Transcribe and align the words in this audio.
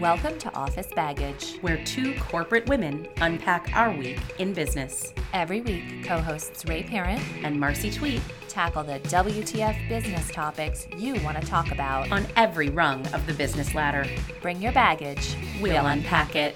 Welcome 0.00 0.38
to 0.38 0.54
Office 0.54 0.86
Baggage. 0.94 1.58
where 1.60 1.82
two 1.84 2.14
corporate 2.20 2.68
women 2.68 3.08
unpack 3.20 3.68
our 3.74 3.90
week 3.90 4.20
in 4.38 4.52
business. 4.52 5.12
Every 5.32 5.60
week, 5.60 6.04
co 6.04 6.20
hosts 6.20 6.64
Ray 6.66 6.84
Parent 6.84 7.20
And 7.42 7.58
Marcy 7.58 7.90
Tweet 7.90 8.22
tackle 8.46 8.84
the 8.84 9.00
WTF 9.00 9.88
business 9.88 10.30
topics 10.30 10.86
you 10.96 11.14
want 11.24 11.40
to 11.40 11.44
talk 11.44 11.72
about. 11.72 12.12
on 12.12 12.26
every 12.36 12.68
rung 12.68 13.04
of 13.08 13.26
the 13.26 13.34
business 13.34 13.74
ladder. 13.74 14.06
Bring 14.40 14.62
your 14.62 14.70
baggage. 14.70 15.34
We'll 15.60 15.86
unpack 15.86 16.36
it. 16.36 16.54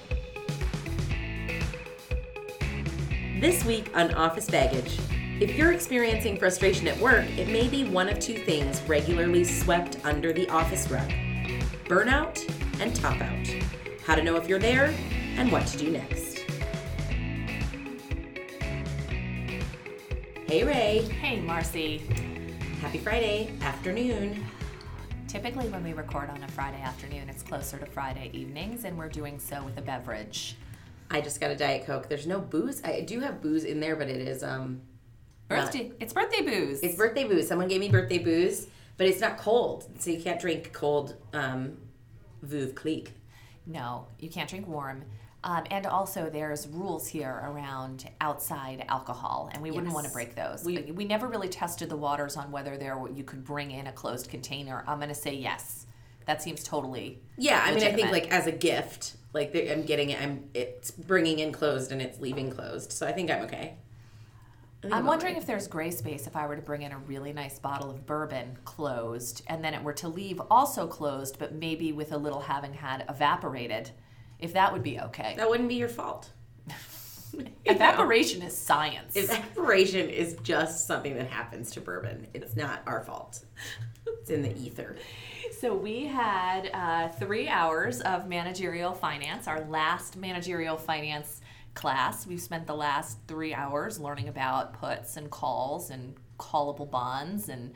This 3.41 3.65
week 3.65 3.91
on 3.97 4.15
Office 4.15 4.49
Baggage. 4.49 5.01
If 5.41 5.57
you're 5.57 5.73
experiencing 5.73 6.37
frustration 6.37 6.87
at 6.87 6.97
work, 7.01 7.27
it 7.37 7.49
may 7.49 7.67
be 7.67 7.83
one 7.87 8.09
of 8.09 8.21
two 8.21 8.39
things 8.39 8.81
regularly 8.83 9.43
swept 9.43 9.97
under 10.05 10.33
the 10.33 10.49
office 10.49 10.89
rug 10.89 11.11
burnout 11.93 12.42
and 12.83 12.95
top 12.97 13.21
out. 13.21 13.47
How 14.05 14.17
to 14.17 14.23
know 14.25 14.35
if 14.35 14.49
you're 14.49 14.59
there 14.59 14.93
and 15.37 15.53
what 15.53 15.67
to 15.69 15.79
do 15.79 15.93
next. 15.93 16.41
Hey, 20.49 20.65
Ray. 20.65 21.03
Hey, 21.21 21.41
Marcy. 21.41 21.99
Happy 22.81 22.99
Friday 22.99 23.53
afternoon. 23.63 24.45
Typically, 25.29 25.69
when 25.69 25.85
we 25.85 25.93
record 25.93 26.29
on 26.29 26.43
a 26.43 26.49
Friday 26.49 26.83
afternoon, 26.83 27.29
it's 27.29 27.43
closer 27.43 27.79
to 27.79 27.87
Friday 27.87 28.31
evenings, 28.33 28.85
and 28.85 28.99
we're 28.99 29.09
doing 29.09 29.39
so 29.39 29.63
with 29.63 29.79
a 29.79 29.83
beverage. 29.83 30.57
I 31.09 31.21
just 31.21 31.41
got 31.41 31.53
a 31.53 31.57
Diet 31.57 31.87
Coke. 31.87 32.09
There's 32.09 32.27
no 32.27 32.41
booze. 32.41 32.83
I 32.85 33.03
do 33.03 33.21
have 33.21 33.41
booze 33.41 33.65
in 33.65 33.79
there, 33.79 33.95
but 33.95 34.09
it 34.09 34.21
is 34.29 34.43
um 34.43 34.81
not- 35.49 35.67
Birthday. 35.67 35.93
It's 36.01 36.13
birthday 36.13 36.43
booze. 36.43 36.81
It's 36.83 36.97
birthday 36.97 37.25
booze. 37.29 37.47
Someone 37.47 37.69
gave 37.69 37.81
me 37.81 37.89
birthday 37.89 38.19
booze, 38.19 38.67
but 38.97 39.07
it's 39.07 39.21
not 39.21 39.39
cold, 39.39 39.85
so 40.01 40.11
you 40.11 40.21
can't 40.21 40.41
drink 40.41 40.73
cold 40.73 41.15
um, 41.33 41.77
Veuve 42.45 42.75
Clicquot. 42.75 43.13
No, 43.67 44.07
you 44.19 44.29
can't 44.29 44.49
drink 44.49 44.67
warm. 44.67 45.05
Um, 45.45 45.65
and 45.73 45.87
also, 45.87 46.31
there's 46.31 46.69
rules 46.69 47.09
here 47.09 47.43
around 47.45 48.09
outside 48.21 48.85
alcohol, 48.89 49.51
and 49.53 49.61
we 49.63 49.73
wouldn't 49.73 49.93
want 49.93 50.07
to 50.07 50.13
break 50.13 50.37
those. 50.37 50.65
We- 50.65 50.79
We, 50.83 50.93
we 50.93 51.05
never 51.05 51.27
really 51.27 51.49
tested 51.49 51.89
the 51.89 51.97
waters 51.97 52.37
on 52.37 52.53
whether 52.53 52.77
there 52.77 52.97
were- 52.97 53.11
you 53.11 53.25
could 53.25 53.45
bring 53.45 53.73
in 53.73 53.89
a 53.89 53.93
closed 53.93 54.31
container. 54.31 54.85
I'm 54.87 54.99
going 54.99 55.09
to 55.09 55.15
say 55.17 55.35
yes. 55.35 55.87
That 56.27 56.41
seems 56.43 56.63
totally. 56.63 57.21
Yeah, 57.37 57.61
I 57.65 57.75
mean, 57.75 57.83
I 57.83 57.93
think 57.93 58.13
like 58.13 58.31
as 58.33 58.47
a 58.47 58.53
gift, 58.53 59.17
like 59.33 59.53
I'm 59.57 59.83
getting 59.83 60.11
it. 60.11 60.21
I'm 60.23 60.49
it's 60.55 60.93
bringing 60.93 61.41
in 61.41 61.51
closed 61.51 61.91
and 61.91 62.01
it's 62.01 62.21
leaving 62.21 62.49
closed, 62.53 62.93
so 62.93 63.05
I 63.09 63.13
think 63.13 63.29
I'm 63.29 63.43
okay. 63.43 63.75
I 64.85 64.89
think 64.89 64.95
I'm 64.95 65.07
wondering 65.07 65.37
if 65.37 65.47
there's 65.47 65.69
gray 65.69 65.93
space 65.93 66.27
if 66.27 66.35
I 66.35 66.47
were 66.47 66.57
to 66.57 66.63
bring 66.63 66.83
in 66.83 66.91
a 66.91 66.99
really 66.99 67.33
nice 67.33 67.59
bottle 67.59 67.89
of 67.89 68.05
bourbon 68.05 68.59
closed, 68.65 69.43
and 69.47 69.63
then 69.63 69.75
it 69.75 69.83
were 69.83 69.93
to 69.95 70.09
leave 70.09 70.41
also 70.51 70.89
closed, 70.89 71.39
but 71.39 71.55
maybe 71.55 71.93
with 71.93 72.11
a 72.11 72.19
little 72.19 72.41
having 72.41 72.75
had 72.75 73.05
evaporated, 73.09 73.91
if 74.41 74.53
that 74.55 74.73
would 74.73 74.83
be 74.83 74.99
okay. 74.99 75.35
that 75.37 75.49
wouldn't 75.49 75.69
be 75.69 75.77
your 75.77 75.89
fault. 75.89 76.31
Evaporation 77.65 78.43
is 78.43 78.57
science. 78.57 79.17
Evaporation 79.17 80.09
is 80.09 80.37
just 80.43 80.87
something 80.87 81.15
that 81.15 81.29
happens 81.29 81.71
to 81.73 81.81
bourbon. 81.81 82.27
It's 82.35 82.57
not 82.57 82.83
our 82.87 83.03
fault. 83.03 83.45
It's 84.07 84.31
in 84.31 84.43
the 84.43 84.57
ether. 84.59 84.97
So 85.61 85.75
we 85.75 86.07
had 86.07 86.71
uh, 86.73 87.09
three 87.11 87.49
hours 87.49 88.01
of 88.01 88.29
managerial 88.29 88.93
finance, 88.93 89.47
our 89.47 89.65
last 89.65 90.17
managerial 90.17 90.77
finance 90.77 91.41
class. 91.75 92.27
We've 92.27 92.41
spent 92.41 92.67
the 92.67 92.75
last 92.75 93.19
three 93.27 93.55
hours 93.55 93.99
learning 93.99 94.29
about 94.29 94.75
puts 94.75 95.17
and 95.17 95.31
calls 95.31 95.91
and 95.91 96.15
callable 96.39 96.91
bonds 96.91 97.49
and 97.49 97.73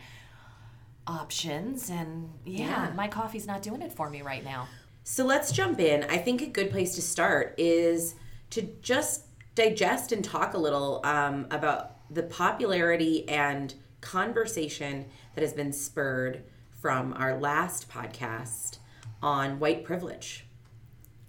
options. 1.07 1.89
And 1.91 2.31
yeah, 2.45 2.89
Yeah. 2.89 2.93
my 2.95 3.09
coffee's 3.09 3.47
not 3.47 3.63
doing 3.63 3.83
it 3.83 3.93
for 3.93 4.11
me 4.11 4.23
right 4.23 4.45
now. 4.45 4.69
So 5.05 5.25
let's 5.25 5.53
jump 5.53 5.79
in. 5.79 6.05
I 6.05 6.19
think 6.19 6.43
a 6.43 6.47
good 6.47 6.71
place 6.71 6.95
to 6.97 7.03
start 7.03 7.55
is 7.59 8.17
to 8.51 8.63
just 8.83 9.25
digest 9.55 10.13
and 10.13 10.25
talk 10.25 10.55
a 10.55 10.59
little 10.59 11.01
um, 11.05 11.47
about 11.51 11.93
the 12.13 12.23
popularity 12.25 13.29
and 13.29 13.75
conversation 14.01 15.07
that 15.35 15.43
has 15.43 15.53
been 15.53 15.73
spurred 15.73 16.43
from 16.81 17.13
our 17.15 17.39
last 17.39 17.89
podcast 17.89 18.79
on 19.23 19.59
white 19.59 19.85
privilege. 19.85 20.47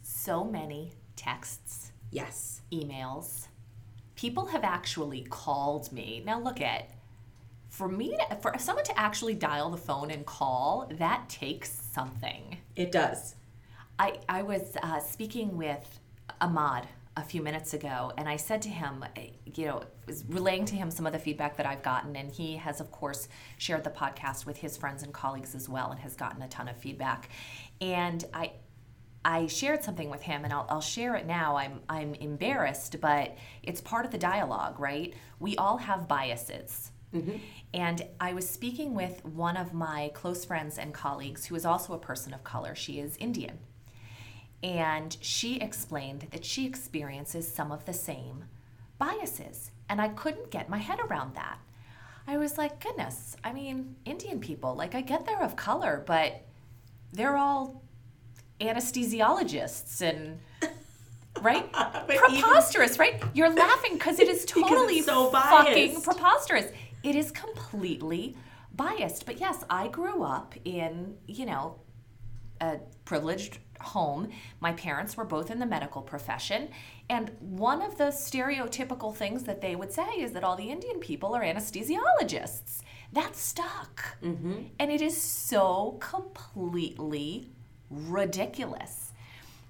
So 0.02 0.44
many 0.44 0.94
texts, 1.16 1.87
Yes. 2.12 2.62
emails. 2.72 3.48
People 4.16 4.48
have 4.48 4.64
actually 4.64 5.24
called 5.30 5.92
me. 5.92 6.24
Now 6.26 6.40
look 6.40 6.60
at 6.62 6.90
for 7.70 7.88
me 7.88 8.18
to, 8.18 8.36
for 8.38 8.54
someone 8.58 8.86
to 8.86 9.00
actually 9.00 9.36
dial 9.36 9.70
the 9.70 9.78
phone 9.78 10.10
and 10.10 10.26
call, 10.26 10.90
that 10.98 11.30
takes 11.30 11.70
something. 11.70 12.58
It 12.76 12.92
does. 12.92 13.36
I, 14.00 14.20
I 14.28 14.42
was 14.42 14.76
uh, 14.82 15.00
speaking 15.00 15.58
with 15.58 16.00
Ahmad 16.42 16.88
a 17.16 17.24
few 17.24 17.42
minutes 17.42 17.74
ago, 17.74 18.14
and 18.18 18.30
I 18.30 18.36
said 18.36 18.62
to 18.64 18.70
him, 18.70 19.04
eh, 19.16 19.30
you 19.46 19.66
know, 19.66 19.84
was 20.06 20.24
relaying 20.30 20.66
to 20.66 20.76
him 20.76 20.92
some 20.92 21.08
of 21.08 21.14
the 21.14 21.20
feedback 21.20 21.58
that 21.58 21.66
I've 21.66 21.82
gotten, 21.82 22.16
and 22.16 22.32
he 22.32 22.58
has, 22.58 22.80
of 22.80 22.92
course, 22.92 23.28
shared 23.58 23.84
the 23.84 23.90
podcast 23.90 24.46
with 24.46 24.58
his 24.58 24.78
friends 24.78 25.02
and 25.02 25.12
colleagues 25.12 25.56
as 25.56 25.68
well, 25.68 25.90
and 25.92 26.00
has 26.00 26.16
gotten 26.16 26.42
a 26.44 26.48
ton 26.48 26.68
of 26.68 26.78
feedback. 26.78 27.30
And 27.82 28.24
I, 28.34 28.52
I 29.26 29.48
shared 29.48 29.84
something 29.84 30.10
with 30.10 30.22
him, 30.22 30.44
and 30.44 30.54
I'll, 30.54 30.66
I'll 30.70 30.82
share 30.82 31.16
it 31.16 31.26
now. 31.26 31.58
I'm, 31.58 31.82
I'm 31.90 32.16
embarrassed, 32.16 33.02
but 33.02 33.36
it's 33.64 33.82
part 33.82 34.06
of 34.06 34.12
the 34.12 34.18
dialogue, 34.18 34.80
right? 34.80 35.14
We 35.40 35.58
all 35.58 35.78
have 35.78 36.08
biases. 36.08 36.92
Mm-hmm. 37.14 37.38
And 37.74 38.06
I 38.20 38.34
was 38.34 38.50
speaking 38.50 38.94
with 38.94 39.24
one 39.26 39.58
of 39.58 39.74
my 39.74 40.12
close 40.14 40.46
friends 40.46 40.78
and 40.78 40.94
colleagues 40.94 41.46
who 41.46 41.56
is 41.56 41.66
also 41.66 41.94
a 41.94 42.00
person 42.00 42.34
of 42.34 42.44
color. 42.44 42.76
She 42.76 43.00
is 43.00 43.18
Indian. 43.18 43.60
And 44.64 45.16
she 45.22 45.58
explained 45.58 46.28
that 46.32 46.44
she 46.44 46.66
experiences 46.66 47.48
some 47.48 47.72
of 47.72 47.86
the 47.86 47.94
same 47.94 48.46
biases. 48.98 49.72
And 49.90 50.02
I 50.02 50.10
couldn't 50.10 50.52
get 50.52 50.70
my 50.70 50.80
head 50.80 51.00
around 51.00 51.36
that. 51.36 51.60
I 52.28 52.38
was 52.38 52.58
like, 52.58 52.84
goodness, 52.84 53.38
I 53.44 53.54
mean, 53.54 53.96
Indian 54.04 54.40
people, 54.40 54.76
like, 54.76 54.96
I 54.96 55.02
get 55.02 55.26
they're 55.26 55.42
of 55.42 55.56
color, 55.56 56.04
but 56.06 56.44
they're 57.14 57.38
all 57.38 57.84
anesthesiologists 58.60 60.02
and. 60.02 60.40
Right? 61.40 61.72
But 61.72 62.10
even- 62.10 62.42
preposterous, 62.42 62.98
right? 62.98 63.22
You're 63.36 63.54
laughing 63.54 63.94
because 63.94 64.20
it 64.20 64.28
is 64.28 64.44
totally 64.48 65.04
so 65.04 65.30
fucking 65.30 66.02
preposterous. 66.02 66.72
It 67.04 67.16
is 67.16 67.30
completely 67.30 68.36
biased. 68.74 69.24
But 69.28 69.40
yes, 69.40 69.64
I 69.70 69.88
grew 69.88 70.24
up 70.24 70.56
in, 70.66 71.16
you 71.28 71.46
know, 71.46 71.76
a 72.60 72.80
privileged 73.06 73.60
home. 73.80 74.30
My 74.60 74.74
parents 74.74 75.16
were 75.16 75.26
both 75.26 75.52
in 75.52 75.60
the 75.60 75.68
medical 75.68 76.02
profession. 76.02 76.70
And 77.08 77.32
one 77.40 77.84
of 77.84 78.00
the 78.00 78.06
stereotypical 78.06 79.16
things 79.16 79.44
that 79.44 79.62
they 79.62 79.76
would 79.76 79.92
say 79.94 80.08
is 80.18 80.32
that 80.32 80.44
all 80.44 80.56
the 80.56 80.72
Indian 80.72 81.00
people 81.00 81.36
are 81.36 81.44
anesthesiologists. 81.44 82.82
That 83.14 83.36
stuck. 83.36 84.18
Mm-hmm. 84.24 84.54
And 84.80 84.92
it 84.92 85.02
is 85.02 85.20
so 85.22 85.98
completely 86.00 87.52
ridiculous. 87.90 89.12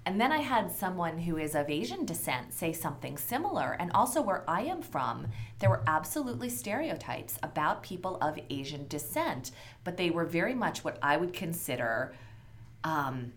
And 0.06 0.18
then 0.18 0.32
I 0.32 0.38
had 0.38 0.72
someone 0.72 1.18
who 1.18 1.36
is 1.36 1.54
of 1.54 1.68
Asian 1.68 2.06
descent 2.06 2.54
say 2.54 2.72
something 2.72 3.18
similar. 3.18 3.76
And 3.78 3.92
also, 3.92 4.22
where 4.22 4.42
I 4.48 4.62
am 4.62 4.80
from, 4.80 5.26
there 5.58 5.68
were 5.68 5.82
absolutely 5.86 6.48
stereotypes 6.48 7.38
about 7.42 7.82
people 7.82 8.16
of 8.22 8.38
Asian 8.48 8.86
descent, 8.88 9.50
but 9.84 9.98
they 9.98 10.08
were 10.08 10.24
very 10.24 10.54
much 10.54 10.82
what 10.82 10.98
I 11.02 11.18
would 11.18 11.34
consider 11.34 12.14
um, 12.84 13.32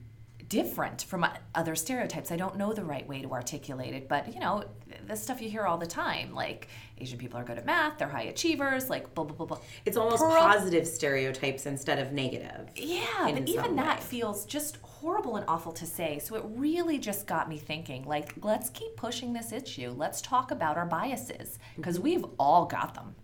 different 0.47 1.01
from 1.01 1.27
other 1.55 1.75
stereotypes. 1.75 2.31
I 2.31 2.37
don't 2.37 2.57
know 2.57 2.71
the 2.71 2.85
right 2.85 3.07
way 3.07 3.21
to 3.21 3.31
articulate 3.31 3.93
it, 3.93 4.07
but 4.07 4.33
you 4.33 4.39
know, 4.39 4.63
the 5.07 5.15
stuff 5.15 5.41
you 5.41 5.49
hear 5.49 5.63
all 5.63 5.77
the 5.77 5.85
time 5.87 6.33
like 6.33 6.67
Asian 6.97 7.17
people 7.17 7.39
are 7.39 7.43
good 7.43 7.57
at 7.57 7.65
math, 7.65 7.97
they're 7.97 8.07
high 8.09 8.23
achievers, 8.23 8.89
like 8.89 9.13
blah, 9.15 9.23
blah, 9.23 9.35
blah, 9.35 9.45
blah. 9.45 9.59
It's 9.85 9.97
almost 9.97 10.23
positive 10.23 10.87
stereotypes 10.87 11.65
instead 11.65 11.99
of 11.99 12.11
negative. 12.11 12.69
Yeah, 12.75 13.31
but 13.33 13.47
even 13.49 13.75
that 13.77 13.99
way. 13.99 14.05
feels 14.05 14.45
just 14.45 14.77
horrible 14.77 15.35
and 15.35 15.45
awful 15.47 15.71
to 15.73 15.85
say. 15.85 16.19
So 16.19 16.35
it 16.35 16.43
really 16.47 16.99
just 16.99 17.25
got 17.25 17.49
me 17.49 17.57
thinking 17.57 18.03
like, 18.05 18.33
let's 18.43 18.69
keep 18.69 18.95
pushing 18.95 19.33
this 19.33 19.51
issue. 19.51 19.93
Let's 19.97 20.21
talk 20.21 20.51
about 20.51 20.77
our 20.77 20.85
biases 20.85 21.57
because 21.75 21.95
Mm-hmm. 21.95 22.03
we've 22.03 22.25
all 22.39 22.65
got 22.65 22.93
them. 22.93 23.15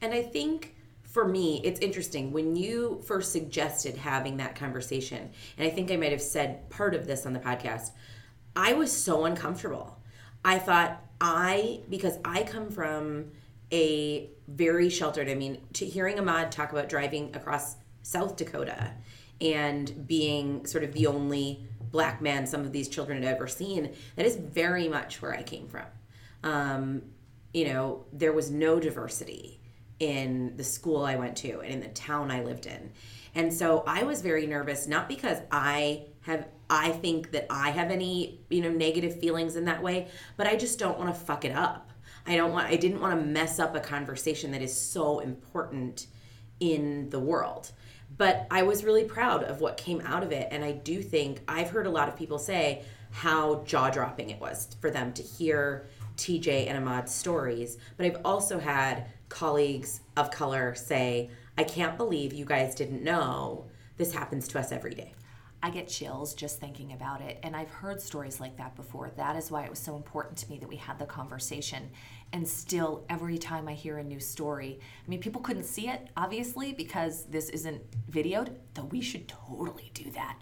And 0.00 0.12
I 0.12 0.22
think 0.22 0.74
for 1.02 1.26
me, 1.26 1.60
it's 1.64 1.80
interesting 1.80 2.32
when 2.32 2.54
you 2.54 3.02
first 3.06 3.32
suggested 3.32 3.96
having 3.96 4.36
that 4.36 4.54
conversation, 4.54 5.30
and 5.56 5.66
I 5.66 5.70
think 5.70 5.90
I 5.90 5.96
might 5.96 6.12
have 6.12 6.20
said 6.22 6.68
part 6.70 6.94
of 6.94 7.06
this 7.06 7.24
on 7.26 7.32
the 7.32 7.38
podcast. 7.40 7.90
I 8.54 8.72
was 8.74 8.92
so 8.92 9.24
uncomfortable. 9.24 9.97
I 10.44 10.58
thought 10.58 11.04
I, 11.20 11.80
because 11.88 12.18
I 12.24 12.42
come 12.42 12.70
from 12.70 13.32
a 13.72 14.30
very 14.46 14.88
sheltered, 14.88 15.28
I 15.28 15.34
mean, 15.34 15.58
to 15.74 15.84
hearing 15.84 16.18
Ahmad 16.18 16.52
talk 16.52 16.72
about 16.72 16.88
driving 16.88 17.34
across 17.34 17.76
South 18.02 18.36
Dakota 18.36 18.92
and 19.40 20.06
being 20.06 20.64
sort 20.66 20.84
of 20.84 20.92
the 20.92 21.06
only 21.06 21.66
black 21.90 22.20
man 22.20 22.46
some 22.46 22.62
of 22.62 22.72
these 22.72 22.88
children 22.88 23.22
had 23.22 23.34
ever 23.34 23.46
seen, 23.46 23.94
that 24.16 24.26
is 24.26 24.36
very 24.36 24.88
much 24.88 25.20
where 25.20 25.34
I 25.34 25.42
came 25.42 25.68
from. 25.68 25.86
Um, 26.42 27.02
you 27.52 27.66
know, 27.66 28.04
there 28.12 28.32
was 28.32 28.50
no 28.50 28.78
diversity 28.78 29.60
in 29.98 30.56
the 30.56 30.64
school 30.64 31.04
I 31.04 31.16
went 31.16 31.36
to 31.38 31.60
and 31.60 31.72
in 31.72 31.80
the 31.80 31.88
town 31.88 32.30
I 32.30 32.42
lived 32.42 32.66
in. 32.66 32.92
And 33.34 33.52
so 33.52 33.82
I 33.86 34.04
was 34.04 34.22
very 34.22 34.46
nervous, 34.46 34.86
not 34.86 35.08
because 35.08 35.38
I 35.50 36.04
have 36.22 36.46
I 36.70 36.90
think 36.90 37.30
that 37.32 37.46
I 37.50 37.70
have 37.70 37.90
any, 37.90 38.40
you 38.50 38.60
know, 38.60 38.70
negative 38.70 39.18
feelings 39.18 39.56
in 39.56 39.64
that 39.66 39.82
way, 39.82 40.08
but 40.36 40.46
I 40.46 40.56
just 40.56 40.78
don't 40.78 40.98
want 40.98 41.14
to 41.14 41.20
fuck 41.20 41.44
it 41.44 41.52
up. 41.52 41.90
I 42.26 42.36
don't 42.36 42.52
want 42.52 42.68
I 42.68 42.76
didn't 42.76 43.00
want 43.00 43.18
to 43.18 43.26
mess 43.26 43.58
up 43.58 43.74
a 43.74 43.80
conversation 43.80 44.50
that 44.52 44.60
is 44.62 44.78
so 44.78 45.20
important 45.20 46.06
in 46.60 47.08
the 47.10 47.18
world. 47.18 47.72
But 48.16 48.46
I 48.50 48.62
was 48.62 48.84
really 48.84 49.04
proud 49.04 49.44
of 49.44 49.60
what 49.60 49.76
came 49.76 50.00
out 50.02 50.22
of 50.22 50.32
it 50.32 50.48
and 50.50 50.64
I 50.64 50.72
do 50.72 51.02
think 51.02 51.40
I've 51.48 51.70
heard 51.70 51.86
a 51.86 51.90
lot 51.90 52.08
of 52.08 52.16
people 52.16 52.38
say 52.38 52.82
how 53.10 53.62
jaw-dropping 53.64 54.28
it 54.30 54.40
was 54.40 54.68
for 54.80 54.90
them 54.90 55.12
to 55.14 55.22
hear 55.22 55.88
TJ 56.16 56.66
and 56.66 56.76
Ahmad's 56.76 57.14
stories, 57.14 57.78
but 57.96 58.04
I've 58.04 58.20
also 58.24 58.58
had 58.58 59.06
colleagues 59.28 60.00
of 60.16 60.30
color 60.30 60.74
say, 60.74 61.30
"I 61.56 61.64
can't 61.64 61.96
believe 61.96 62.32
you 62.32 62.44
guys 62.44 62.74
didn't 62.74 63.02
know 63.02 63.66
this 63.96 64.12
happens 64.12 64.48
to 64.48 64.58
us 64.58 64.72
every 64.72 64.94
day." 64.94 65.14
I 65.62 65.70
get 65.70 65.88
chills 65.88 66.34
just 66.34 66.60
thinking 66.60 66.92
about 66.92 67.20
it. 67.20 67.38
And 67.42 67.56
I've 67.56 67.70
heard 67.70 68.00
stories 68.00 68.38
like 68.38 68.56
that 68.58 68.76
before. 68.76 69.10
That 69.16 69.36
is 69.36 69.50
why 69.50 69.64
it 69.64 69.70
was 69.70 69.80
so 69.80 69.96
important 69.96 70.36
to 70.38 70.50
me 70.50 70.58
that 70.58 70.68
we 70.68 70.76
had 70.76 70.98
the 70.98 71.06
conversation. 71.06 71.90
And 72.32 72.46
still, 72.46 73.04
every 73.08 73.38
time 73.38 73.66
I 73.66 73.74
hear 73.74 73.98
a 73.98 74.04
new 74.04 74.20
story, 74.20 74.78
I 75.04 75.10
mean, 75.10 75.20
people 75.20 75.40
couldn't 75.40 75.64
see 75.64 75.88
it, 75.88 76.08
obviously, 76.16 76.72
because 76.72 77.24
this 77.24 77.48
isn't 77.50 77.82
videoed, 78.10 78.54
though 78.74 78.84
we 78.84 79.00
should 79.00 79.26
totally 79.26 79.90
do 79.94 80.10
that. 80.12 80.38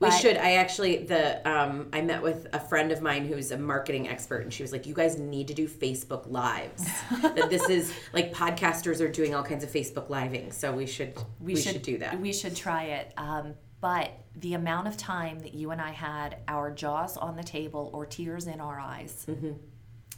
We 0.00 0.10
should. 0.10 0.38
I 0.38 0.52
actually 0.52 1.04
the 1.04 1.46
um 1.48 1.90
I 1.92 2.00
met 2.00 2.22
with 2.22 2.46
a 2.54 2.58
friend 2.58 2.90
of 2.90 3.02
mine 3.02 3.26
who's 3.26 3.50
a 3.50 3.58
marketing 3.58 4.08
expert 4.08 4.40
and 4.40 4.52
she 4.52 4.62
was 4.62 4.72
like, 4.72 4.86
You 4.86 4.94
guys 4.94 5.18
need 5.18 5.48
to 5.48 5.54
do 5.54 5.68
Facebook 5.68 6.30
lives. 6.30 6.88
that 7.22 7.50
this 7.50 7.68
is 7.68 7.92
like 8.14 8.32
podcasters 8.32 9.02
are 9.02 9.08
doing 9.08 9.34
all 9.34 9.42
kinds 9.42 9.62
of 9.62 9.70
Facebook 9.70 10.08
living. 10.08 10.52
So 10.52 10.72
we 10.72 10.86
should 10.86 11.18
we, 11.38 11.54
should, 11.54 11.82
do 11.82 11.98
that. 11.98 12.18
We 12.18 12.32
should 12.32 12.56
try 12.56 12.84
it. 12.84 13.12
Um, 13.18 13.54
but 13.80 14.12
the 14.36 14.54
amount 14.54 14.88
of 14.88 14.96
time 14.96 15.38
that 15.40 15.54
you 15.54 15.70
and 15.70 15.80
I 15.80 15.90
had 15.90 16.38
our 16.48 16.70
jaws 16.70 17.16
on 17.16 17.36
the 17.36 17.42
table 17.42 17.90
or 17.92 18.06
tears 18.06 18.46
in 18.46 18.60
our 18.60 18.78
eyes. 18.78 19.26
Mm-hmm. 19.28 19.52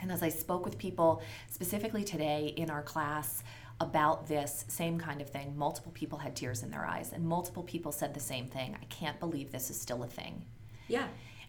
And 0.00 0.10
as 0.12 0.22
I 0.22 0.28
spoke 0.28 0.64
with 0.64 0.78
people 0.78 1.22
specifically 1.50 2.02
today 2.02 2.52
in 2.56 2.70
our 2.70 2.82
class 2.82 3.44
about 3.80 4.26
this 4.26 4.64
same 4.68 4.98
kind 4.98 5.20
of 5.20 5.30
thing, 5.30 5.56
multiple 5.56 5.92
people 5.92 6.18
had 6.18 6.34
tears 6.34 6.62
in 6.62 6.70
their 6.70 6.84
eyes, 6.84 7.12
and 7.12 7.24
multiple 7.24 7.62
people 7.62 7.92
said 7.92 8.12
the 8.14 8.20
same 8.20 8.46
thing. 8.46 8.76
I 8.80 8.84
can't 8.86 9.18
believe 9.20 9.52
this 9.52 9.70
is 9.70 9.80
still 9.80 10.02
a 10.02 10.08
thing. 10.08 10.44
yeah. 10.88 11.06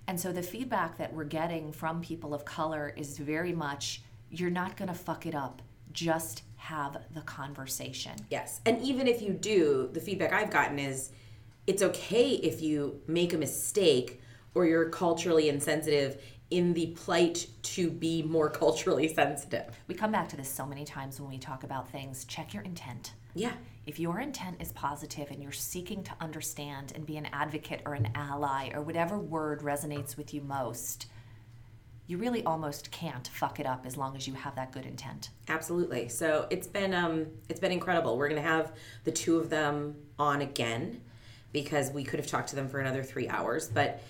And 0.08 0.20
so 0.20 0.34
the 0.34 0.44
feedback 0.44 0.98
that 0.98 1.14
we're 1.14 1.24
getting 1.24 1.72
from 1.72 2.02
people 2.02 2.34
of 2.34 2.44
color 2.44 2.94
is 2.98 3.18
very 3.18 3.54
much 3.54 4.02
you're 4.30 4.50
not 4.50 4.76
going 4.76 4.90
to 4.90 4.94
fuck 4.94 5.26
it 5.26 5.34
up. 5.34 5.62
Just 5.94 6.44
have 6.58 6.98
the 7.14 7.22
conversation. 7.22 8.14
Yes. 8.30 8.60
And 8.66 8.82
even 8.82 9.08
if 9.08 9.22
you 9.22 9.32
do, 9.32 9.90
the 9.94 10.02
feedback 10.02 10.34
I've 10.34 10.50
gotten 10.50 10.78
is 10.78 11.12
it's 11.68 11.82
okay 11.82 12.32
if 12.32 12.62
you 12.62 13.02
make 13.08 13.34
a 13.34 13.38
mistake 13.38 14.22
or 14.54 14.66
you're 14.66 14.90
culturally 14.90 15.50
insensitive 15.50 16.22
in 16.50 16.74
the 16.74 16.88
plight 16.88 17.48
to 17.64 17.90
be 17.90 18.22
more 18.22 18.50
culturally 18.62 19.12
sensitive. 19.14 19.76
We 19.88 19.96
come 19.96 20.12
back 20.12 20.30
to 20.30 20.38
this 20.38 20.50
so 20.50 20.66
many 20.66 20.86
times 20.86 21.20
when 21.20 21.30
we 21.30 21.38
talk 21.38 21.64
about 21.64 21.90
things. 21.90 22.26
Check 22.26 22.54
your 22.54 22.64
intent. 22.64 23.14
Yeah. 23.34 23.54
If 23.86 24.00
your 24.00 24.20
intent 24.20 24.62
is 24.62 24.72
positive 24.72 25.32
and 25.32 25.42
you're 25.42 25.52
seeking 25.52 26.04
to 26.04 26.12
understand 26.22 26.94
and 26.96 27.06
be 27.06 27.18
an 27.18 27.28
advocate 27.34 27.82
or 27.86 27.96
an 27.96 28.10
ally 28.16 28.70
or 28.74 28.82
whatever 28.82 29.18
word 29.18 29.62
resonates 29.62 30.16
with 30.16 30.34
you 30.34 30.42
most, 30.42 31.08
you 32.06 32.18
really 32.18 32.44
almost 32.44 32.92
can't 32.92 33.28
fuck 33.30 33.60
it 33.60 33.66
up 33.66 33.86
as 33.86 33.98
long 33.98 34.16
as 34.16 34.28
you 34.28 34.34
have 34.36 34.56
that 34.56 34.72
good 34.72 34.86
intent. 34.86 35.32
Absolutely. 35.50 36.10
So 36.10 36.48
it's 36.50 36.68
been 36.68 36.94
um 36.94 37.28
it's 37.50 37.60
been 37.60 37.72
incredible. 37.72 38.18
We're 38.18 38.30
gonna 38.30 38.42
have 38.42 38.74
the 39.04 39.12
two 39.12 39.38
of 39.38 39.50
them 39.50 39.96
on 40.20 40.42
again 40.42 41.02
because 41.54 41.92
we 41.92 42.04
could 42.04 42.20
have 42.20 42.28
talked 42.28 42.50
to 42.50 42.56
them 42.56 42.68
for 42.68 42.80
another 42.80 43.04
three 43.04 43.30
hours, 43.30 43.70
but 43.70 44.02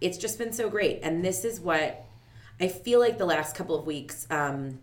it's 0.00 0.18
just 0.18 0.38
been 0.38 0.52
so 0.52 0.68
great. 0.68 1.00
And 1.02 1.24
this 1.24 1.44
is 1.44 1.58
what 1.58 2.04
I 2.60 2.68
feel 2.68 3.00
like 3.00 3.18
the 3.18 3.26
last 3.26 3.56
couple 3.56 3.76
of 3.76 3.86
weeks, 3.86 4.26
um, 4.30 4.78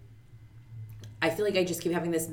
I 1.22 1.30
feel 1.30 1.46
like 1.46 1.56
I 1.56 1.64
just 1.64 1.82
keep 1.82 1.94
having 1.94 2.12
this 2.12 2.30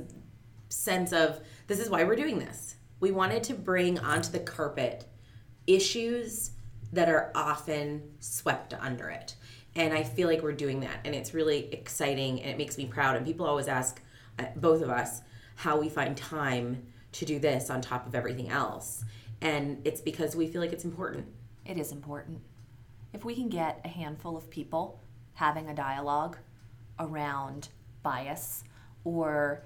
sense 0.69 1.13
of 1.13 1.41
this 1.67 1.79
is 1.79 1.89
why 1.89 2.05
we're 2.05 2.17
doing 2.17 2.39
this. 2.39 2.77
We 2.99 3.13
wanted 3.13 3.45
to 3.45 3.55
bring 3.55 3.99
onto 3.99 4.33
the 4.33 4.41
carpet 4.41 5.07
issues 5.67 6.51
that 6.93 7.09
are 7.09 7.31
often 7.35 8.03
swept 8.19 8.75
under 8.75 9.09
it. 9.09 9.37
And 9.77 9.95
I 9.95 10.03
feel 10.03 10.27
like 10.27 10.43
we're 10.43 10.53
doing 10.53 10.81
that. 10.81 10.99
And 11.05 11.15
it's 11.15 11.33
really 11.33 11.73
exciting 11.73 12.41
and 12.41 12.51
it 12.51 12.59
makes 12.59 12.77
me 12.77 12.87
proud. 12.87 13.17
And 13.17 13.25
people 13.25 13.47
always 13.47 13.69
ask, 13.69 14.03
uh, 14.39 14.47
both 14.57 14.83
of 14.83 14.91
us, 14.91 15.23
how 15.55 15.79
we 15.79 15.89
find 15.89 16.17
time 16.17 16.83
to 17.13 17.25
do 17.25 17.39
this 17.39 17.71
on 17.71 17.81
top 17.81 18.07
of 18.07 18.15
everything 18.15 18.49
else. 18.49 19.05
And 19.41 19.81
it's 19.85 20.01
because 20.01 20.37
we 20.37 20.47
feel 20.47 20.61
like 20.61 20.73
it's 20.73 20.85
important. 20.85 21.27
It 21.65 21.79
is 21.79 21.93
important. 21.93 22.41
If 23.13 23.25
we 23.25 23.35
can 23.35 23.49
get 23.49 23.81
a 23.85 23.89
handful 23.89 24.37
of 24.37 24.51
people 24.51 25.01
having 25.35 25.69
a 25.69 25.75
dialogue 25.75 26.37
around 26.99 27.69
bias 28.03 28.65
or 29.05 29.63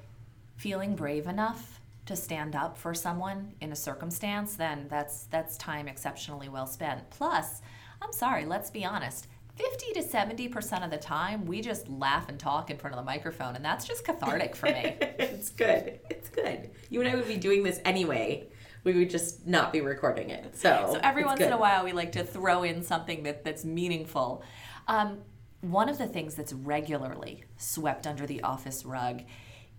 feeling 0.57 0.95
brave 0.95 1.27
enough 1.27 1.81
to 2.07 2.15
stand 2.17 2.55
up 2.55 2.77
for 2.77 2.95
someone 2.95 3.53
in 3.61 3.73
a 3.73 3.77
circumstance, 3.77 4.57
then 4.57 4.87
that's 4.89 5.25
that's 5.25 5.57
time 5.57 5.89
exceptionally 5.89 6.49
well 6.49 6.67
spent. 6.67 7.09
Plus, 7.11 7.63
I'm 8.03 8.13
sorry, 8.13 8.45
let's 8.45 8.71
be 8.71 8.85
honest. 8.85 9.27
50 9.57 9.93
to 9.93 10.03
70% 10.03 10.85
of 10.85 10.91
the 10.91 10.97
time, 10.97 11.47
we 11.47 11.61
just 11.61 11.89
laugh 11.89 12.29
and 12.29 12.41
talk 12.41 12.71
in 12.71 12.77
front 12.77 12.97
of 12.97 12.99
the 12.99 13.05
microphone, 13.05 13.55
and 13.55 13.65
that's 13.65 13.87
just 13.87 14.05
cathartic 14.05 14.57
for 14.57 14.67
me. 14.67 14.97
it's 15.01 15.51
good. 15.51 16.01
It's 16.11 16.29
good. 16.29 16.71
You 16.91 17.01
and 17.01 17.09
I 17.09 17.15
would 17.15 17.29
be 17.29 17.37
doing 17.37 17.63
this 17.63 17.81
anyway. 17.85 18.49
We 18.85 18.95
would 18.95 19.11
just 19.11 19.47
not 19.47 19.73
be 19.73 19.81
recording 19.81 20.31
it. 20.31 20.57
So, 20.57 20.91
So 20.93 21.01
every 21.03 21.25
once 21.25 21.41
in 21.41 21.53
a 21.53 21.59
while, 21.59 21.85
we 21.85 21.93
like 21.93 22.13
to 22.13 22.25
throw 22.25 22.63
in 22.63 22.83
something 22.83 23.23
that, 23.25 23.45
that's 23.45 23.65
meaningful. 23.65 24.43
Um, 24.87 25.23
one 25.63 25.89
of 25.89 25.97
the 25.97 26.07
things 26.07 26.35
that's 26.35 26.53
regularly 26.53 27.45
swept 27.57 28.07
under 28.07 28.27
the 28.27 28.43
office 28.43 28.85
rug 28.85 29.23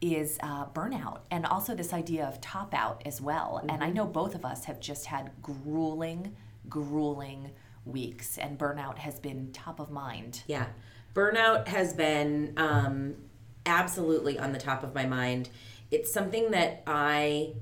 is 0.02 0.38
uh, 0.42 0.66
burnout 0.68 1.20
and 1.32 1.46
also 1.46 1.74
this 1.74 1.94
idea 1.94 2.26
of 2.26 2.42
top 2.42 2.74
out 2.74 3.02
as 3.06 3.22
well. 3.22 3.64
And 3.70 3.84
I 3.84 3.90
know 3.92 4.06
both 4.06 4.36
of 4.36 4.44
us 4.44 4.66
have 4.66 4.80
just 4.80 5.06
had 5.06 5.32
grueling, 5.42 6.36
grueling 6.68 7.52
weeks, 7.86 8.38
and 8.38 8.58
burnout 8.58 8.98
has 8.98 9.20
been 9.20 9.52
top 9.52 9.80
of 9.80 9.92
mind. 9.92 10.44
Yeah. 10.48 10.66
Burnout 11.14 11.68
has 11.68 11.94
been 11.94 12.54
um, 12.58 13.16
absolutely 13.66 14.38
on 14.38 14.52
the 14.52 14.60
top 14.60 14.84
of 14.84 14.94
my 14.94 15.06
mind. 15.06 15.50
It's 15.92 16.12
something 16.12 16.52
that 16.52 16.84
I 16.88 17.54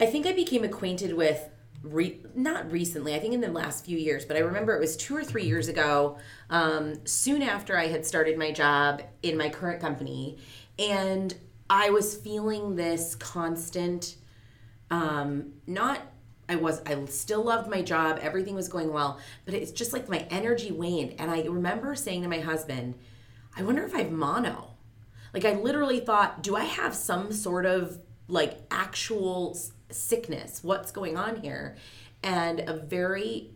I 0.00 0.06
think 0.06 0.26
I 0.26 0.32
became 0.32 0.64
acquainted 0.64 1.12
with 1.12 1.48
re- 1.82 2.20
not 2.34 2.72
recently, 2.72 3.14
I 3.14 3.18
think 3.18 3.34
in 3.34 3.40
the 3.40 3.50
last 3.50 3.84
few 3.84 3.98
years, 3.98 4.24
but 4.24 4.36
I 4.36 4.40
remember 4.40 4.74
it 4.74 4.80
was 4.80 4.96
two 4.96 5.14
or 5.14 5.22
three 5.22 5.44
years 5.44 5.68
ago, 5.68 6.18
um, 6.48 7.06
soon 7.06 7.42
after 7.42 7.76
I 7.76 7.88
had 7.88 8.06
started 8.06 8.38
my 8.38 8.50
job 8.50 9.02
in 9.22 9.36
my 9.36 9.48
current 9.48 9.80
company. 9.80 10.38
And 10.78 11.34
I 11.68 11.90
was 11.90 12.16
feeling 12.16 12.76
this 12.76 13.14
constant, 13.14 14.16
um, 14.90 15.52
not 15.66 16.00
I 16.48 16.56
was 16.56 16.82
I 16.84 17.04
still 17.04 17.44
loved 17.44 17.70
my 17.70 17.80
job, 17.80 18.18
everything 18.20 18.56
was 18.56 18.66
going 18.66 18.92
well, 18.92 19.20
but 19.44 19.54
it's 19.54 19.70
just 19.70 19.92
like 19.92 20.08
my 20.08 20.26
energy 20.30 20.72
waned. 20.72 21.14
And 21.18 21.30
I 21.30 21.42
remember 21.42 21.94
saying 21.94 22.22
to 22.22 22.28
my 22.28 22.40
husband, 22.40 22.94
I 23.56 23.62
wonder 23.62 23.84
if 23.84 23.94
I 23.94 23.98
have 23.98 24.10
mono. 24.10 24.70
Like 25.32 25.44
I 25.44 25.52
literally 25.52 26.00
thought, 26.00 26.42
do 26.42 26.56
I 26.56 26.64
have 26.64 26.92
some 26.96 27.30
sort 27.30 27.66
of 27.66 28.00
like 28.26 28.58
actual 28.70 29.56
sickness? 29.94 30.62
What's 30.62 30.90
going 30.90 31.16
on 31.16 31.36
here? 31.36 31.76
And 32.22 32.60
a 32.60 32.74
very 32.74 33.50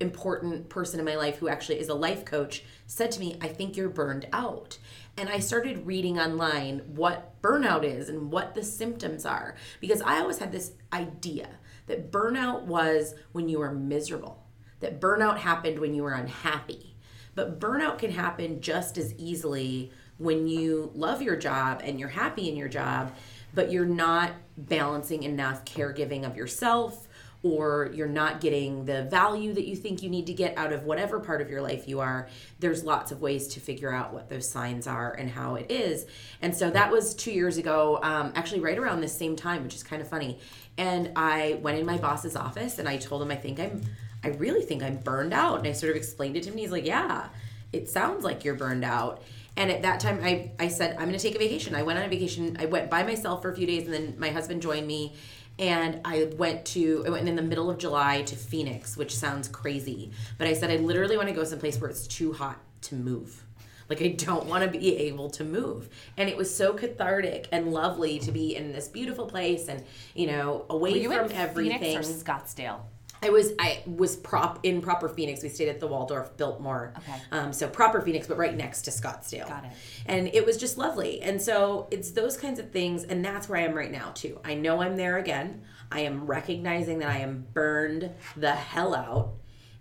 important 0.00 0.68
person 0.68 0.98
in 0.98 1.04
my 1.04 1.16
life 1.16 1.38
who 1.38 1.48
actually 1.48 1.80
is 1.80 1.88
a 1.88 1.94
life 1.94 2.24
coach 2.24 2.62
said 2.86 3.10
to 3.12 3.20
me, 3.20 3.36
I 3.40 3.48
think 3.48 3.76
you're 3.76 3.88
burned 3.88 4.26
out. 4.32 4.78
And 5.16 5.28
I 5.28 5.40
started 5.40 5.86
reading 5.86 6.18
online 6.18 6.80
what 6.94 7.40
burnout 7.42 7.82
is 7.82 8.08
and 8.08 8.30
what 8.30 8.54
the 8.54 8.62
symptoms 8.62 9.26
are 9.26 9.56
because 9.80 10.00
I 10.02 10.18
always 10.18 10.38
had 10.38 10.52
this 10.52 10.72
idea 10.92 11.48
that 11.86 12.12
burnout 12.12 12.64
was 12.64 13.14
when 13.32 13.48
you 13.48 13.58
were 13.58 13.72
miserable, 13.72 14.46
that 14.80 15.00
burnout 15.00 15.38
happened 15.38 15.78
when 15.80 15.94
you 15.94 16.04
were 16.04 16.12
unhappy. 16.12 16.94
But 17.34 17.58
burnout 17.58 17.98
can 17.98 18.12
happen 18.12 18.60
just 18.60 18.98
as 18.98 19.14
easily 19.14 19.90
when 20.18 20.48
you 20.48 20.90
love 20.94 21.22
your 21.22 21.36
job 21.36 21.80
and 21.84 21.98
you're 21.98 22.08
happy 22.08 22.48
in 22.48 22.56
your 22.56 22.68
job, 22.68 23.14
but 23.54 23.70
you're 23.70 23.86
not 23.86 24.32
balancing 24.56 25.22
enough 25.22 25.64
caregiving 25.64 26.24
of 26.24 26.36
yourself 26.36 27.08
or 27.42 27.90
you're 27.94 28.08
not 28.08 28.40
getting 28.40 28.84
the 28.84 29.04
value 29.04 29.54
that 29.54 29.66
you 29.66 29.76
think 29.76 30.02
you 30.02 30.10
need 30.10 30.26
to 30.26 30.32
get 30.32 30.56
out 30.58 30.72
of 30.72 30.84
whatever 30.84 31.20
part 31.20 31.40
of 31.40 31.48
your 31.48 31.62
life 31.62 31.86
you 31.86 32.00
are, 32.00 32.28
there's 32.58 32.82
lots 32.82 33.12
of 33.12 33.20
ways 33.20 33.46
to 33.46 33.60
figure 33.60 33.92
out 33.92 34.12
what 34.12 34.28
those 34.28 34.48
signs 34.48 34.88
are 34.88 35.12
and 35.12 35.30
how 35.30 35.54
it 35.54 35.70
is. 35.70 36.06
And 36.42 36.54
so 36.54 36.68
that 36.70 36.90
was 36.90 37.14
two 37.14 37.30
years 37.30 37.56
ago, 37.56 38.00
um, 38.02 38.32
actually, 38.34 38.60
right 38.60 38.76
around 38.76 39.00
this 39.00 39.16
same 39.16 39.36
time, 39.36 39.62
which 39.62 39.76
is 39.76 39.84
kind 39.84 40.02
of 40.02 40.08
funny. 40.08 40.40
And 40.76 41.12
I 41.14 41.60
went 41.62 41.78
in 41.78 41.86
my 41.86 41.96
boss's 41.96 42.34
office 42.34 42.78
and 42.80 42.88
I 42.88 42.96
told 42.96 43.22
him, 43.22 43.30
I 43.30 43.36
think 43.36 43.60
I'm, 43.60 43.82
I 44.24 44.28
really 44.28 44.62
think 44.62 44.82
I'm 44.82 44.96
burned 44.96 45.32
out. 45.32 45.58
And 45.58 45.68
I 45.68 45.72
sort 45.72 45.90
of 45.90 45.96
explained 45.96 46.36
it 46.36 46.42
to 46.42 46.48
him. 46.48 46.54
And 46.54 46.60
he's 46.60 46.72
like, 46.72 46.86
Yeah, 46.86 47.28
it 47.72 47.88
sounds 47.88 48.24
like 48.24 48.44
you're 48.44 48.54
burned 48.54 48.84
out. 48.84 49.22
And 49.58 49.70
at 49.70 49.82
that 49.82 49.98
time, 50.00 50.20
I, 50.22 50.52
I 50.58 50.68
said, 50.68 50.92
I'm 50.92 51.08
going 51.08 51.12
to 51.12 51.18
take 51.18 51.34
a 51.34 51.38
vacation. 51.38 51.74
I 51.74 51.82
went 51.82 51.98
on 51.98 52.04
a 52.04 52.08
vacation. 52.08 52.56
I 52.60 52.66
went 52.66 52.88
by 52.88 53.02
myself 53.02 53.42
for 53.42 53.50
a 53.50 53.56
few 53.56 53.66
days 53.66 53.84
and 53.84 53.92
then 53.92 54.14
my 54.16 54.30
husband 54.30 54.62
joined 54.62 54.86
me. 54.86 55.14
and 55.58 56.00
I 56.04 56.30
went 56.36 56.64
to 56.66 57.02
I 57.06 57.10
went 57.10 57.28
in 57.28 57.34
the 57.34 57.42
middle 57.42 57.68
of 57.68 57.78
July 57.78 58.22
to 58.22 58.36
Phoenix, 58.36 58.96
which 58.96 59.14
sounds 59.14 59.48
crazy, 59.48 60.12
but 60.38 60.46
I 60.46 60.52
said 60.52 60.70
I 60.70 60.76
literally 60.76 61.16
want 61.16 61.28
to 61.28 61.34
go 61.34 61.42
someplace 61.44 61.80
where 61.80 61.90
it's 61.90 62.06
too 62.06 62.32
hot 62.32 62.58
to 62.82 62.94
move. 62.94 63.44
Like 63.88 64.02
I 64.02 64.08
don't 64.08 64.46
want 64.46 64.62
to 64.64 64.70
be 64.78 64.96
able 64.96 65.30
to 65.30 65.44
move. 65.44 65.88
And 66.16 66.28
it 66.28 66.36
was 66.36 66.54
so 66.54 66.74
cathartic 66.74 67.48
and 67.50 67.72
lovely 67.72 68.18
to 68.20 68.30
be 68.30 68.54
in 68.54 68.72
this 68.72 68.86
beautiful 68.86 69.26
place 69.26 69.68
and, 69.68 69.82
you 70.14 70.26
know, 70.28 70.66
away 70.70 70.92
Were 70.92 70.96
you 70.98 71.12
from 71.12 71.30
in 71.30 71.32
everything. 71.32 71.80
Phoenix 71.80 72.08
or 72.08 72.24
Scottsdale? 72.24 72.80
I 73.22 73.30
was 73.30 73.52
I 73.58 73.82
was 73.86 74.16
prop 74.16 74.60
in 74.62 74.80
proper 74.80 75.08
Phoenix. 75.08 75.42
We 75.42 75.48
stayed 75.48 75.68
at 75.68 75.80
the 75.80 75.86
Waldorf 75.86 76.36
Biltmore. 76.36 76.94
Okay. 76.98 77.20
Um, 77.32 77.52
so 77.52 77.68
proper 77.68 78.00
Phoenix, 78.00 78.26
but 78.26 78.36
right 78.36 78.56
next 78.56 78.82
to 78.82 78.90
Scottsdale. 78.90 79.48
Got 79.48 79.64
it. 79.64 79.70
And 80.06 80.28
it 80.28 80.44
was 80.46 80.56
just 80.56 80.78
lovely. 80.78 81.20
And 81.22 81.40
so 81.40 81.88
it's 81.90 82.10
those 82.12 82.36
kinds 82.36 82.58
of 82.58 82.70
things, 82.70 83.04
and 83.04 83.24
that's 83.24 83.48
where 83.48 83.60
I 83.60 83.64
am 83.64 83.74
right 83.74 83.90
now 83.90 84.10
too. 84.14 84.40
I 84.44 84.54
know 84.54 84.82
I'm 84.82 84.96
there 84.96 85.18
again. 85.18 85.62
I 85.90 86.00
am 86.00 86.26
recognizing 86.26 86.98
that 86.98 87.08
I 87.08 87.18
am 87.18 87.46
burned 87.52 88.10
the 88.36 88.52
hell 88.52 88.94
out, 88.94 89.34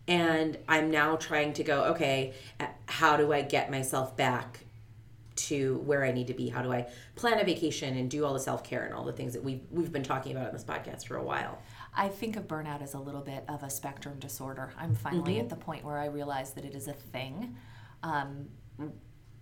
and 0.08 0.58
I'm 0.67 0.89
now 0.89 1.15
trying 1.17 1.53
to 1.53 1.63
go. 1.63 1.86
Okay, 1.86 2.34
uh, 2.60 2.67
how 2.88 3.17
do 3.17 3.34
I 3.34 3.41
get 3.41 3.70
myself 3.70 4.15
back 4.15 4.62
to 5.36 5.77
where 5.86 6.03
I 6.03 6.12
need 6.12 6.27
to 6.27 6.34
be? 6.34 6.50
How 6.50 6.62
do 6.62 6.72
I 6.72 6.88
plan 7.15 7.39
a 7.39 7.44
vacation 7.44 7.96
and 7.98 8.10
do 8.10 8.25
all 8.25 8.34
the 8.34 8.39
self 8.39 8.63
care 8.63 8.86
and 8.86 8.94
all 8.94 9.03
the 9.03 9.13
things 9.13 9.34
that 9.34 9.44
we've 9.44 9.62
we've 9.72 9.91
been 9.91 10.03
talking 10.03 10.32
about 10.32 10.48
on 10.48 10.53
this 10.53 10.63
podcast 10.63 11.08
for 11.08 11.17
a 11.17 11.24
while? 11.24 11.60
I 11.98 12.10
think 12.10 12.38
of 12.38 12.48
burnout 12.48 12.84
as 12.84 12.94
a 12.94 13.00
little 13.00 13.22
bit 13.22 13.44
of 13.50 13.63
a 13.63 13.70
spectrum 13.70 14.20
disorder. 14.20 14.72
I'm 14.77 14.94
finally 14.94 15.39
at 15.39 15.50
the 15.50 15.56
point 15.56 15.84
where 15.84 15.98
I 15.98 16.06
realize 16.06 16.51
that 16.51 16.63
it 16.63 16.75
is 16.75 16.88
a 16.88 16.94
thing. 16.94 17.56
Um, 18.04 18.50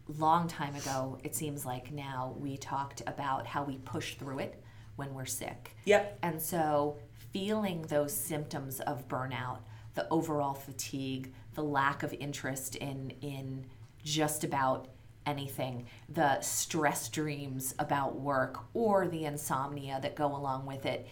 long 0.08 0.48
time 0.48 0.74
ago, 0.76 1.20
it 1.24 1.36
seems 1.36 1.66
like 1.66 1.92
now 1.92 2.34
we 2.40 2.56
talked 2.56 3.02
about 3.08 3.46
how 3.46 3.64
we 3.64 3.78
push 3.80 4.16
through 4.16 4.40
it 4.40 4.64
when 4.96 5.14
we're 5.14 5.26
sick. 5.26 5.76
Yep. 5.84 6.20
And 6.24 6.42
so, 6.42 6.98
feeling 7.34 7.82
those 7.84 8.14
symptoms 8.14 8.80
of 8.80 9.10
burnout, 9.10 9.60
the 9.94 10.08
overall 10.10 10.54
fatigue, 10.54 11.34
the 11.56 11.64
lack 11.64 12.04
of 12.04 12.14
interest 12.14 12.78
in 12.78 13.12
in 13.22 13.66
just 14.04 14.46
about 14.46 14.88
anything, 15.26 15.88
the 16.08 16.40
stress 16.40 17.10
dreams 17.10 17.74
about 17.80 18.16
work 18.16 18.60
or 18.74 19.08
the 19.08 19.26
insomnia 19.26 20.00
that 20.02 20.16
go 20.16 20.28
along 20.28 20.66
with 20.66 20.86
it. 20.86 21.08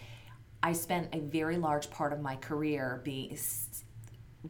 I 0.64 0.72
spent 0.72 1.14
a 1.14 1.20
very 1.20 1.58
large 1.58 1.90
part 1.90 2.14
of 2.14 2.22
my 2.22 2.36
career 2.36 3.02
being 3.04 3.36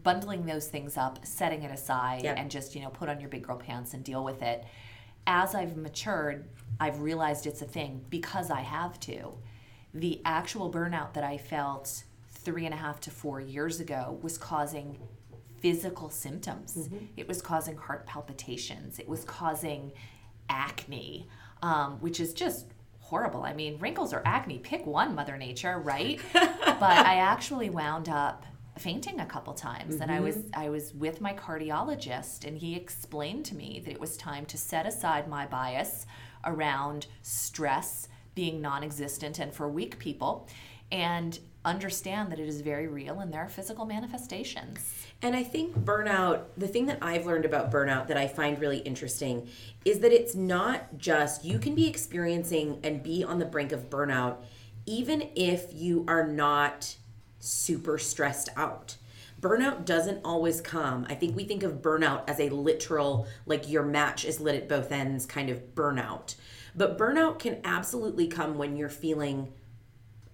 bundling 0.05 0.47
those 0.47 0.69
things 0.69 0.97
up, 0.97 1.27
setting 1.27 1.63
it 1.65 1.73
aside, 1.73 2.23
Yep. 2.23 2.37
and 2.39 2.51
just 2.51 2.77
you 2.77 2.83
know 2.83 2.89
put 2.91 3.09
on 3.09 3.19
your 3.19 3.29
big 3.29 3.43
girl 3.43 3.57
pants 3.57 3.95
and 3.95 4.05
deal 4.05 4.23
with 4.23 4.41
it. 4.41 4.65
As 5.27 5.57
I've 5.57 5.77
matured, 5.77 6.49
I've 6.79 7.01
realized 7.01 7.47
it's 7.47 7.63
a 7.63 7.67
thing 7.67 8.05
because 8.11 8.49
I 8.51 8.61
have 8.61 9.01
to. 9.01 9.35
The 9.93 10.21
actual 10.25 10.71
burnout 10.71 11.15
that 11.15 11.25
I 11.25 11.37
felt 11.37 12.05
three 12.29 12.65
and 12.65 12.75
a 12.75 12.77
half 12.77 13.01
to 13.01 13.11
four 13.11 13.41
years 13.41 13.81
ago 13.81 14.19
was 14.23 14.39
causing 14.39 14.99
physical 15.61 16.11
symptoms. 16.11 16.89
It 17.17 17.27
was 17.27 17.43
causing 17.43 17.77
heart 17.77 18.07
palpitations. 18.07 19.01
It 19.01 19.09
was 19.09 19.25
causing 19.25 19.93
acne, 20.49 21.27
um, 21.63 21.99
which 22.01 22.21
is 22.21 22.35
just 22.35 22.67
horrible. 23.05 23.43
I 23.43 23.53
mean, 23.53 23.79
wrinkles 23.79 24.15
or 24.15 24.23
acne, 24.25 24.59
pick 24.59 24.87
one, 24.87 25.15
Mother 25.15 25.37
Nature, 25.37 25.79
right? 25.79 26.21
but 26.33 26.83
I 26.83 27.17
actually 27.17 27.69
wound 27.69 28.09
up 28.09 28.47
fainting 28.79 29.21
a 29.21 29.27
couple 29.27 29.55
times 29.55 30.01
and 30.01 30.11
I 30.11 30.19
was 30.19 30.37
mm-hmm. 30.37 30.61
I 30.61 30.69
was 30.69 30.93
with 30.95 31.21
my 31.21 31.33
cardiologist 31.33 32.45
and 32.45 32.59
he 32.59 32.75
explained 32.75 33.45
to 33.47 33.55
me 33.55 33.81
that 33.85 33.93
it 33.93 34.01
was 34.01 34.17
time 34.17 34.47
to 34.47 34.59
set 34.59 34.85
aside 34.85 35.29
my 35.29 35.47
bias 35.47 36.07
around 36.45 37.07
stress 37.23 38.09
being 38.35 38.61
non-existent 38.61 39.39
and 39.39 39.55
for 39.55 39.69
weak 39.69 40.01
people 40.01 40.49
and 40.91 41.39
understand 41.65 42.31
that 42.31 42.39
it 42.39 42.49
is 42.49 42.61
very 42.61 42.87
real 42.87 43.21
and 43.21 43.33
there 43.33 43.41
are 43.41 43.49
physical 43.49 43.87
manifestations. 43.87 45.07
And 45.23 45.35
I 45.35 45.43
think 45.43 45.77
burnout, 45.79 46.45
the 46.57 46.69
thing 46.69 46.87
that 46.87 46.99
I've 47.01 47.27
learned 47.27 47.45
about 47.45 47.73
burnout 47.73 48.09
that 48.09 48.17
I 48.17 48.29
find 48.29 48.59
really 48.59 48.79
interesting 48.79 49.49
is 49.85 50.01
that 50.01 50.13
it's 50.13 50.35
not 50.35 50.99
just 50.99 51.45
you 51.45 51.59
can 51.59 51.75
be 51.75 51.87
experiencing 51.87 52.81
and 52.83 53.03
be 53.03 53.25
on 53.25 53.39
the 53.39 53.45
brink 53.45 53.73
of 53.73 53.89
burnout 53.91 54.37
even 54.87 55.31
if 55.35 55.73
you 55.73 56.05
are 56.09 56.27
not 56.27 56.97
super 57.39 57.99
stressed 57.99 58.49
out. 58.57 58.97
Burnout 59.41 59.85
doesn't 59.85 60.21
always 60.25 60.61
come. 60.61 61.07
I 61.09 61.15
think 61.15 61.37
we 61.37 61.45
think 61.45 61.63
of 61.63 61.83
burnout 61.83 62.29
as 62.29 62.41
a 62.41 62.49
literal, 62.49 63.27
like 63.47 63.69
your 63.69 63.83
match 63.83 64.25
is 64.25 64.41
lit 64.41 64.55
at 64.55 64.69
both 64.69 64.91
ends 64.91 65.27
kind 65.27 65.51
of 65.51 65.75
burnout. 65.75 66.35
But 66.75 66.97
burnout 66.97 67.39
can 67.39 67.61
absolutely 67.63 68.27
come 68.27 68.57
when 68.57 68.77
you're 68.77 68.89
feeling 68.89 69.53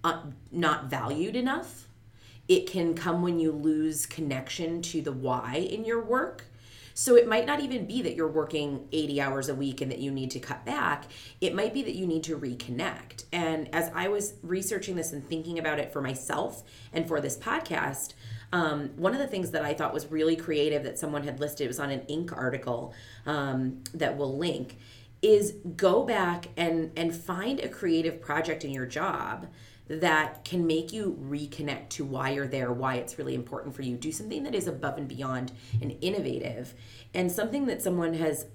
uh, 0.03 0.21
not 0.51 0.85
valued 0.85 1.35
enough. 1.35 1.87
It 2.47 2.67
can 2.67 2.95
come 2.95 3.21
when 3.21 3.39
you 3.39 3.51
lose 3.51 4.05
connection 4.05 4.81
to 4.83 5.01
the 5.01 5.11
why 5.11 5.55
in 5.55 5.85
your 5.85 6.03
work. 6.03 6.45
So 6.93 7.15
it 7.15 7.27
might 7.27 7.45
not 7.45 7.61
even 7.61 7.85
be 7.85 8.01
that 8.01 8.15
you're 8.15 8.27
working 8.27 8.87
80 8.91 9.21
hours 9.21 9.49
a 9.49 9.55
week 9.55 9.81
and 9.81 9.91
that 9.91 9.99
you 9.99 10.11
need 10.11 10.31
to 10.31 10.39
cut 10.39 10.65
back. 10.65 11.05
It 11.39 11.55
might 11.55 11.73
be 11.73 11.81
that 11.83 11.95
you 11.95 12.05
need 12.05 12.23
to 12.25 12.37
reconnect. 12.37 13.25
And 13.31 13.73
as 13.73 13.89
I 13.95 14.09
was 14.09 14.33
researching 14.43 14.95
this 14.95 15.13
and 15.13 15.27
thinking 15.27 15.57
about 15.57 15.79
it 15.79 15.93
for 15.93 16.01
myself 16.01 16.63
and 16.91 17.07
for 17.07 17.21
this 17.21 17.37
podcast, 17.37 18.13
um, 18.51 18.89
one 18.97 19.13
of 19.13 19.19
the 19.19 19.27
things 19.27 19.51
that 19.51 19.63
I 19.63 19.73
thought 19.73 19.93
was 19.93 20.11
really 20.11 20.35
creative 20.35 20.83
that 20.83 20.99
someone 20.99 21.23
had 21.23 21.39
listed, 21.39 21.67
was 21.67 21.79
on 21.79 21.89
an 21.89 22.01
Inc. 22.01 22.35
article 22.35 22.93
um, 23.25 23.81
that 23.93 24.17
we'll 24.17 24.37
link, 24.37 24.77
is 25.21 25.55
go 25.77 26.03
back 26.03 26.47
and 26.57 26.91
and 26.97 27.15
find 27.15 27.59
a 27.59 27.69
creative 27.69 28.19
project 28.19 28.65
in 28.65 28.71
your 28.71 28.87
job 28.87 29.47
that 29.99 30.45
can 30.45 30.65
make 30.65 30.93
you 30.93 31.17
reconnect 31.21 31.89
to 31.89 32.05
why 32.05 32.29
you're 32.31 32.47
there, 32.47 32.71
why 32.71 32.95
it's 32.95 33.17
really 33.17 33.35
important 33.35 33.75
for 33.75 33.81
you. 33.81 33.97
Do 33.97 34.11
something 34.11 34.43
that 34.43 34.55
is 34.55 34.67
above 34.67 34.97
and 34.97 35.07
beyond 35.07 35.51
and 35.81 35.97
innovative, 36.01 36.73
and 37.13 37.31
something 37.31 37.65
that 37.65 37.81
someone 37.81 38.13
has. 38.13 38.45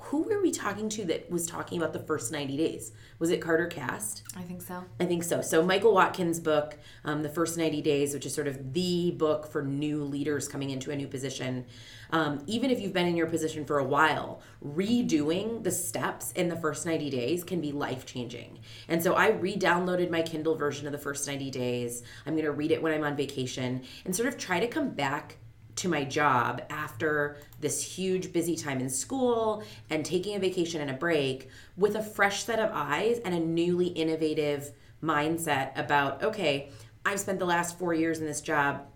Who 0.00 0.22
were 0.22 0.42
we 0.42 0.50
talking 0.50 0.88
to 0.90 1.04
that 1.06 1.30
was 1.30 1.46
talking 1.46 1.78
about 1.78 1.92
the 1.92 2.00
first 2.00 2.32
90 2.32 2.56
days? 2.56 2.90
Was 3.20 3.30
it 3.30 3.40
Carter 3.40 3.66
Cast? 3.66 4.24
I 4.36 4.42
think 4.42 4.60
so. 4.60 4.84
I 4.98 5.04
think 5.04 5.22
so. 5.22 5.40
So 5.40 5.64
Michael 5.64 5.94
Watkins' 5.94 6.40
book, 6.40 6.76
um, 7.04 7.22
The 7.22 7.28
First 7.28 7.56
90 7.56 7.82
Days, 7.82 8.12
which 8.12 8.26
is 8.26 8.34
sort 8.34 8.48
of 8.48 8.72
the 8.72 9.12
book 9.12 9.46
for 9.46 9.62
new 9.62 10.02
leaders 10.02 10.48
coming 10.48 10.70
into 10.70 10.90
a 10.90 10.96
new 10.96 11.06
position. 11.06 11.66
Um, 12.10 12.42
even 12.46 12.72
if 12.72 12.80
you've 12.80 12.92
been 12.92 13.06
in 13.06 13.16
your 13.16 13.28
position 13.28 13.64
for 13.64 13.78
a 13.78 13.84
while, 13.84 14.42
redoing 14.64 15.62
the 15.62 15.70
steps 15.70 16.32
in 16.32 16.48
the 16.48 16.56
first 16.56 16.84
90 16.84 17.08
days 17.08 17.44
can 17.44 17.60
be 17.60 17.70
life 17.70 18.04
changing. 18.04 18.58
And 18.88 19.00
so 19.00 19.14
I 19.14 19.28
re-downloaded 19.28 20.10
my 20.10 20.22
Kindle 20.22 20.56
version 20.56 20.86
of 20.86 20.92
The 20.92 20.98
First 20.98 21.28
90 21.28 21.50
Days. 21.52 22.02
I'm 22.26 22.34
going 22.34 22.44
to 22.44 22.52
read 22.52 22.72
it 22.72 22.82
when 22.82 22.92
I'm 22.92 23.04
on 23.04 23.16
vacation 23.16 23.82
and 24.04 24.14
sort 24.14 24.28
of 24.28 24.36
try 24.36 24.58
to 24.58 24.66
come 24.66 24.90
back 24.90 25.38
to 25.76 25.88
my 25.88 26.04
job 26.04 26.62
after 26.70 27.36
this 27.60 27.82
huge 27.82 28.32
busy 28.32 28.56
time 28.56 28.80
in 28.80 28.88
school 28.90 29.62
and 29.90 30.04
taking 30.04 30.34
a 30.36 30.38
vacation 30.38 30.80
and 30.80 30.90
a 30.90 30.94
break 30.94 31.48
with 31.76 31.94
a 31.94 32.02
fresh 32.02 32.44
set 32.44 32.58
of 32.58 32.70
eyes 32.72 33.18
and 33.24 33.34
a 33.34 33.40
newly 33.40 33.88
innovative 33.88 34.72
mindset 35.02 35.76
about 35.78 36.22
okay 36.22 36.70
i've 37.04 37.20
spent 37.20 37.38
the 37.38 37.44
last 37.44 37.78
four 37.78 37.92
years 37.92 38.18
in 38.18 38.24
this 38.24 38.40
job 38.40 38.86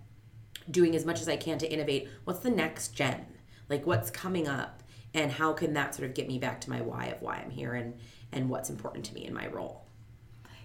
doing 0.70 0.94
as 0.94 1.04
much 1.04 1.20
as 1.20 1.28
i 1.28 1.36
can 1.36 1.58
to 1.58 1.70
innovate. 1.70 2.08
What's 2.24 2.40
the 2.40 2.50
next 2.50 2.88
gen? 2.94 3.26
Like 3.68 3.86
what's 3.86 4.10
coming 4.10 4.48
up? 4.48 4.82
And 5.14 5.30
how 5.32 5.52
can 5.52 5.74
that 5.74 5.94
sort 5.94 6.08
of 6.08 6.14
get 6.14 6.28
me 6.28 6.38
back 6.38 6.60
to 6.62 6.70
my 6.70 6.80
why 6.80 7.06
of 7.06 7.20
why 7.20 7.36
i'm 7.36 7.50
here 7.50 7.74
and 7.74 7.98
and 8.32 8.48
what's 8.48 8.70
important 8.70 9.04
to 9.06 9.14
me 9.14 9.26
in 9.26 9.34
my 9.34 9.48
role 9.48 9.79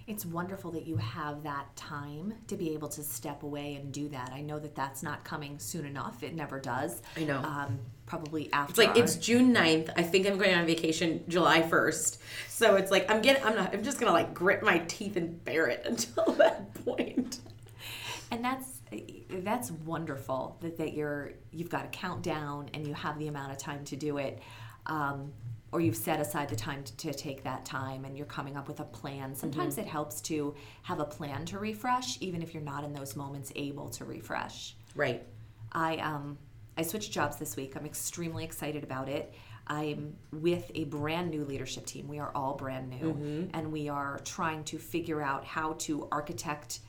It's 0.08 0.24
wonderful 0.24 0.72
that 0.72 0.86
you 0.86 0.98
have 0.98 1.42
that 1.44 1.76
time 1.76 2.36
to 2.48 2.56
be 2.56 2.74
able 2.76 2.90
to 2.90 3.02
step 3.02 3.42
away 3.42 3.74
and 3.76 3.92
do 3.92 4.08
that. 4.10 4.32
I 4.32 4.42
know 4.42 4.60
that 4.60 4.76
that's 4.76 5.02
not 5.02 5.24
coming 5.24 5.58
soon 5.58 5.84
enough. 5.84 6.22
It 6.22 6.36
never 6.36 6.60
does. 6.60 7.02
I 7.18 7.24
know. 7.24 7.40
Um, 7.40 7.80
probably 8.06 8.54
after. 8.54 8.70
It's 8.70 8.78
like 8.78 8.90
our- 8.90 8.98
it's 9.00 9.16
June 9.16 9.52
9th. 9.52 9.90
I 9.98 10.04
think 10.04 10.28
I'm 10.28 10.38
going 10.38 10.54
on 10.54 10.68
vacation 10.68 11.24
July 11.28 11.64
1st. 11.64 12.18
So 12.50 12.76
it's 12.76 12.92
like 12.92 13.10
I'm 13.10 13.22
getting 13.24 13.44
I'm 13.44 13.56
not 13.56 13.74
I'm 13.74 13.84
just 13.84 14.00
going 14.00 14.08
to 14.08 14.14
like 14.14 14.34
grit 14.34 14.62
my 14.62 14.78
teeth 14.88 15.16
and 15.18 15.44
bear 15.44 15.68
it 15.68 15.82
until 15.86 16.34
that 16.34 16.72
point. 16.86 17.40
and 18.30 18.46
that's 18.46 18.82
that's 19.30 19.72
wonderful 19.72 20.56
that, 20.62 20.78
that 20.78 20.94
you're 20.94 21.34
you've 21.52 21.70
got 21.72 21.84
a 21.84 21.88
countdown 21.90 22.70
and 22.76 22.88
you 22.88 22.94
have 22.94 23.18
the 23.18 23.28
amount 23.28 23.52
of 23.52 23.58
time 23.58 23.84
to 23.86 23.96
do 23.96 24.18
it 24.20 24.40
um, 24.86 25.34
or 25.76 25.82
you've 25.82 25.96
set 25.96 26.20
aside 26.20 26.48
the 26.48 26.56
time 26.56 26.84
to, 26.84 26.96
to 26.98 27.14
take 27.14 27.44
that 27.44 27.66
time 27.66 28.06
and 28.06 28.16
you're 28.16 28.26
coming 28.26 28.56
up 28.56 28.68
with 28.68 28.80
a 28.80 28.86
plan 28.86 29.30
mm-hmm. 29.30 29.40
sometimes 29.40 29.78
it 29.78 29.86
helps 29.86 30.22
to 30.22 30.56
have 30.84 31.00
a 31.00 31.06
plan 31.06 31.46
to 31.46 31.60
refresh 31.60 32.18
even 32.22 32.42
if 32.42 32.54
you're 32.54 32.64
not 32.64 32.84
in 32.84 32.94
those 32.94 33.16
moments 33.16 33.52
able 33.56 33.90
to 33.90 34.06
refresh 34.06 34.76
Right. 34.96 35.24
I 35.72 35.98
um 35.98 36.38
I 36.78 36.82
switched 36.82 37.12
jobs 37.12 37.38
this 37.38 37.56
week. 37.56 37.76
I'm 37.76 37.86
extremely 37.86 38.44
excited 38.44 38.84
about 38.84 39.08
it. 39.08 39.34
I'm 39.68 40.16
with 40.32 40.70
a 40.76 40.86
brand 40.86 41.32
new 41.32 41.44
leadership 41.46 41.86
team. 41.86 42.08
We 42.08 42.20
are 42.20 42.32
all 42.36 42.56
brand 42.56 42.90
new 42.90 43.14
mm-hmm. 43.14 43.50
and 43.54 43.72
we 43.72 43.90
are 43.90 44.20
trying 44.24 44.64
to 44.66 44.78
figure 44.78 45.22
out 45.22 45.46
how 45.46 45.74
to 45.80 46.08
architect 46.12 46.80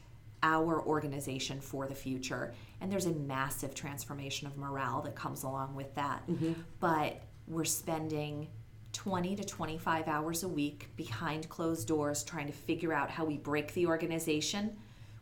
our 0.43 0.83
organization 0.83 1.61
for 1.61 1.87
the 1.87 1.95
future. 1.95 2.52
And 2.81 2.93
there's 2.93 3.07
a 3.07 3.12
massive 3.12 3.75
transformation 3.75 4.47
of 4.47 4.57
morale 4.57 5.00
that 5.02 5.14
comes 5.14 5.43
along 5.43 5.75
with 5.75 5.95
that. 5.95 6.26
Mm-hmm. 6.28 6.52
But 6.78 7.23
we're 7.49 7.64
spending 7.64 8.49
20 8.97 9.37
to 9.37 9.45
25 9.45 10.09
hours 10.09 10.43
a 10.43 10.49
week 10.49 10.88
behind 10.97 11.47
closed 11.50 11.87
doors 11.87 12.25
trying 12.25 12.47
to 12.47 12.53
figure 12.53 12.95
out 12.95 13.11
how 13.11 13.26
we 13.26 13.37
break 13.37 13.73
the 13.75 13.87
organization 13.87 14.75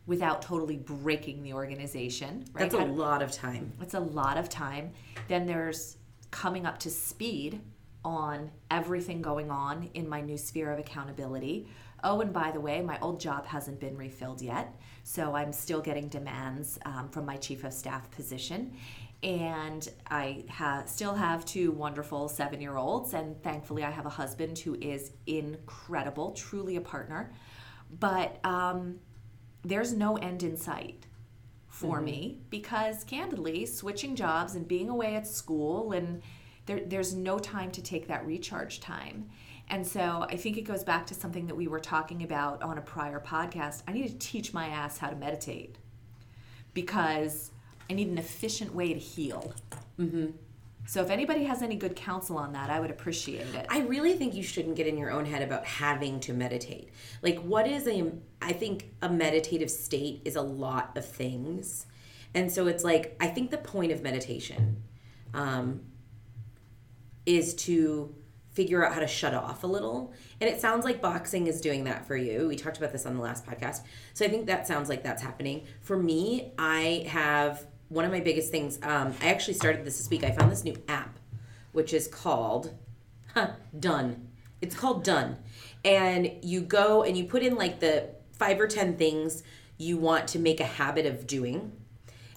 without 0.07 0.41
totally 0.41 0.77
breaking 0.77 1.43
the 1.43 1.51
organization. 1.51 2.45
Right? 2.53 2.69
That's 2.69 2.81
a 2.81 2.85
lot 2.85 3.21
of 3.21 3.33
time. 3.33 3.73
it's 3.81 3.93
a 3.93 3.99
lot 3.99 4.37
of 4.37 4.47
time. 4.47 4.91
Then 5.27 5.45
there's 5.45 5.97
coming 6.31 6.65
up 6.65 6.79
to 6.79 6.89
speed 6.89 7.59
on 8.05 8.49
everything 8.71 9.21
going 9.21 9.51
on 9.51 9.89
in 9.93 10.07
my 10.07 10.21
new 10.21 10.37
sphere 10.37 10.71
of 10.71 10.79
accountability. 10.79 11.67
Oh, 12.01 12.21
and 12.21 12.31
by 12.31 12.51
the 12.51 12.61
way, 12.61 12.81
my 12.81 12.97
old 13.01 13.19
job 13.19 13.45
hasn't 13.45 13.81
been 13.81 13.97
refilled 13.97 14.41
yet. 14.41 14.73
So 15.03 15.35
I'm 15.35 15.51
still 15.51 15.81
getting 15.81 16.07
demands 16.07 16.79
um, 16.85 17.09
from 17.09 17.25
my 17.25 17.35
chief 17.35 17.65
of 17.65 17.73
staff 17.73 18.09
position. 18.11 18.73
And 19.25 19.89
I 20.09 20.45
ha- 20.49 20.83
still 20.85 21.15
have 21.15 21.45
two 21.45 21.71
wonderful 21.71 22.29
seven 22.29 22.61
year 22.61 22.77
olds. 22.77 23.13
And 23.13 23.41
thankfully, 23.41 23.83
I 23.83 23.89
have 23.89 24.05
a 24.05 24.09
husband 24.09 24.59
who 24.59 24.75
is 24.79 25.11
incredible, 25.25 26.31
truly 26.31 26.75
a 26.75 26.81
partner. 26.81 27.33
But 27.99 28.39
um, 28.45 28.99
there's 29.63 29.93
no 29.93 30.17
end 30.17 30.43
in 30.43 30.55
sight 30.55 31.07
for 31.75 31.99
me 31.99 32.39
because 32.49 33.03
candidly 33.03 33.65
switching 33.65 34.15
jobs 34.15 34.55
and 34.55 34.65
being 34.65 34.89
away 34.89 35.15
at 35.15 35.27
school 35.27 35.91
and 35.91 36.21
there, 36.67 36.79
there's 36.85 37.13
no 37.13 37.37
time 37.37 37.69
to 37.71 37.81
take 37.81 38.07
that 38.07 38.25
recharge 38.25 38.79
time 38.79 39.29
and 39.67 39.85
so 39.85 40.25
i 40.29 40.37
think 40.37 40.57
it 40.57 40.61
goes 40.61 40.85
back 40.85 41.05
to 41.05 41.13
something 41.13 41.47
that 41.47 41.55
we 41.55 41.67
were 41.67 41.81
talking 41.81 42.23
about 42.23 42.63
on 42.63 42.77
a 42.77 42.81
prior 42.81 43.19
podcast 43.19 43.83
i 43.89 43.91
need 43.91 44.07
to 44.07 44.17
teach 44.17 44.53
my 44.53 44.67
ass 44.67 44.99
how 44.99 45.09
to 45.09 45.17
meditate 45.17 45.77
because 46.73 47.51
i 47.89 47.93
need 47.93 48.07
an 48.07 48.17
efficient 48.17 48.73
way 48.73 48.93
to 48.93 48.99
heal 48.99 49.53
so 50.87 51.01
if 51.01 51.09
anybody 51.09 51.43
has 51.45 51.61
any 51.61 51.75
good 51.75 51.95
counsel 51.95 52.37
on 52.37 52.53
that 52.53 52.69
i 52.69 52.79
would 52.79 52.91
appreciate 52.91 53.41
it 53.55 53.65
I 53.69 53.79
really 53.79 54.13
think 54.13 54.33
you 54.35 54.43
shouldn't 54.43 54.75
get 54.75 54.87
in 54.87 54.97
your 54.97 55.11
own 55.11 55.25
head 55.25 55.41
about 55.41 55.65
having 55.65 56.19
to 56.21 56.33
meditate. 56.33 56.89
Like, 57.21 57.39
what 57.39 57.67
is 57.67 57.87
a, 57.87 58.11
I 58.41 58.53
think 58.53 58.91
a 59.01 59.09
meditative 59.09 59.69
state 59.71 60.21
is 60.25 60.35
a 60.35 60.41
lot 60.41 60.95
of 60.97 61.05
things. 61.05 61.85
And 62.33 62.51
so 62.51 62.67
it's 62.67 62.83
like, 62.83 63.15
I 63.19 63.27
think 63.27 63.51
the 63.51 63.57
point 63.57 63.91
of 63.91 64.01
meditation 64.01 64.83
um, 65.33 65.81
is 67.25 67.53
to 67.55 68.13
figure 68.51 68.85
out 68.85 68.93
how 68.93 68.99
to 69.01 69.07
shut 69.07 69.33
off 69.33 69.63
a 69.63 69.67
little. 69.67 70.13
And 70.39 70.49
it 70.49 70.61
sounds 70.61 70.85
like 70.85 71.01
boxing 71.01 71.47
is 71.47 71.59
doing 71.59 71.83
that 71.85 72.07
for 72.07 72.15
you. 72.15 72.47
We 72.47 72.55
talked 72.55 72.77
about 72.77 72.91
this 72.91 73.05
on 73.05 73.15
the 73.15 73.21
last 73.21 73.45
podcast. 73.45 73.81
So 74.13 74.25
I 74.25 74.29
think 74.29 74.47
that 74.47 74.65
sounds 74.65 74.87
like 74.87 75.03
that's 75.03 75.21
happening. 75.21 75.65
For 75.81 75.97
me, 75.97 76.53
I 76.57 77.05
have 77.09 77.65
one 77.89 78.05
of 78.05 78.11
my 78.11 78.19
biggest 78.19 78.51
things. 78.51 78.79
Um, 78.81 79.13
I 79.21 79.27
actually 79.27 79.53
started 79.55 79.85
this 79.85 79.97
this 79.97 80.09
week. 80.09 80.23
I 80.23 80.31
found 80.31 80.51
this 80.51 80.63
new 80.63 80.75
app, 80.87 81.19
which 81.71 81.93
is 81.93 82.07
called 82.07 82.73
huh, 83.33 83.51
Done. 83.79 84.29
It's 84.61 84.75
called 84.75 85.03
Done. 85.03 85.37
And 85.83 86.31
you 86.41 86.61
go 86.61 87.03
and 87.03 87.17
you 87.17 87.25
put 87.25 87.43
in 87.43 87.55
like 87.55 87.79
the 87.79 88.09
five 88.33 88.59
or 88.59 88.67
10 88.67 88.97
things 88.97 89.43
you 89.77 89.97
want 89.97 90.27
to 90.29 90.39
make 90.39 90.59
a 90.59 90.65
habit 90.65 91.05
of 91.05 91.27
doing. 91.27 91.71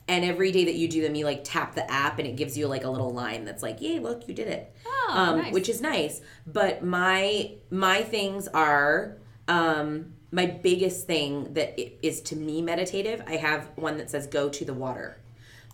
And 0.07 0.25
every 0.25 0.52
day 0.52 0.64
that 0.64 0.75
you 0.75 0.88
do 0.88 1.02
them, 1.02 1.14
you 1.14 1.25
like 1.25 1.45
tap 1.45 1.75
the 1.75 1.90
app 1.90 2.19
and 2.19 2.26
it 2.26 2.37
gives 2.37 2.57
you 2.57 2.67
like 2.67 2.85
a 2.85 2.90
little 2.90 3.11
line 3.11 3.45
that's 3.45 3.62
like, 3.62 3.81
yay, 3.81 3.99
look, 3.99 4.26
you 4.26 4.35
did 4.35 4.49
it. 4.49 4.75
Oh, 4.87 5.14
um, 5.14 5.38
nice. 5.38 5.52
Which 5.52 5.69
is 5.69 5.81
nice. 5.81 6.23
But 6.47 6.83
my 6.83 7.52
my 7.71 8.02
things 8.02 8.49
are 8.49 9.19
um, 9.49 10.14
my 10.31 10.47
biggest 10.47 11.07
thing 11.07 11.52
that 11.55 11.78
is 12.07 12.23
to 12.23 12.37
me 12.37 12.62
meditative. 12.62 13.23
I 13.26 13.37
have 13.37 13.71
one 13.76 13.99
that 13.99 14.11
says 14.11 14.26
go 14.26 14.49
to 14.49 14.64
the 14.64 14.75
water. 14.75 15.19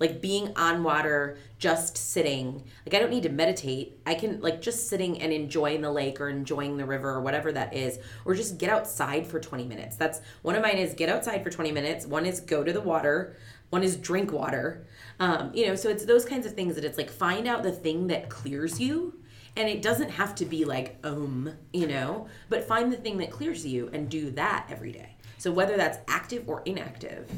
Like 0.00 0.20
being 0.20 0.52
on 0.56 0.82
water, 0.82 1.38
just 1.58 1.96
sitting. 1.96 2.62
Like 2.84 2.94
I 2.94 2.98
don't 2.98 3.10
need 3.10 3.22
to 3.22 3.28
meditate. 3.28 4.00
I 4.04 4.14
can 4.14 4.40
like 4.40 4.60
just 4.60 4.88
sitting 4.88 5.20
and 5.22 5.32
enjoying 5.32 5.82
the 5.82 5.92
lake 5.92 6.20
or 6.20 6.28
enjoying 6.28 6.76
the 6.76 6.84
river 6.84 7.10
or 7.10 7.20
whatever 7.20 7.52
that 7.52 7.74
is, 7.74 7.98
or 8.24 8.34
just 8.34 8.58
get 8.58 8.70
outside 8.70 9.26
for 9.26 9.38
20 9.38 9.64
minutes. 9.64 9.96
That's 9.96 10.20
one 10.42 10.56
of 10.56 10.62
mine 10.62 10.78
is 10.78 10.94
get 10.94 11.08
outside 11.08 11.42
for 11.44 11.50
20 11.50 11.72
minutes. 11.72 12.06
One 12.06 12.26
is 12.26 12.40
go 12.40 12.64
to 12.64 12.72
the 12.72 12.80
water. 12.80 13.36
One 13.70 13.82
is 13.82 13.96
drink 13.96 14.32
water. 14.32 14.86
Um, 15.20 15.50
you 15.54 15.66
know, 15.66 15.74
so 15.74 15.88
it's 15.88 16.04
those 16.04 16.24
kinds 16.24 16.46
of 16.46 16.54
things 16.54 16.74
that 16.74 16.84
it's 16.84 16.98
like 16.98 17.10
find 17.10 17.46
out 17.46 17.62
the 17.62 17.72
thing 17.72 18.08
that 18.08 18.28
clears 18.28 18.80
you. 18.80 19.20
And 19.56 19.68
it 19.68 19.82
doesn't 19.82 20.10
have 20.10 20.34
to 20.36 20.44
be 20.44 20.64
like 20.64 20.98
um, 21.04 21.50
you 21.72 21.86
know, 21.86 22.28
but 22.48 22.64
find 22.64 22.92
the 22.92 22.96
thing 22.96 23.18
that 23.18 23.30
clears 23.30 23.64
you 23.64 23.88
and 23.92 24.08
do 24.08 24.32
that 24.32 24.66
every 24.68 24.92
day. 24.92 25.16
So 25.38 25.52
whether 25.52 25.76
that's 25.76 25.98
active 26.08 26.48
or 26.48 26.62
inactive. 26.64 27.30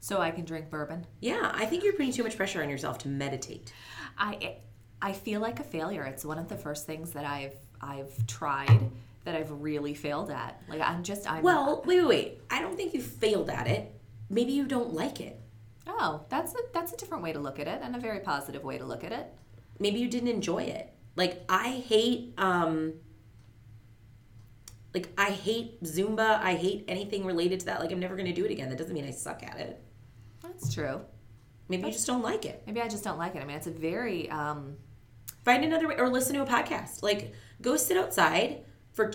So 0.00 0.20
i 0.20 0.30
can 0.30 0.44
drink 0.44 0.70
bourbon 0.70 1.06
Yeah, 1.20 1.52
I 1.54 1.66
think 1.66 1.84
you're 1.84 1.92
putting 1.92 2.12
too 2.12 2.22
much 2.24 2.36
pressure 2.36 2.62
on 2.62 2.70
yourself 2.70 2.98
to 2.98 3.08
meditate. 3.08 3.72
I 4.18 4.56
I 5.02 5.12
feel 5.12 5.40
like 5.40 5.60
a 5.60 5.64
failure. 5.64 6.04
It's 6.04 6.24
one 6.24 6.38
of 6.38 6.48
the 6.48 6.56
first 6.56 6.86
things 6.86 7.10
that 7.12 7.24
I've 7.24 7.54
I've 7.80 8.26
tried 8.26 8.90
that 9.24 9.34
I've 9.34 9.50
really 9.50 9.94
failed 9.94 10.30
at. 10.30 10.60
Like 10.68 10.80
I'm 10.80 11.02
just 11.02 11.30
I'm 11.30 11.42
Well, 11.42 11.82
wait, 11.86 12.00
wait, 12.00 12.08
wait. 12.08 12.38
I 12.50 12.60
don't 12.60 12.76
think 12.76 12.92
you 12.94 13.00
failed 13.02 13.48
at 13.50 13.66
it. 13.66 13.94
Maybe 14.28 14.52
you 14.52 14.66
don't 14.66 14.92
like 14.94 15.20
it. 15.20 15.40
oh 15.86 16.24
that's 16.28 16.52
a 16.54 16.58
that's 16.74 16.92
a 16.92 16.96
different 16.96 17.22
way 17.22 17.32
to 17.32 17.38
look 17.38 17.58
at 17.58 17.66
it 17.68 17.80
and 17.82 17.94
a 17.96 17.98
very 17.98 18.20
positive 18.20 18.62
way 18.64 18.78
to 18.78 18.84
look 18.84 19.04
at 19.04 19.12
it. 19.12 19.26
Maybe 19.78 19.98
you 20.00 20.08
didn't 20.08 20.28
enjoy 20.28 20.62
it. 20.64 20.92
Like 21.16 21.42
I 21.48 21.68
hate 21.92 22.34
um 22.38 22.94
like 24.94 25.08
I 25.16 25.30
hate 25.30 25.82
Zumba. 25.84 26.40
I 26.40 26.54
hate 26.54 26.84
anything 26.88 27.24
related 27.24 27.60
to 27.60 27.66
that. 27.66 27.80
Like 27.80 27.92
I'm 27.92 28.00
never 28.00 28.16
going 28.16 28.26
to 28.26 28.32
do 28.40 28.44
it 28.44 28.50
again. 28.50 28.68
That 28.70 28.78
doesn't 28.78 28.92
mean 28.94 29.04
I 29.04 29.10
suck 29.12 29.42
at 29.42 29.58
it. 29.58 29.80
That's 30.60 30.74
true. 30.74 31.00
Maybe 31.68 31.86
you 31.86 31.92
just 31.92 32.06
don't 32.06 32.22
like 32.22 32.44
it. 32.44 32.62
Maybe 32.66 32.80
I 32.80 32.88
just 32.88 33.04
don't 33.04 33.18
like 33.18 33.34
it. 33.34 33.42
I 33.42 33.44
mean, 33.44 33.56
it's 33.56 33.66
a 33.68 33.70
very 33.70 34.28
um, 34.30 34.76
Find 35.44 35.64
another 35.64 35.88
way 35.88 35.96
or 35.96 36.08
listen 36.08 36.34
to 36.34 36.42
a 36.42 36.46
podcast. 36.46 37.02
Like 37.02 37.32
go 37.62 37.76
sit 37.76 37.96
outside 37.96 38.64
for 38.92 39.12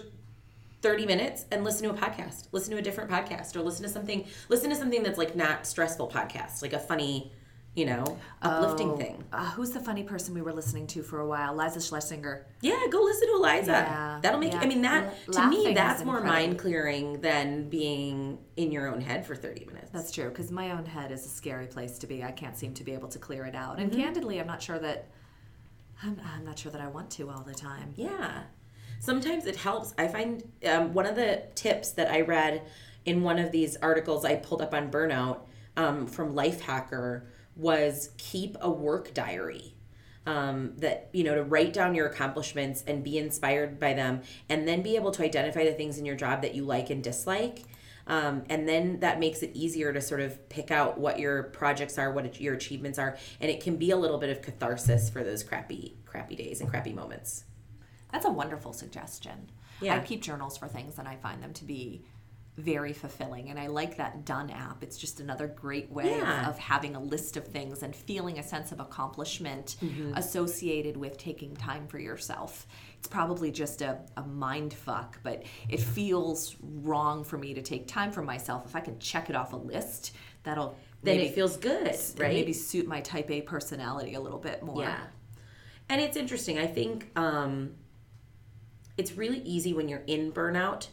30 0.82 1.06
minutes 1.06 1.46
and 1.52 1.64
listen 1.64 1.88
to 1.88 1.94
a 1.94 1.98
podcast. 1.98 2.48
Listen 2.52 2.72
to 2.72 2.78
a 2.78 2.82
different 2.82 3.10
podcast 3.10 3.56
or 3.56 3.62
listen 3.62 3.84
to 3.84 3.90
something 3.90 4.26
listen 4.50 4.70
to 4.70 4.76
something 4.76 5.04
that's 5.04 5.18
like 5.18 5.36
not 5.36 5.68
stressful 5.68 6.10
podcast, 6.10 6.62
like 6.62 6.74
a 6.74 6.80
funny, 6.80 7.32
you 7.76 7.86
know, 7.86 8.18
uplifting 8.42 8.92
oh, 8.92 8.98
thing. 8.98 9.24
Uh, 9.34 9.52
who's 9.52 9.72
the 9.72 9.80
funny 9.80 10.02
person 10.04 10.34
we 10.34 10.42
were 10.42 10.54
listening 10.54 10.88
to 10.88 11.04
for 11.04 11.20
a 11.20 11.28
while? 11.28 11.54
Liza 11.56 11.80
Shlesinger. 11.80 12.44
Yeah, 12.62 12.80
go 12.90 13.02
listen 13.02 13.28
to 13.28 13.34
Iliza. 13.34 13.68
Yeah, 13.68 14.20
That'll 14.22 14.40
make 14.40 14.54
yeah. 14.54 14.60
I 14.62 14.66
mean 14.66 14.82
that 14.84 15.14
L- 15.28 15.34
to 15.34 15.48
me 15.50 15.74
that's 15.74 16.04
more 16.06 16.22
mind 16.22 16.58
clearing 16.58 17.20
than 17.20 17.68
being 17.70 18.38
in 18.56 18.72
your 18.72 18.88
own 18.88 19.02
head 19.02 19.26
for 19.26 19.36
30 19.36 19.66
minutes. 19.66 19.90
That's 19.92 20.12
true 20.12 20.30
because 20.30 20.52
my 20.52 20.72
own 20.72 20.86
head 20.86 21.12
is 21.12 21.26
a 21.26 21.30
scary 21.30 21.68
place 21.68 21.98
to 22.00 22.08
be. 22.08 22.24
I 22.24 22.32
can't 22.32 22.58
seem 22.58 22.74
to 22.76 22.84
be 22.84 22.94
able 22.94 23.10
to 23.10 23.20
clear 23.20 23.46
it 23.46 23.56
out. 23.56 23.78
And 23.80 23.92
Mm-hmm. 23.92 24.02
candidly, 24.02 24.40
I'm 24.40 24.48
not 24.48 24.62
sure 24.62 24.80
that 24.80 25.08
I'm, 26.02 26.20
I'm 26.34 26.46
not 26.46 26.58
sure 26.60 26.72
that 26.72 26.82
I 26.82 26.88
want 26.88 27.10
to 27.12 27.30
all 27.30 27.42
the 27.44 27.54
time. 27.54 27.94
Yeah. 27.96 28.44
Sometimes 29.00 29.46
it 29.46 29.56
helps. 29.58 29.94
I 29.98 30.08
find 30.08 30.44
um, 30.70 30.94
one 30.94 31.06
of 31.06 31.16
the 31.16 31.44
tips 31.56 31.92
that 31.92 32.10
I 32.10 32.22
read 32.22 32.64
in 33.06 33.22
one 33.22 33.38
of 33.38 33.52
these 33.52 33.78
articles 33.78 34.26
I 34.26 34.36
pulled 34.36 34.62
up 34.62 34.74
on 34.74 34.90
burnout 34.90 35.40
um, 35.78 36.08
from 36.08 36.34
Lifehacker 36.34 37.24
was 37.56 38.12
keep 38.18 38.58
a 38.62 38.70
work 38.70 39.14
diary. 39.14 39.72
Um, 40.28 40.74
that 40.78 41.12
you 41.14 41.24
know 41.24 41.36
to 41.36 41.44
write 41.44 41.72
down 41.72 41.94
your 41.94 42.08
accomplishments 42.08 42.84
and 42.88 43.04
be 43.04 43.20
inspired 43.20 43.80
by 43.80 43.94
them 43.94 44.24
and 44.50 44.68
then 44.68 44.82
be 44.82 44.96
able 44.96 45.12
to 45.12 45.24
identify 45.24 45.64
the 45.64 45.74
things 45.74 46.00
in 46.00 46.06
your 46.06 46.16
job 46.16 46.42
that 46.42 46.56
you 46.56 46.64
like 46.66 46.90
and 46.90 47.04
dislike 47.04 47.62
um, 48.08 48.42
and 48.50 48.68
then 48.68 49.02
that 49.02 49.20
makes 49.20 49.44
it 49.44 49.52
easier 49.54 49.94
to 49.94 50.02
sort 50.02 50.22
of 50.22 50.50
pick 50.50 50.72
out 50.72 50.98
what 51.00 51.20
your 51.20 51.44
projects 51.44 52.00
are 52.00 52.12
what 52.12 52.42
your 52.42 52.56
achievements 52.56 52.98
are 52.98 53.20
and 53.40 53.52
it 53.52 53.62
can 53.62 53.76
be 53.78 53.92
a 53.92 53.96
little 53.96 54.18
bit 54.18 54.32
of 54.32 54.42
catharsis 54.42 55.12
for 55.12 55.24
those 55.24 55.44
crappy 55.44 55.96
crappy 56.08 56.36
days 56.36 56.60
and 56.60 56.72
crappy 56.72 56.92
moments 56.92 57.44
That's 58.12 58.26
a 58.26 58.32
wonderful 58.32 58.72
suggestion. 58.72 59.52
Yeah. 59.82 59.96
I 59.96 60.00
keep 60.00 60.22
journals 60.22 60.58
for 60.58 60.70
things 60.70 61.00
and 61.00 61.08
I 61.08 61.18
find 61.18 61.44
them 61.44 61.52
to 61.54 61.66
be 61.66 62.06
very 62.58 62.94
fulfilling. 62.94 63.50
And 63.50 63.60
I 63.60 63.68
like 63.68 63.98
that 63.98 64.24
Done 64.24 64.50
app. 64.50 64.82
It's 64.82 64.98
just 64.98 65.20
another 65.20 65.46
great 65.48 65.92
way 65.92 66.14
of- 66.14 66.18
Yeah. 66.20 66.50
of, 66.50 66.58
having 66.58 66.96
a 66.96 67.02
list 67.02 67.36
of 67.36 67.46
things 67.46 67.84
and 67.84 67.94
feeling 67.94 68.40
a 68.40 68.44
sense 68.44 68.72
of 68.72 68.80
accomplishment 68.80 69.76
Mm-hmm. 69.82 70.14
associated 70.16 70.96
with 70.96 71.18
taking 71.18 71.54
time 71.56 71.86
for 71.88 72.00
yourself. 72.00 72.66
It's 72.98 73.10
probably 73.10 73.52
just 73.52 73.82
a, 73.82 74.00
a 74.16 74.24
mind 74.24 74.74
fuck, 74.74 75.20
but 75.22 75.44
it 75.68 75.82
feels 75.82 76.56
wrong 76.62 77.24
for 77.26 77.38
me 77.38 77.54
to 77.56 77.62
take 77.62 77.88
time 77.88 78.12
for 78.12 78.22
myself. 78.22 78.66
If 78.66 78.76
I 78.76 78.80
can 78.80 79.00
check 79.00 79.30
it 79.30 79.36
off 79.36 79.52
a 79.52 79.58
list, 79.58 80.14
that'll 80.44 80.78
then 81.04 81.18
maybe, 81.18 81.28
it 81.30 81.36
feels 81.36 81.58
good 81.58 81.88
right 82.18 82.34
maybe 82.34 82.54
suit 82.54 82.88
my 82.88 83.02
type 83.02 83.30
A 83.30 83.42
personality 83.42 84.14
a 84.16 84.22
little 84.22 84.40
bit 84.40 84.64
more. 84.64 84.82
Yeah. 84.84 84.98
And 85.90 86.00
it's 86.02 86.16
interesting. 86.18 86.58
I 86.58 86.68
think 86.68 87.12
um, 87.18 87.76
it's 88.98 89.12
really 89.12 89.40
easy 89.42 89.74
when 89.74 89.90
you're 89.90 90.04
in 90.08 90.32
burnout 90.32 90.88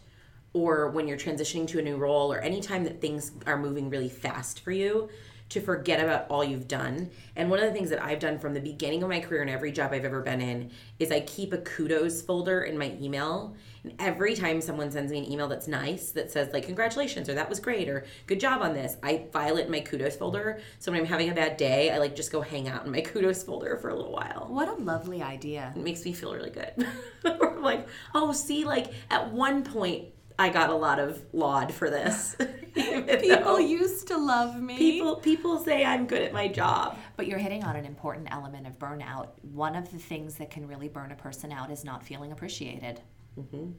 or 0.52 0.90
when 0.90 1.08
you're 1.08 1.18
transitioning 1.18 1.66
to 1.68 1.78
a 1.78 1.82
new 1.82 1.96
role 1.96 2.32
or 2.32 2.40
anytime 2.40 2.84
that 2.84 3.00
things 3.00 3.32
are 3.46 3.58
moving 3.58 3.88
really 3.90 4.08
fast 4.08 4.60
for 4.60 4.72
you 4.72 5.08
to 5.52 5.60
forget 5.60 6.02
about 6.02 6.26
all 6.30 6.42
you've 6.42 6.66
done. 6.66 7.10
And 7.36 7.50
one 7.50 7.58
of 7.58 7.66
the 7.66 7.72
things 7.72 7.90
that 7.90 8.02
I've 8.02 8.18
done 8.18 8.38
from 8.38 8.54
the 8.54 8.60
beginning 8.60 9.02
of 9.02 9.10
my 9.10 9.20
career 9.20 9.42
and 9.42 9.50
every 9.50 9.70
job 9.70 9.92
I've 9.92 10.06
ever 10.06 10.22
been 10.22 10.40
in 10.40 10.70
is 10.98 11.12
I 11.12 11.20
keep 11.20 11.52
a 11.52 11.58
kudos 11.58 12.22
folder 12.22 12.62
in 12.62 12.78
my 12.78 12.96
email. 12.98 13.54
And 13.84 13.92
every 13.98 14.34
time 14.34 14.62
someone 14.62 14.90
sends 14.90 15.12
me 15.12 15.18
an 15.18 15.30
email 15.30 15.48
that's 15.48 15.68
nice, 15.68 16.10
that 16.12 16.30
says, 16.30 16.54
like, 16.54 16.64
congratulations, 16.64 17.28
or 17.28 17.34
that 17.34 17.50
was 17.50 17.60
great, 17.60 17.88
or 17.90 18.06
good 18.26 18.40
job 18.40 18.62
on 18.62 18.72
this, 18.72 18.96
I 19.02 19.26
file 19.30 19.58
it 19.58 19.66
in 19.66 19.70
my 19.70 19.80
kudos 19.80 20.16
folder. 20.16 20.60
So 20.78 20.90
when 20.90 21.00
I'm 21.00 21.06
having 21.06 21.28
a 21.28 21.34
bad 21.34 21.58
day, 21.58 21.90
I 21.90 21.98
like 21.98 22.16
just 22.16 22.32
go 22.32 22.40
hang 22.40 22.66
out 22.66 22.86
in 22.86 22.92
my 22.92 23.00
kudos 23.02 23.42
folder 23.42 23.76
for 23.76 23.90
a 23.90 23.94
little 23.94 24.12
while. 24.12 24.46
What 24.48 24.68
a 24.68 24.74
lovely 24.74 25.20
idea. 25.22 25.74
It 25.76 25.82
makes 25.82 26.02
me 26.06 26.14
feel 26.14 26.32
really 26.32 26.50
good. 26.50 26.86
or 27.24 27.56
like, 27.60 27.86
oh, 28.14 28.32
see, 28.32 28.64
like 28.64 28.90
at 29.10 29.30
one 29.30 29.64
point, 29.64 30.06
I 30.42 30.48
got 30.48 30.70
a 30.70 30.74
lot 30.74 30.98
of 30.98 31.24
laud 31.32 31.72
for 31.72 31.88
this. 31.88 32.34
people 32.74 33.60
used 33.60 34.08
to 34.08 34.16
love 34.16 34.60
me. 34.60 34.76
People 34.76 35.14
people 35.14 35.56
say 35.60 35.84
I'm 35.84 36.04
good 36.04 36.20
at 36.20 36.32
my 36.32 36.48
job. 36.48 36.98
But 37.16 37.28
you're 37.28 37.38
hitting 37.38 37.62
on 37.62 37.76
an 37.76 37.84
important 37.84 38.26
element 38.32 38.66
of 38.66 38.76
burnout. 38.76 39.28
One 39.42 39.76
of 39.76 39.92
the 39.92 39.98
things 39.98 40.34
that 40.38 40.50
can 40.50 40.66
really 40.66 40.88
burn 40.88 41.12
a 41.12 41.14
person 41.14 41.52
out 41.52 41.70
is 41.70 41.84
not 41.84 42.02
feeling 42.02 42.32
appreciated. 42.32 43.00
Mm-hmm. 43.38 43.70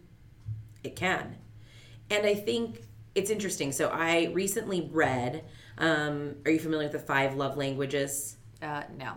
It 0.86 0.96
can. 0.96 1.36
And 2.10 2.26
I 2.26 2.34
think 2.34 2.80
it's 3.14 3.30
interesting. 3.30 3.74
So 3.74 3.90
I 3.90 4.32
recently 4.34 4.90
read, 4.90 5.44
um, 5.80 6.36
are 6.46 6.52
you 6.52 6.60
familiar 6.60 6.86
with 6.86 6.94
the 6.94 7.06
five 7.06 7.36
love 7.36 7.58
languages? 7.58 8.38
Uh, 8.62 8.84
no. 8.98 9.16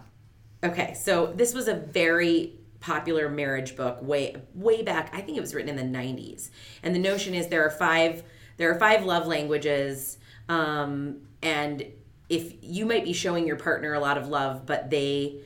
Okay, 0.64 0.94
so 0.94 1.32
this 1.36 1.54
was 1.54 1.68
a 1.68 1.74
very 1.74 2.54
popular 2.80 3.28
marriage 3.28 3.76
book 3.76 3.98
way 4.02 4.36
way 4.54 4.82
back. 4.82 5.10
I 5.12 5.20
think 5.20 5.36
it 5.38 5.40
was 5.40 5.54
written 5.54 5.76
in 5.76 5.92
the 5.92 5.98
90s. 5.98 6.50
And 6.82 6.94
the 6.94 6.98
notion 6.98 7.34
is 7.34 7.48
there 7.48 7.64
are 7.64 7.70
five 7.70 8.22
there 8.56 8.70
are 8.70 8.78
five 8.78 9.04
love 9.04 9.26
languages 9.26 10.18
um, 10.48 11.22
and 11.42 11.84
if 12.28 12.54
you 12.60 12.86
might 12.86 13.04
be 13.04 13.12
showing 13.12 13.46
your 13.46 13.56
partner 13.56 13.94
a 13.94 14.00
lot 14.00 14.18
of 14.18 14.28
love 14.28 14.66
but 14.66 14.90
they 14.90 15.40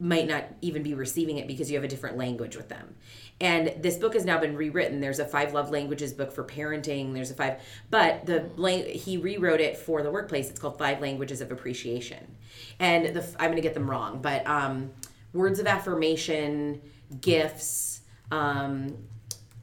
might 0.00 0.26
not 0.26 0.44
even 0.60 0.82
be 0.82 0.94
receiving 0.94 1.38
it 1.38 1.46
because 1.46 1.70
you 1.70 1.76
have 1.76 1.84
a 1.84 1.88
different 1.88 2.16
language 2.16 2.56
with 2.56 2.68
them. 2.68 2.94
And 3.40 3.74
this 3.82 3.96
book 3.96 4.14
has 4.14 4.24
now 4.24 4.38
been 4.38 4.56
rewritten. 4.56 5.00
There's 5.00 5.18
a 5.18 5.24
five 5.24 5.52
love 5.52 5.70
languages 5.70 6.12
book 6.12 6.32
for 6.32 6.44
parenting. 6.44 7.14
There's 7.14 7.30
a 7.30 7.34
five, 7.34 7.60
but 7.90 8.26
the 8.26 8.50
he 8.86 9.16
rewrote 9.16 9.60
it 9.60 9.76
for 9.76 10.02
the 10.02 10.10
workplace. 10.10 10.50
It's 10.50 10.60
called 10.60 10.78
Five 10.78 11.00
Languages 11.00 11.40
of 11.40 11.50
Appreciation. 11.50 12.36
And 12.78 13.16
the 13.16 13.24
I'm 13.38 13.50
going 13.50 13.56
to 13.56 13.62
get 13.62 13.74
them 13.74 13.90
wrong, 13.90 14.20
but 14.20 14.46
um, 14.46 14.90
words 15.34 15.58
of 15.58 15.66
affirmation, 15.66 16.80
gifts, 17.20 18.00
um, 18.30 18.96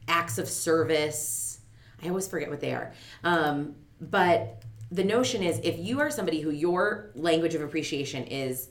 acts 0.06 0.38
of 0.38 0.48
service. 0.48 1.60
I 2.02 2.08
always 2.08 2.28
forget 2.28 2.48
what 2.48 2.60
they 2.60 2.72
are. 2.72 2.92
Um, 3.24 3.74
but 4.00 4.62
the 4.90 5.02
notion 5.02 5.42
is 5.42 5.60
if 5.64 5.78
you 5.78 6.00
are 6.00 6.10
somebody 6.10 6.40
who 6.40 6.50
your 6.50 7.10
language 7.14 7.54
of 7.54 7.62
appreciation 7.62 8.24
is 8.24 8.68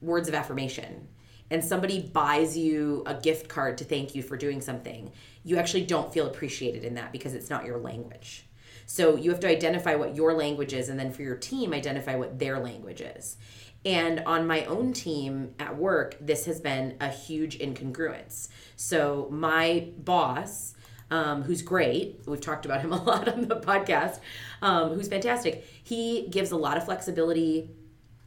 words 0.00 0.28
of 0.28 0.34
affirmation 0.34 1.06
and 1.50 1.64
somebody 1.64 2.00
buys 2.00 2.56
you 2.58 3.04
a 3.06 3.14
gift 3.14 3.48
card 3.48 3.78
to 3.78 3.84
thank 3.84 4.14
you 4.14 4.22
for 4.22 4.36
doing 4.36 4.60
something, 4.60 5.12
you 5.44 5.56
actually 5.56 5.84
don't 5.84 6.12
feel 6.12 6.26
appreciated 6.26 6.84
in 6.84 6.94
that 6.94 7.12
because 7.12 7.34
it's 7.34 7.50
not 7.50 7.64
your 7.64 7.78
language. 7.78 8.46
So 8.86 9.16
you 9.16 9.30
have 9.30 9.40
to 9.40 9.48
identify 9.48 9.94
what 9.94 10.16
your 10.16 10.34
language 10.34 10.72
is 10.72 10.88
and 10.88 10.98
then 10.98 11.12
for 11.12 11.22
your 11.22 11.36
team 11.36 11.72
identify 11.72 12.16
what 12.16 12.38
their 12.38 12.58
language 12.58 13.00
is. 13.00 13.36
And 13.84 14.20
on 14.20 14.46
my 14.46 14.64
own 14.66 14.92
team 14.92 15.54
at 15.58 15.76
work, 15.76 16.16
this 16.20 16.44
has 16.46 16.60
been 16.60 16.96
a 17.00 17.08
huge 17.08 17.58
incongruence. 17.58 18.48
So, 18.76 19.28
my 19.30 19.88
boss, 19.98 20.74
um, 21.10 21.42
who's 21.42 21.62
great, 21.62 22.20
we've 22.26 22.40
talked 22.40 22.64
about 22.64 22.80
him 22.80 22.92
a 22.92 23.02
lot 23.02 23.28
on 23.28 23.48
the 23.48 23.56
podcast, 23.56 24.20
um, 24.60 24.94
who's 24.94 25.08
fantastic, 25.08 25.66
he 25.82 26.28
gives 26.28 26.52
a 26.52 26.56
lot 26.56 26.76
of 26.76 26.84
flexibility. 26.84 27.70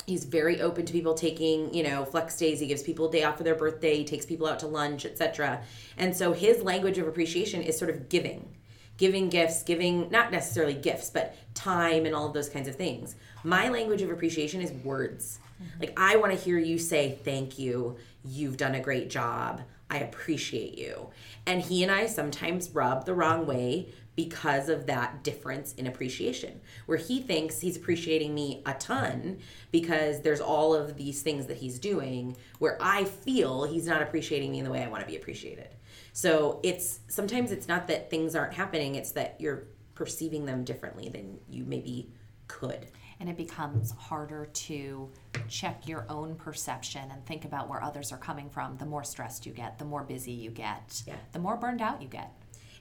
He's 0.06 0.26
very 0.26 0.62
open 0.62 0.86
to 0.86 0.94
people 0.94 1.15
taking, 1.15 1.74
you 1.74 1.84
know, 1.84 2.06
flex 2.06 2.38
days. 2.38 2.60
He 2.60 2.68
gives 2.68 2.84
people 2.84 3.08
a 3.08 3.12
day 3.12 3.24
off 3.24 3.38
for 3.38 3.44
their 3.44 3.56
birthday, 3.56 4.04
takes 4.04 4.26
people 4.26 4.46
out 4.48 4.60
to 4.60 4.68
lunch, 4.68 5.06
etc. 5.06 5.63
And 5.98 6.15
so 6.15 6.34
his 6.34 6.62
language 6.62 6.98
of 6.98 7.08
appreciation 7.08 7.63
is 7.63 7.78
sort 7.78 7.89
of 7.89 8.10
giving 8.10 8.56
giving 8.98 9.30
gifts, 9.30 9.63
giving 9.63 10.10
not 10.10 10.32
necessarily 10.32 10.74
gifts, 10.74 11.10
but 11.10 11.36
time 11.54 12.06
and 12.06 12.15
all 12.15 12.28
of 12.28 12.34
those 12.34 12.50
kinds 12.50 12.68
of 12.68 12.76
things. 12.76 13.15
My 13.44 13.70
language 13.70 14.02
of 14.02 14.10
appreciation 14.10 14.62
is 14.62 14.72
words. 14.72 15.39
Mm-hmm. 15.65 15.80
Like, 15.80 15.93
I 15.97 16.15
want 16.17 16.32
to 16.32 16.38
hear 16.38 16.58
you 16.58 16.78
say, 16.78 17.17
Thank 17.23 17.60
you. 17.60 17.97
You've 18.23 18.58
done 18.58 18.75
a 18.75 18.82
great 18.82 19.10
job. 19.10 19.62
I 19.89 19.99
appreciate 19.99 20.78
you. 20.78 21.10
And 21.45 21.62
he 21.62 21.84
and 21.84 21.91
I 21.91 22.08
sometimes 22.08 22.71
rub 22.71 23.06
the 23.06 23.13
wrong 23.13 23.45
way 23.45 23.93
because 24.15 24.69
of 24.69 24.86
that 24.88 25.23
difference 25.23 25.73
in 25.73 25.88
appreciation, 25.88 26.62
where 26.86 26.97
he 26.97 27.21
thinks 27.21 27.60
he's 27.60 27.75
appreciating 27.75 28.34
me 28.34 28.63
a 28.65 28.73
ton 28.75 29.39
because 29.71 30.21
there's 30.21 30.39
all 30.39 30.73
of 30.73 30.95
these 30.95 31.21
things 31.21 31.47
that 31.47 31.58
he's 31.58 31.80
doing, 31.80 32.36
where 32.60 32.78
I 32.82 33.04
feel 33.04 33.65
he's 33.65 33.88
not 33.88 34.01
appreciating 34.01 34.51
me 34.51 34.60
in 34.60 34.65
the 34.65 34.71
way 34.71 34.84
I 34.84 34.88
want 34.88 35.01
to 35.01 35.08
be 35.08 35.17
appreciated. 35.17 35.75
So 36.13 36.62
it's 36.63 37.01
sometimes 37.08 37.51
it's 37.51 37.67
not 37.67 37.88
that 37.88 38.10
things 38.10 38.36
aren't 38.36 38.54
happening, 38.54 38.95
it's 38.95 39.12
that 39.12 39.36
you're 39.39 39.67
perceiving 39.95 40.45
them 40.45 40.63
differently 40.63 41.10
than 41.10 41.39
you 41.49 41.65
maybe 41.65 42.10
could 42.47 42.88
and 43.19 43.30
it 43.30 43.38
becomes 43.38 43.91
harder 43.91 44.47
to 44.54 45.10
check 45.47 45.88
your 45.88 46.06
own 46.10 46.36
perception 46.36 47.10
and 47.12 47.25
think 47.25 47.45
about 47.45 47.69
where 47.69 47.82
others 47.84 48.12
are 48.12 48.17
coming 48.17 48.49
from 48.49 48.78
the 48.78 48.86
more 48.86 49.04
stressed 49.04 49.45
you 49.45 49.51
get 49.51 49.78
the 49.80 49.86
more 49.86 50.04
busy 50.04 50.32
you 50.32 50.49
get 50.49 51.01
yeah. 51.06 51.15
the 51.32 51.39
more 51.39 51.56
burned 51.56 51.82
out 51.82 52.01
you 52.01 52.08
get. 52.08 52.32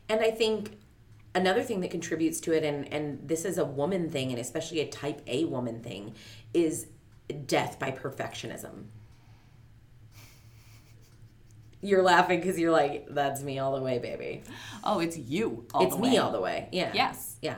And 0.09 0.21
i 0.21 0.31
think 0.31 0.79
another 1.35 1.63
thing 1.63 1.81
that 1.81 1.91
contributes 1.91 2.41
to 2.41 2.53
it 2.53 2.65
and 2.65 2.93
and 2.93 3.27
this 3.27 3.45
is 3.45 3.59
a 3.59 3.65
woman 3.65 4.11
thing 4.11 4.31
and 4.31 4.39
especially 4.39 4.81
a 4.81 4.89
type 4.89 5.21
a 5.27 5.45
woman 5.45 5.83
thing 5.83 6.15
is 6.53 6.87
death 7.47 7.79
by 7.79 7.91
perfectionism. 7.91 8.85
You're 11.81 12.03
laughing 12.03 12.41
because 12.41 12.59
you're 12.59 12.73
like 12.73 13.07
that's 13.11 13.43
me 13.43 13.59
all 13.59 13.77
the 13.77 13.83
way 13.83 13.99
baby. 13.99 14.43
Oh 14.83 15.01
it's 15.01 15.17
you 15.17 15.67
it's 15.81 15.97
me 15.99 16.17
all 16.19 16.33
the 16.33 16.41
way. 16.41 16.69
Yeah. 16.73 16.91
Yes. 16.95 17.37
Yeah 17.43 17.57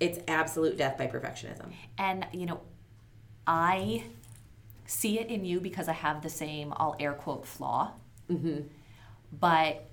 it's 0.00 0.18
absolute 0.26 0.76
death 0.76 0.98
by 0.98 1.06
perfectionism. 1.06 1.72
And, 1.98 2.26
you 2.32 2.46
know, 2.46 2.60
I 3.46 4.04
see 4.86 5.20
it 5.20 5.28
in 5.28 5.44
you 5.44 5.60
because 5.60 5.88
I 5.88 5.92
have 5.92 6.22
the 6.22 6.30
same, 6.30 6.72
I'll 6.76 6.96
air 6.98 7.12
quote, 7.12 7.46
flaw. 7.46 7.92
Mm-hmm. 8.30 8.62
But, 9.38 9.84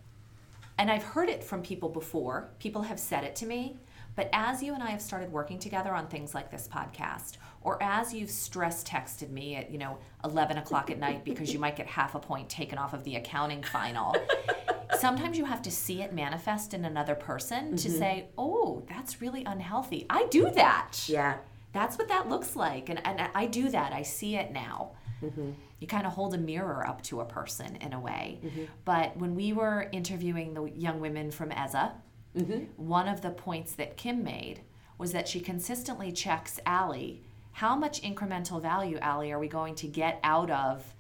and 0.78 0.89
I've 0.89 1.04
heard 1.04 1.30
it 1.30 1.43
from 1.43 1.62
people 1.62 1.89
before, 1.89 2.50
people 2.60 2.84
have 2.84 3.00
said 3.00 3.24
it 3.24 3.36
to 3.38 3.46
me. 3.46 3.76
But 4.18 4.30
as 4.34 4.64
you 4.64 4.74
and 4.74 4.82
I 4.82 4.90
have 4.90 5.02
started 5.02 5.32
working 5.32 5.60
together 5.60 5.94
on 5.94 6.08
things 6.08 6.34
like 6.34 6.50
this 6.50 6.68
podcast, 6.68 7.38
or 7.62 7.82
as 7.84 8.12
you've 8.12 8.32
stress 8.32 8.84
texted 8.84 9.30
me 9.30 9.56
at, 9.56 9.70
you 9.70 9.78
know, 9.78 10.00
11 10.26 10.58
o'clock 10.58 10.90
at 10.90 10.98
night 10.98 11.24
because 11.24 11.54
you 11.54 11.60
might 11.60 11.76
get 11.76 11.86
half 11.86 12.16
a 12.16 12.20
point 12.20 12.50
taken 12.50 12.80
off 12.80 12.96
of 12.96 13.04
the 13.04 13.16
accounting 13.16 13.62
final, 13.62 14.16
sometimes 15.00 15.38
you 15.38 15.46
have 15.46 15.62
to 15.62 15.70
see 15.70 16.02
it 16.02 16.14
manifest 16.14 16.74
in 16.74 16.84
another 16.84 17.14
person 17.14 17.66
mm-hmm. 17.66 17.76
to 17.76 17.92
say, 17.92 18.30
oh, 18.40 18.84
that's 18.90 19.22
really 19.22 19.44
unhealthy. 19.46 20.08
I 20.10 20.26
do 20.32 20.50
that. 20.50 21.04
Yeah. 21.06 21.38
That's 21.74 22.00
what 22.00 22.08
that 22.08 22.28
looks 22.28 22.56
like. 22.56 22.90
And, 22.90 23.06
and 23.06 23.30
I 23.36 23.46
do 23.46 23.70
that. 23.70 23.94
I 23.94 24.02
see 24.02 24.36
it 24.36 24.52
now. 24.52 24.94
Mm-hmm. 25.22 25.52
You 25.80 25.86
kind 25.86 26.08
of 26.08 26.14
hold 26.14 26.34
a 26.34 26.40
mirror 26.40 26.88
up 26.88 27.04
to 27.04 27.22
a 27.22 27.26
person 27.26 27.76
in 27.76 27.94
a 27.94 28.00
way. 28.00 28.40
Mm-hmm. 28.44 28.64
But 28.84 29.16
when 29.16 29.36
we 29.36 29.54
were 29.54 29.88
interviewing 29.92 30.56
the 30.56 30.64
young 30.64 31.00
women 31.00 31.30
from 31.30 31.52
EZA, 31.52 31.94
mm-hmm. 32.36 32.66
one 32.76 33.08
of 33.08 33.22
the 33.22 33.30
points 33.30 33.74
that 33.74 33.98
Kim 33.98 34.24
made 34.24 34.62
was 34.98 35.12
that 35.12 35.28
she 35.28 35.40
consistently 35.40 36.12
checks 36.12 36.60
Allie 36.66 37.22
how 37.58 37.76
much 37.76 38.04
incremental 38.04 38.62
value, 38.62 39.00
Allie, 39.00 39.32
are 39.32 39.40
we 39.40 39.48
going 39.48 39.74
to 39.76 39.88
get 39.88 40.20
out 40.24 40.52
of 40.52 40.94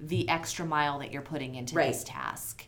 the 0.00 0.26
extra 0.26 0.64
mile 0.64 0.98
that 1.00 1.12
you're 1.12 1.20
putting 1.20 1.54
into 1.54 1.74
right. 1.74 1.88
this 1.88 2.02
task? 2.02 2.64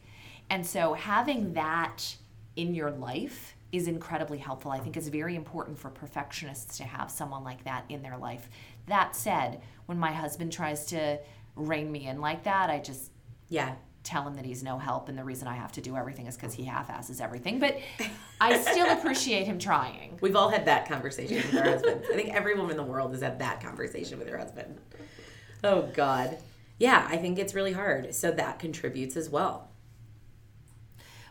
And 0.50 0.66
so 0.66 0.92
having 0.92 1.54
that 1.54 2.16
in 2.54 2.74
your 2.74 2.90
life 2.90 3.54
is 3.72 3.88
incredibly 3.88 4.36
helpful. 4.36 4.70
I 4.70 4.78
think 4.78 4.98
it's 4.98 5.08
very 5.08 5.36
important 5.36 5.78
for 5.78 5.88
perfectionists 5.88 6.76
to 6.76 6.84
have 6.84 7.10
someone 7.10 7.44
like 7.44 7.64
that 7.64 7.86
in 7.88 8.02
their 8.02 8.18
life. 8.18 8.50
That 8.88 9.16
said, 9.16 9.62
when 9.86 9.98
my 9.98 10.12
husband 10.12 10.52
tries 10.52 10.84
to 10.86 11.18
rein 11.56 11.90
me 11.90 12.06
in 12.06 12.20
like 12.20 12.44
that, 12.44 12.68
I 12.68 12.78
just 12.78 13.10
yeah 13.48 13.74
tell 14.04 14.26
him 14.26 14.34
that 14.34 14.44
he's 14.44 14.62
no 14.62 14.78
help 14.78 15.08
and 15.08 15.18
the 15.18 15.24
reason 15.24 15.48
I 15.48 15.54
have 15.54 15.72
to 15.72 15.80
do 15.80 15.96
everything 15.96 16.26
is 16.26 16.36
because 16.36 16.54
he 16.54 16.64
half-asses 16.64 17.20
everything. 17.20 17.58
But 17.58 17.78
I 18.40 18.60
still 18.60 18.90
appreciate 18.98 19.46
him 19.46 19.58
trying. 19.58 20.18
We've 20.20 20.36
all 20.36 20.50
had 20.50 20.66
that 20.66 20.86
conversation 20.86 21.36
with 21.36 21.56
our 21.56 21.64
husbands. 21.64 22.06
I 22.12 22.14
think 22.14 22.34
every 22.34 22.54
woman 22.54 22.72
in 22.72 22.76
the 22.76 22.84
world 22.84 23.12
has 23.12 23.22
had 23.22 23.38
that 23.40 23.60
conversation 23.60 24.18
with 24.18 24.28
her 24.28 24.38
husband. 24.38 24.78
Oh 25.64 25.90
God. 25.94 26.36
Yeah, 26.78 27.06
I 27.08 27.16
think 27.16 27.38
it's 27.38 27.54
really 27.54 27.72
hard. 27.72 28.14
So 28.14 28.30
that 28.32 28.58
contributes 28.58 29.16
as 29.16 29.30
well. 29.30 29.70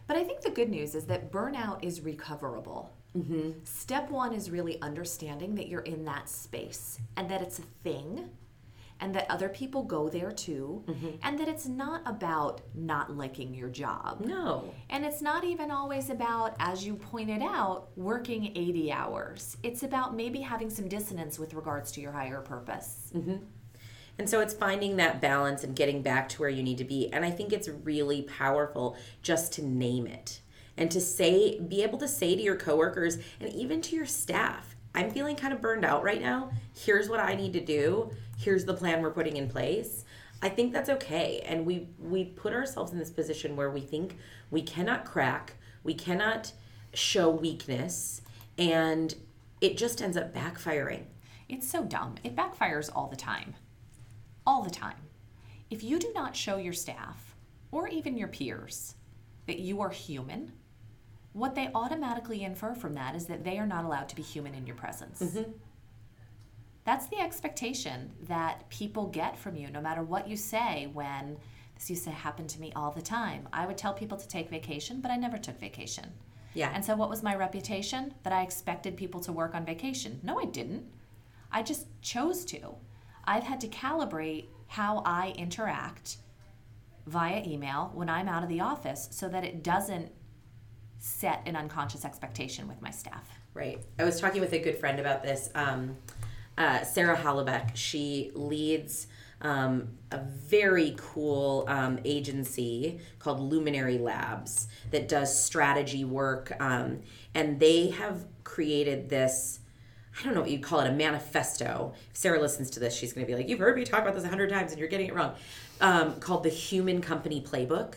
But 0.08 0.18
I 0.18 0.24
think 0.24 0.42
the 0.42 0.50
good 0.50 0.70
news 0.70 0.96
is 0.96 1.06
that 1.06 1.32
burnout 1.32 1.84
is 1.84 2.02
recoverable. 2.02 2.92
Mm-hmm. 3.16 3.52
Step 3.64 4.10
one 4.10 4.34
is 4.34 4.50
really 4.50 4.82
understanding 4.82 5.56
that 5.56 5.68
you're 5.68 5.82
in 5.82 6.06
that 6.06 6.28
space 6.28 7.00
and 7.16 7.30
that 7.30 7.42
it's 7.42 7.60
a 7.60 7.64
thing 7.84 8.30
and 9.04 9.14
that 9.14 9.30
other 9.30 9.50
people 9.50 9.84
go 9.84 10.08
there 10.08 10.32
too, 10.32 10.82
mm-hmm. 10.88 11.10
and 11.24 11.38
that 11.38 11.50
it's 11.50 11.68
not 11.68 12.02
about 12.06 12.62
not 12.74 13.18
liking 13.18 13.54
your 13.54 13.68
job. 13.68 14.22
No. 14.22 14.74
And 14.90 15.04
it's 15.04 15.22
not 15.22 15.44
even 15.44 15.72
always 15.72 16.10
about, 16.10 16.56
as 16.58 16.86
you 16.86 16.96
pointed 16.96 17.42
out, 17.42 17.90
working 17.98 18.54
80 18.56 18.94
hours. 18.94 19.58
It's 19.62 19.84
about 19.84 20.16
maybe 20.16 20.40
having 20.40 20.70
some 20.70 20.88
dissonance 20.88 21.38
with 21.38 21.54
regards 21.54 21.92
to 21.92 22.02
your 22.02 22.14
higher 22.14 22.40
purpose. 22.40 23.12
Mm-hmm. 23.14 23.44
And 24.20 24.30
so 24.30 24.40
it's 24.40 24.54
finding 24.54 24.96
that 24.96 25.20
balance 25.20 25.66
and 25.66 25.76
getting 25.76 26.02
back 26.02 26.30
to 26.30 26.40
where 26.40 26.50
you 26.50 26.64
need 26.64 26.78
to 26.78 26.86
be. 26.86 27.12
And 27.12 27.26
I 27.26 27.30
think 27.30 27.52
it's 27.52 27.68
really 27.68 28.22
powerful 28.22 28.96
just 29.22 29.52
to 29.54 29.66
name 29.66 30.08
it 30.08 30.40
and 30.78 30.90
to 30.92 31.02
say, 31.02 31.60
be 31.60 31.84
able 31.84 31.98
to 31.98 32.08
say 32.08 32.38
to 32.38 32.42
your 32.42 32.56
coworkers 32.56 33.18
and 33.42 33.52
even 33.52 33.82
to 33.82 33.98
your 33.98 34.06
staff, 34.06 34.78
I'm 34.96 35.10
feeling 35.10 35.36
kind 35.36 35.54
of 35.54 35.62
burned 35.62 35.84
out 35.84 36.04
right 36.04 36.22
now. 36.22 36.52
Here's 36.74 37.10
what 37.10 37.20
I 37.20 37.36
need 37.36 37.54
to 37.54 37.60
do. 37.60 38.12
Here's 38.38 38.66
the 38.66 38.74
plan 38.74 39.02
we're 39.02 39.12
putting 39.12 39.38
in 39.38 39.50
place. 39.50 40.06
I 40.42 40.50
think 40.50 40.74
that's 40.74 40.90
okay. 40.90 41.42
And 41.46 41.66
we 41.66 41.88
we 42.00 42.26
put 42.26 42.54
ourselves 42.54 42.92
in 42.92 43.00
this 43.00 43.10
position 43.10 43.56
where 43.56 43.72
we 43.72 43.82
think 43.82 44.18
we 44.52 44.62
cannot 44.62 45.06
crack, 45.06 45.54
we 45.84 45.94
cannot 45.94 46.52
show 46.94 47.30
weakness, 47.30 48.22
and 48.58 49.16
it 49.62 49.78
just 49.78 50.02
ends 50.02 50.18
up 50.18 50.34
backfiring. 50.34 51.04
It's 51.48 51.70
so 51.70 51.84
dumb. 51.84 52.16
It 52.24 52.36
backfires 52.36 52.90
all 52.94 53.08
the 53.08 53.16
time. 53.16 53.56
All 54.46 54.64
the 54.64 54.70
time. 54.70 54.98
If 55.70 55.84
you 55.84 55.98
do 55.98 56.12
not 56.14 56.36
show 56.36 56.58
your 56.58 56.74
staff 56.74 57.36
or 57.72 57.88
even 57.88 58.18
your 58.18 58.28
peers 58.28 58.96
that 59.48 59.60
you 59.60 59.82
are 59.82 59.90
human, 59.90 60.52
what 61.34 61.56
they 61.56 61.70
automatically 61.74 62.44
infer 62.44 62.76
from 62.76 62.94
that 62.96 63.16
is 63.16 63.26
that 63.26 63.44
they 63.44 63.58
are 63.58 63.66
not 63.66 63.86
allowed 63.86 64.10
to 64.10 64.16
be 64.16 64.22
human 64.22 64.54
in 64.54 64.68
your 64.68 64.76
presence. 64.76 65.22
Mm-hmm. 65.22 65.52
That's 66.86 67.08
the 67.08 67.20
expectation 67.20 68.12
that 68.28 68.68
people 68.70 69.08
get 69.08 69.38
from 69.38 69.56
you, 69.56 69.70
no 69.70 69.82
matter 69.82 70.04
what 70.04 70.28
you 70.28 70.36
say. 70.36 70.90
When 70.92 71.38
this 71.76 71.90
used 71.90 72.04
to 72.04 72.12
happen 72.12 72.48
to 72.48 72.60
me 72.60 72.74
all 72.76 72.92
the 72.92 73.02
time, 73.02 73.48
I 73.54 73.66
would 73.66 73.78
tell 73.78 73.94
people 73.94 74.18
to 74.18 74.28
take 74.28 74.50
vacation, 74.50 75.00
but 75.00 75.10
I 75.10 75.16
never 75.16 75.38
took 75.38 75.60
vacation. 75.60 76.12
Yeah. 76.54 76.72
And 76.74 76.84
so, 76.84 76.96
what 76.96 77.10
was 77.10 77.24
my 77.24 77.36
reputation? 77.36 78.14
That 78.24 78.34
I 78.34 78.44
expected 78.44 78.98
people 78.98 79.22
to 79.22 79.32
work 79.32 79.56
on 79.56 79.66
vacation. 79.66 80.20
No, 80.24 80.40
I 80.40 80.46
didn't. 80.46 80.86
I 81.52 81.64
just 81.64 81.88
chose 82.02 82.44
to. 82.46 82.76
I've 83.26 83.44
had 83.44 83.62
to 83.62 83.68
calibrate 83.68 84.48
how 84.68 85.02
I 85.06 85.34
interact 85.38 86.18
via 87.08 87.44
email 87.46 87.92
when 87.94 88.10
I'm 88.10 88.28
out 88.28 88.44
of 88.44 88.50
the 88.50 88.62
office 88.62 89.08
so 89.12 89.30
that 89.30 89.44
it 89.44 89.64
doesn't 89.64 90.12
set 91.00 91.42
an 91.46 91.56
unconscious 91.56 92.06
expectation 92.06 92.68
with 92.68 92.82
my 92.82 92.92
staff. 92.92 93.30
Right. 93.54 93.82
I 94.00 94.04
was 94.04 94.20
talking 94.20 94.42
with 94.42 94.54
a 94.54 94.60
good 94.60 94.78
friend 94.78 95.00
about 95.00 95.22
this. 95.22 95.50
Um, 95.54 95.98
uh, 96.58 96.84
Sara 96.84 97.18
Holoubek. 97.18 97.76
She 97.76 98.32
leads 98.34 99.08
um, 99.42 99.90
a 100.12 100.18
very 100.18 100.96
cool 100.98 101.66
um, 101.68 102.00
agency 102.06 103.00
called 103.20 103.40
Luminary 103.40 103.98
Labs 103.98 104.68
that 104.92 105.08
does 105.08 105.38
strategy 105.38 106.06
work. 106.06 106.54
Um, 106.60 107.02
and 107.36 107.60
they 107.60 107.90
have 107.90 108.26
created 108.44 109.10
this. 109.10 109.60
I 110.20 110.24
don't 110.24 110.36
know 110.36 110.42
what 110.42 110.50
you'd 110.50 110.62
call 110.62 110.80
it, 110.80 110.88
a 110.88 110.94
manifesto. 110.94 111.94
If 112.12 112.18
Sarah 112.18 112.40
listens 112.40 112.70
to 112.72 112.80
this, 112.80 112.96
she's 112.96 113.14
going 113.14 113.26
to 113.26 113.32
be 113.32 113.36
like, 113.36 113.50
You've 113.50 113.60
heard 113.60 113.76
me 113.76 113.84
talk 113.84 114.02
about 114.02 114.14
this 114.16 114.24
a 114.24 114.30
hundred 114.30 114.50
times 114.50 114.72
and 114.72 114.80
you're 114.80 114.90
getting 114.90 115.08
it 115.08 115.16
wrong. 115.16 115.34
Um, 115.82 116.20
called 116.20 116.44
the 116.44 116.50
Human 116.50 117.02
Company 117.02 117.42
Playbook. 117.42 117.96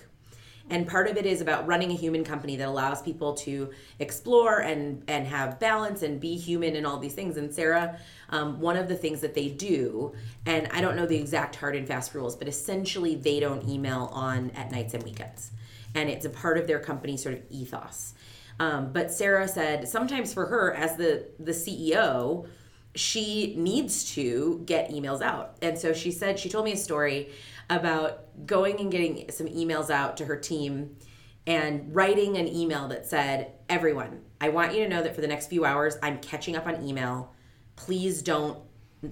And 0.69 0.87
part 0.87 1.09
of 1.09 1.17
it 1.17 1.27
is 1.27 1.41
about 1.41 1.67
running 1.67 1.91
a 1.93 1.95
human 1.95 2.25
company 2.25 2.57
that 2.57 2.67
allows 2.67 3.01
people 3.01 3.35
to 3.35 3.71
explore 3.99 4.59
and 4.59 5.03
and 5.07 5.27
have 5.27 5.61
balance 5.61 6.03
and 6.03 6.21
be 6.21 6.37
human 6.37 6.75
and 6.77 6.87
all 6.87 6.99
these 6.99 7.15
things. 7.15 7.37
And 7.37 7.55
Sara, 7.55 7.99
um, 8.31 8.61
one 8.61 8.77
of 8.77 8.89
the 8.89 8.97
things 8.97 9.21
that 9.21 9.35
they 9.35 9.49
do, 9.49 10.13
and 10.45 10.69
I 10.73 10.81
don't 10.81 10.97
know 10.97 11.07
the 11.07 11.17
exact 11.17 11.55
hard 11.57 11.77
and 11.77 11.87
fast 11.87 12.15
rules, 12.15 12.35
but 12.35 12.49
essentially 12.49 13.15
they 13.15 13.39
don't 13.39 13.69
email 13.69 14.11
on 14.13 14.51
at 14.51 14.73
nights 14.73 14.95
and 14.95 15.03
weekends, 15.05 15.53
and 15.95 16.09
it's 16.09 16.25
a 16.25 16.31
part 16.31 16.59
of 16.59 16.67
their 16.67 16.81
company 16.81 17.17
sort 17.17 17.37
of 17.37 17.43
ethos. 17.49 18.15
Um, 18.59 18.93
but 18.93 19.13
Sara 19.13 19.47
said 19.47 19.87
sometimes 19.87 20.35
for 20.35 20.47
her 20.47 20.75
as 20.75 20.97
the 20.97 21.29
the 21.39 21.53
CEO, 21.53 22.49
she 22.97 23.55
needs 23.57 24.15
to 24.15 24.63
get 24.65 24.91
emails 24.91 25.21
out. 25.21 25.57
And 25.63 25.79
so 25.79 25.93
she 25.93 26.11
said, 26.11 26.39
she 26.39 26.49
told 26.49 26.65
me 26.65 26.73
a 26.73 26.77
story 26.77 27.31
about 27.69 28.47
going 28.47 28.81
and 28.81 28.91
getting 28.91 29.31
some 29.31 29.47
emails 29.47 29.91
out 29.91 30.17
to 30.19 30.25
her 30.27 30.37
team 30.37 30.97
and 31.47 31.95
writing 31.95 32.37
an 32.37 32.49
email 32.49 32.89
that 32.89 33.07
said, 33.07 33.53
Everyone, 33.69 34.23
I 34.41 34.49
want 34.51 34.75
you 34.75 34.83
to 34.85 34.89
know 34.89 35.03
that 35.03 35.15
for 35.15 35.21
the 35.21 35.29
next 35.29 35.49
few 35.49 35.65
hours, 35.65 35.97
I'm 36.03 36.19
catching 36.19 36.57
up 36.57 36.67
on 36.67 36.85
email. 36.85 37.33
Please 37.77 38.23
don't 38.23 38.59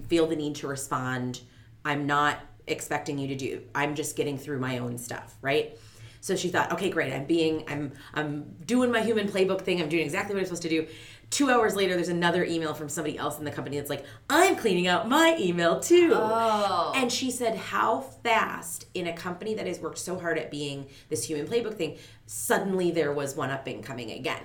feel 0.07 0.27
the 0.27 0.35
need 0.35 0.55
to 0.55 0.67
respond. 0.67 1.41
I'm 1.83 2.05
not 2.07 2.39
expecting 2.67 3.17
you 3.17 3.27
to 3.29 3.35
do. 3.35 3.61
I'm 3.73 3.95
just 3.95 4.15
getting 4.15 4.37
through 4.37 4.59
my 4.59 4.79
own 4.79 4.97
stuff, 4.97 5.35
right? 5.41 5.77
So 6.21 6.35
she 6.35 6.49
thought, 6.49 6.71
okay, 6.71 6.89
great. 6.89 7.13
I'm 7.13 7.25
being, 7.25 7.63
I'm, 7.67 7.91
I'm 8.15 8.55
doing 8.65 8.91
my 8.91 9.01
human 9.01 9.27
playbook 9.27 9.61
thing. 9.61 9.79
I'm 9.79 9.89
doing 9.89 10.03
exactly 10.03 10.33
what 10.33 10.39
I'm 10.39 10.45
supposed 10.45 10.63
to 10.63 10.69
do. 10.69 10.87
Two 11.35 11.51
hours 11.51 11.75
later, 11.75 11.95
there's 11.95 12.07
another 12.07 12.45
email 12.45 12.73
from 12.73 12.87
somebody 12.87 13.17
else 13.17 13.39
in 13.39 13.43
the 13.43 13.51
company 13.51 13.75
that's 13.75 13.89
like, 13.89 14.05
I'm 14.29 14.55
cleaning 14.55 14.87
out 14.87 15.09
my 15.09 15.35
email 15.37 15.81
too. 15.81 16.13
Oh. 16.15 16.93
And 16.95 17.11
she 17.11 17.29
said, 17.29 17.57
how 17.57 17.99
fast 17.99 18.85
in 18.93 19.07
a 19.07 19.11
company 19.11 19.53
that 19.55 19.67
has 19.67 19.81
worked 19.81 19.97
so 19.97 20.17
hard 20.17 20.37
at 20.37 20.49
being 20.49 20.87
this 21.09 21.25
human 21.25 21.45
playbook 21.45 21.73
thing, 21.73 21.97
suddenly 22.25 22.89
there 22.89 23.11
was 23.11 23.35
one 23.35 23.51
upping 23.51 23.81
coming 23.81 24.11
again. 24.11 24.43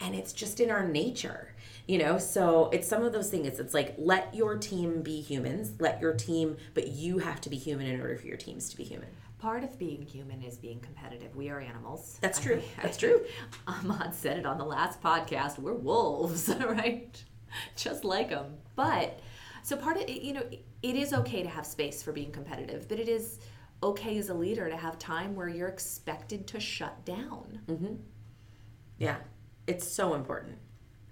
And 0.00 0.16
it's 0.16 0.32
just 0.32 0.58
in 0.58 0.68
our 0.68 0.84
nature, 0.84 1.54
you 1.86 1.96
know? 1.96 2.18
So 2.18 2.70
it's 2.72 2.88
some 2.88 3.04
of 3.04 3.12
those 3.12 3.30
things. 3.30 3.60
It's 3.60 3.72
like, 3.72 3.94
let 3.96 4.34
your 4.34 4.58
team 4.58 5.02
be 5.02 5.20
humans, 5.20 5.74
let 5.78 6.00
your 6.00 6.14
team, 6.14 6.56
but 6.74 6.88
you 6.88 7.18
have 7.18 7.40
to 7.42 7.48
be 7.48 7.56
human 7.56 7.86
in 7.86 8.00
order 8.00 8.16
for 8.16 8.26
your 8.26 8.36
teams 8.36 8.68
to 8.70 8.76
be 8.76 8.82
human. 8.82 9.10
Part 9.46 9.62
of 9.62 9.78
being 9.78 10.02
human 10.02 10.42
is 10.42 10.58
being 10.58 10.80
competitive. 10.80 11.36
We 11.36 11.50
are 11.50 11.60
animals. 11.60 12.18
That's 12.20 12.40
true. 12.40 12.56
think- 12.56 12.82
That's 12.82 12.96
true. 12.96 13.24
Ahmad 13.68 14.12
said 14.12 14.38
it 14.38 14.44
on 14.44 14.58
the 14.58 14.64
last 14.64 15.00
podcast. 15.00 15.60
We're 15.60 15.72
wolves, 15.72 16.48
right? 16.68 17.22
Just 17.76 18.04
like 18.04 18.30
them. 18.30 18.56
But 18.74 19.20
so 19.62 19.76
part 19.76 19.98
of 19.98 20.02
it, 20.02 20.20
you 20.20 20.32
know, 20.32 20.42
it 20.50 20.96
is 20.96 21.12
okay 21.12 21.44
to 21.44 21.48
have 21.48 21.64
space 21.64 22.02
for 22.02 22.10
being 22.10 22.32
competitive, 22.32 22.88
but 22.88 22.98
it 22.98 23.08
is 23.08 23.38
okay 23.84 24.18
as 24.18 24.30
a 24.30 24.34
leader 24.34 24.68
to 24.68 24.76
have 24.76 24.98
time 24.98 25.36
where 25.36 25.46
you're 25.48 25.68
expected 25.68 26.48
to 26.48 26.58
shut 26.58 27.04
down. 27.04 27.60
Mm-hmm. 27.68 27.94
Yeah. 28.98 29.18
It's 29.68 29.86
so 29.86 30.14
important. 30.14 30.58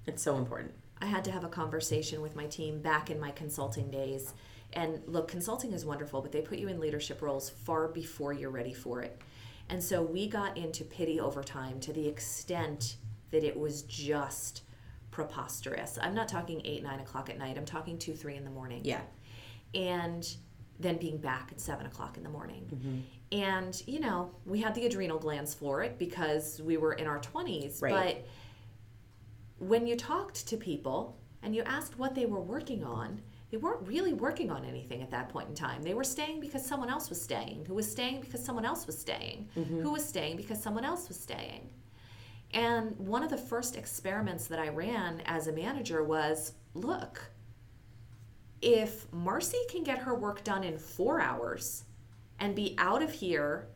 It's 0.09 0.25
so 0.25 0.38
important. 0.38 0.73
I 1.05 1.07
had 1.07 1.25
to 1.25 1.31
have 1.31 1.45
a 1.45 1.49
conversation 1.49 2.23
with 2.23 2.35
my 2.35 2.47
team 2.47 2.81
back 2.81 3.11
in 3.11 3.21
my 3.21 3.31
consulting 3.31 3.90
days. 3.90 4.33
And 4.73 5.03
look, 5.07 5.29
consulting 5.29 5.73
is 5.73 5.85
wonderful, 5.85 6.23
but 6.23 6.33
they 6.33 6.40
put 6.40 6.59
you 6.59 6.69
in 6.69 6.81
leadership 6.81 7.21
roles 7.21 7.51
far 7.51 7.88
before 7.88 8.33
you're 8.33 8.51
ready 8.51 8.73
for 8.73 9.03
it. 9.03 9.21
And 9.69 9.85
so 9.85 10.03
we 10.03 10.27
got 10.27 10.57
into 10.57 10.83
pity 10.83 11.21
over 11.21 11.43
time 11.43 11.79
to 11.81 11.93
the 11.93 12.09
extent 12.09 12.97
that 13.33 13.45
it 13.45 13.55
was 13.55 13.83
just 13.83 14.62
preposterous. 15.11 15.99
I'm 16.01 16.14
not 16.14 16.27
talking 16.27 16.62
eight, 16.64 16.83
nine 16.83 17.01
o'clock 17.01 17.29
at 17.29 17.37
night. 17.37 17.59
I'm 17.59 17.67
talking 17.67 17.99
two, 17.99 18.14
three 18.14 18.37
in 18.37 18.45
the 18.45 18.51
morning. 18.51 18.81
Yeah. 18.83 19.03
And 19.75 20.27
then 20.81 20.97
being 20.97 21.19
back 21.19 21.51
at 21.53 21.61
seven 21.61 21.85
o'clock 21.85 22.17
in 22.17 22.23
the 22.23 22.31
morning. 22.31 22.67
Mm-hmm. 22.75 23.38
And, 23.38 23.83
you 23.87 24.01
know, 24.01 24.31
we 24.47 24.62
had 24.62 24.75
the 24.75 24.87
adrenal 24.87 25.19
glands 25.19 25.53
for 25.53 25.83
it 25.83 25.99
because 25.99 26.62
we 26.64 26.79
were 26.79 26.95
in 26.95 27.07
our 27.07 27.21
20s. 27.21 27.83
Right. 27.83 27.93
But 27.93 28.27
when 29.68 29.87
you 29.87 29.96
talked 29.96 30.46
to 30.48 30.57
people 30.57 31.16
and 31.42 31.55
you 31.55 31.62
asked 31.62 31.98
what 31.98 32.14
they 32.14 32.27
were 32.27 32.40
working 32.40 32.85
on, 32.85 33.20
they 33.50 33.57
weren't 33.57 33.87
really 33.87 34.12
working 34.12 34.50
on 34.50 34.64
anything 34.64 35.03
at 35.03 35.11
that 35.11 35.29
point 35.29 35.48
in 35.48 35.55
time. 35.55 35.83
They 35.83 35.94
were 35.94 36.05
staying 36.05 36.40
because 36.40 36.64
someone 36.64 36.90
else 36.90 37.09
was 37.09 37.22
staying, 37.22 37.64
who 37.66 37.74
was 37.74 37.90
staying 37.90 38.20
because 38.20 38.44
someone 38.44 38.64
else 38.64 38.87
was 38.87 38.98
staying, 38.98 39.48
mm-hmm. 39.57 39.81
who 39.81 39.92
was 39.92 40.05
staying 40.05 40.37
because 40.37 40.61
someone 40.62 40.85
else 40.85 41.09
was 41.09 41.18
staying. 41.18 41.70
And 42.53 42.98
one 42.98 43.22
of 43.22 43.31
the 43.31 43.37
first 43.37 43.77
experiments 43.77 44.46
that 44.46 44.59
I 44.59 44.68
ran 44.68 45.22
as 45.27 45.46
a 45.46 45.53
manager 45.53 46.03
was 46.05 46.53
look, 46.74 47.31
if 48.61 49.12
Marcy 49.12 49.59
can 49.70 49.85
get 49.85 49.98
her 49.98 50.14
work 50.14 50.42
done 50.42 50.64
in 50.64 50.79
four 50.79 51.20
hours 51.20 51.85
and 52.40 52.55
be 52.55 52.74
out 52.79 53.03
of 53.03 53.12
here 53.12 53.68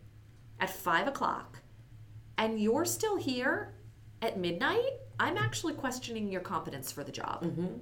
at 0.61 0.71
five 0.71 1.07
o'clock, 1.07 1.61
and 2.37 2.61
you're 2.61 2.85
still 2.85 3.17
here 3.17 3.75
at 4.23 4.39
midnight, 4.39 4.93
I'm 5.21 5.37
actually 5.37 5.75
questioning 5.75 6.31
your 6.31 6.41
competence 6.41 6.93
for 6.93 7.05
the 7.05 7.13
job. 7.13 7.45
Mm-hmm. 7.45 7.79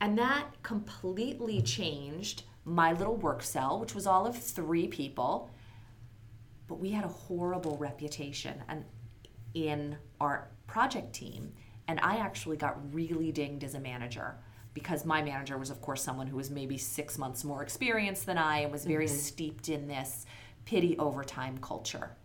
And 0.00 0.18
that 0.18 0.62
completely 0.62 1.60
changed 1.62 2.44
my 2.64 2.92
little 2.92 3.16
work 3.16 3.42
cell, 3.42 3.78
which 3.78 3.94
was 3.94 4.06
all 4.06 4.26
of 4.26 4.36
three 4.36 4.86
people. 4.86 5.50
But 6.68 6.76
we 6.76 6.90
had 6.90 7.04
a 7.04 7.08
horrible 7.08 7.76
reputation 7.76 8.62
and 8.68 8.84
in 9.54 9.96
our 10.20 10.48
project 10.66 11.12
team. 11.12 11.52
And 11.88 11.98
I 12.00 12.18
actually 12.18 12.56
got 12.56 12.78
really 12.94 13.32
dinged 13.32 13.64
as 13.64 13.74
a 13.74 13.80
manager 13.80 14.36
because 14.72 15.04
my 15.04 15.20
manager 15.20 15.58
was, 15.58 15.70
of 15.70 15.80
course, 15.80 16.02
someone 16.02 16.28
who 16.28 16.36
was 16.36 16.50
maybe 16.50 16.78
six 16.78 17.18
months 17.18 17.42
more 17.42 17.62
experienced 17.62 18.26
than 18.26 18.38
I 18.38 18.60
and 18.60 18.72
was 18.72 18.84
very 18.84 19.06
mm-hmm. 19.06 19.16
steeped 19.16 19.68
in 19.68 19.88
this 19.88 20.24
pity 20.64 20.96
overtime 20.98 21.58
culture 21.58 22.16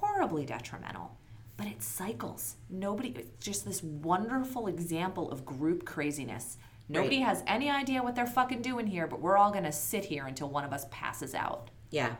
horribly 0.00 0.46
detrimental 0.46 1.16
but 1.60 1.68
it 1.68 1.82
cycles 1.82 2.56
nobody 2.70 3.10
it's 3.10 3.44
just 3.44 3.66
this 3.66 3.82
wonderful 3.82 4.66
example 4.66 5.30
of 5.30 5.44
group 5.44 5.84
craziness 5.84 6.56
Nobody 6.88 7.18
Right. 7.18 7.26
has 7.26 7.44
any 7.46 7.70
idea 7.70 8.02
what 8.02 8.16
they're 8.16 8.26
fucking 8.26 8.62
doing 8.62 8.88
here, 8.88 9.06
but 9.06 9.20
we're 9.20 9.36
all 9.36 9.52
gonna 9.52 9.70
sit 9.70 10.04
here 10.06 10.26
until 10.26 10.48
one 10.48 10.64
of 10.64 10.72
us 10.72 10.86
passes 10.90 11.36
out. 11.36 11.70
Yeah. 11.90 12.16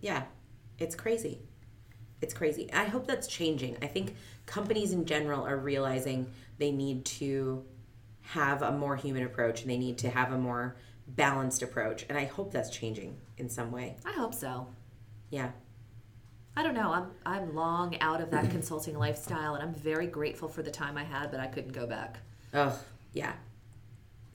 Yeah. 0.00 0.24
It's 0.78 0.96
crazy. 0.96 1.42
It's 2.20 2.34
crazy. 2.34 2.72
I 2.72 2.86
hope 2.86 3.06
that's 3.06 3.28
changing. 3.28 3.76
I 3.80 3.86
think 3.86 4.16
companies 4.46 4.90
in 4.90 5.04
general 5.04 5.46
are 5.46 5.56
realizing 5.56 6.32
they 6.58 6.72
need 6.72 7.04
to 7.04 7.64
have 8.22 8.62
a 8.62 8.72
more 8.72 8.96
human 8.96 9.22
approach 9.22 9.62
and 9.62 9.70
they 9.70 9.78
need 9.78 9.96
to 9.98 10.10
have 10.10 10.32
a 10.32 10.38
more 10.38 10.74
balanced 11.06 11.62
approach. 11.62 12.04
And 12.08 12.18
I 12.18 12.24
hope 12.24 12.52
that's 12.52 12.70
changing 12.70 13.16
in 13.36 13.48
some 13.48 13.70
way. 13.70 13.96
I 14.04 14.10
hope 14.10 14.34
so. 14.34 14.66
Yeah. 15.30 15.52
I 16.56 16.62
don't 16.62 16.74
know. 16.74 16.92
I'm 16.92 17.10
I'm 17.24 17.54
long 17.54 17.98
out 18.00 18.20
of 18.20 18.30
that 18.30 18.50
consulting 18.50 18.98
lifestyle, 18.98 19.54
and 19.54 19.62
I'm 19.62 19.74
very 19.74 20.06
grateful 20.06 20.48
for 20.48 20.62
the 20.62 20.70
time 20.70 20.96
I 20.96 21.04
had, 21.04 21.30
but 21.30 21.40
I 21.40 21.46
couldn't 21.46 21.72
go 21.72 21.86
back. 21.86 22.18
Oh, 22.54 22.78
yeah. 23.12 23.32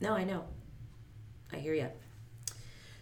No, 0.00 0.12
I 0.12 0.24
know. 0.24 0.44
I 1.52 1.56
hear 1.56 1.74
you. 1.74 1.88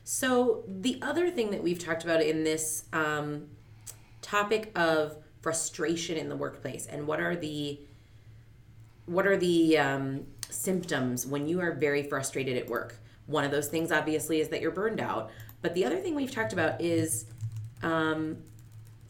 So, 0.05 0.65
the 0.67 0.99
other 1.03 1.31
thing 1.31 1.51
that 1.51 1.63
we've 1.63 1.79
talked 1.79 2.03
about 2.03 2.21
in 2.23 2.43
this 2.45 2.85
um, 2.93 3.49
topic 4.21 4.73
of 4.77 5.17
frustration 5.43 6.17
in 6.17 6.29
the 6.29 6.37
workplace 6.37 6.87
and 6.87 7.07
what 7.07 7.21
are 7.21 7.35
the 7.35 7.79
what 9.07 9.27
are 9.27 9.37
the 9.37 9.77
um, 9.77 10.25
symptoms 10.49 11.27
when 11.27 11.49
you 11.49 11.61
are 11.61 11.73
very 11.73 12.05
frustrated 12.05 12.57
at 12.57 12.69
work 12.69 12.95
one 13.27 13.45
of 13.45 13.51
those 13.51 13.67
things 13.67 13.91
obviously 13.91 14.41
is 14.41 14.49
that 14.49 14.61
you're 14.61 14.71
burned 14.71 15.01
out 15.01 15.31
but 15.61 15.75
the 15.75 15.85
other 15.85 15.99
thing 15.99 16.15
we've 16.15 16.31
talked 16.31 16.53
about 16.53 16.81
is 16.81 17.27
um, 17.83 18.37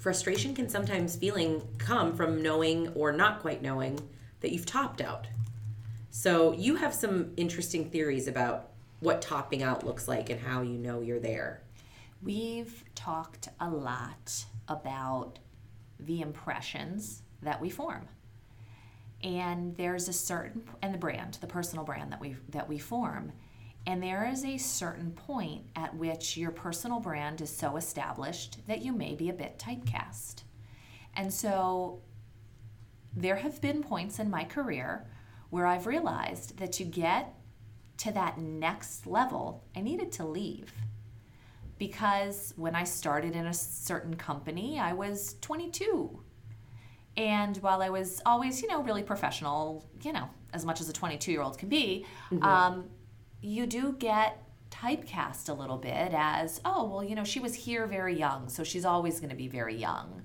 frustration 0.02 0.54
can 0.54 0.68
sometimes 0.68 1.16
feeling 1.16 1.62
come 1.78 2.14
from 2.14 2.42
knowing 2.42 2.88
or 2.88 3.12
not 3.12 3.40
quite 3.40 3.62
knowing 3.62 3.98
that 4.40 4.52
you've 4.52 4.66
topped 4.66 5.00
out 5.00 5.26
so 6.10 6.52
you 6.52 6.76
have 6.76 6.94
some 6.94 7.32
interesting 7.38 7.88
theories 7.88 8.28
about 8.28 8.68
what 9.00 9.22
topping 9.22 9.62
out 9.62 9.86
looks 9.86 10.06
like 10.06 10.28
and 10.28 10.40
how 10.40 10.60
you 10.60 10.76
know 10.76 11.00
you're 11.00 11.18
there 11.18 11.62
We've 12.22 12.84
talked 12.94 13.48
a 13.58 13.68
lot 13.68 14.44
about 14.68 15.40
the 15.98 16.20
impressions 16.20 17.22
that 17.42 17.60
we 17.60 17.68
form. 17.68 18.06
And 19.24 19.76
there's 19.76 20.08
a 20.08 20.12
certain 20.12 20.62
and 20.82 20.94
the 20.94 20.98
brand, 20.98 21.38
the 21.40 21.48
personal 21.48 21.84
brand 21.84 22.12
that 22.12 22.20
we 22.20 22.36
that 22.50 22.68
we 22.68 22.78
form. 22.78 23.32
And 23.86 24.02
there 24.02 24.28
is 24.30 24.44
a 24.44 24.58
certain 24.58 25.10
point 25.10 25.64
at 25.74 25.94
which 25.96 26.36
your 26.36 26.50
personal 26.50 27.00
brand 27.00 27.40
is 27.40 27.50
so 27.54 27.76
established 27.76 28.66
that 28.66 28.82
you 28.82 28.92
may 28.92 29.14
be 29.14 29.28
a 29.28 29.32
bit 29.32 29.58
typecast. 29.58 30.42
And 31.14 31.32
so 31.32 32.00
there 33.14 33.36
have 33.36 33.60
been 33.60 33.82
points 33.82 34.18
in 34.18 34.30
my 34.30 34.44
career 34.44 35.06
where 35.50 35.66
I've 35.66 35.86
realized 35.86 36.58
that 36.58 36.72
to 36.72 36.84
get 36.84 37.34
to 37.98 38.12
that 38.12 38.38
next 38.38 39.06
level, 39.06 39.64
I 39.76 39.80
needed 39.80 40.12
to 40.12 40.24
leave 40.24 40.72
because 41.78 42.54
when 42.56 42.74
I 42.74 42.84
started 42.84 43.34
in 43.34 43.46
a 43.46 43.52
certain 43.54 44.14
company, 44.14 44.78
I 44.78 44.92
was 44.92 45.36
22. 45.40 46.20
And 47.16 47.56
while 47.58 47.82
I 47.82 47.90
was 47.90 48.22
always, 48.24 48.62
you 48.62 48.68
know, 48.68 48.82
really 48.82 49.02
professional, 49.02 49.84
you 50.02 50.12
know, 50.12 50.30
as 50.54 50.64
much 50.64 50.80
as 50.80 50.88
a 50.88 50.92
22 50.92 51.32
year 51.32 51.42
old 51.42 51.58
can 51.58 51.68
be, 51.68 52.06
um, 52.40 52.84
you 53.42 53.66
do 53.66 53.96
get 53.98 54.42
typecast 54.70 55.48
a 55.48 55.52
little 55.52 55.76
bit 55.76 56.12
as, 56.14 56.60
oh, 56.64 56.84
well, 56.88 57.04
you 57.04 57.14
know, 57.14 57.24
she 57.24 57.40
was 57.40 57.54
here 57.54 57.86
very 57.86 58.16
young, 58.18 58.48
so 58.48 58.64
she's 58.64 58.84
always 58.84 59.20
going 59.20 59.30
to 59.30 59.36
be 59.36 59.48
very 59.48 59.76
young. 59.76 60.22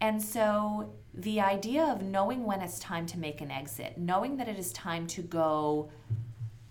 And 0.00 0.20
so 0.20 0.94
the 1.14 1.40
idea 1.40 1.84
of 1.84 2.02
knowing 2.02 2.44
when 2.44 2.60
it's 2.60 2.80
time 2.80 3.06
to 3.06 3.18
make 3.18 3.40
an 3.40 3.52
exit, 3.52 3.98
knowing 3.98 4.36
that 4.38 4.48
it 4.48 4.58
is 4.58 4.72
time 4.72 5.06
to 5.08 5.22
go 5.22 5.90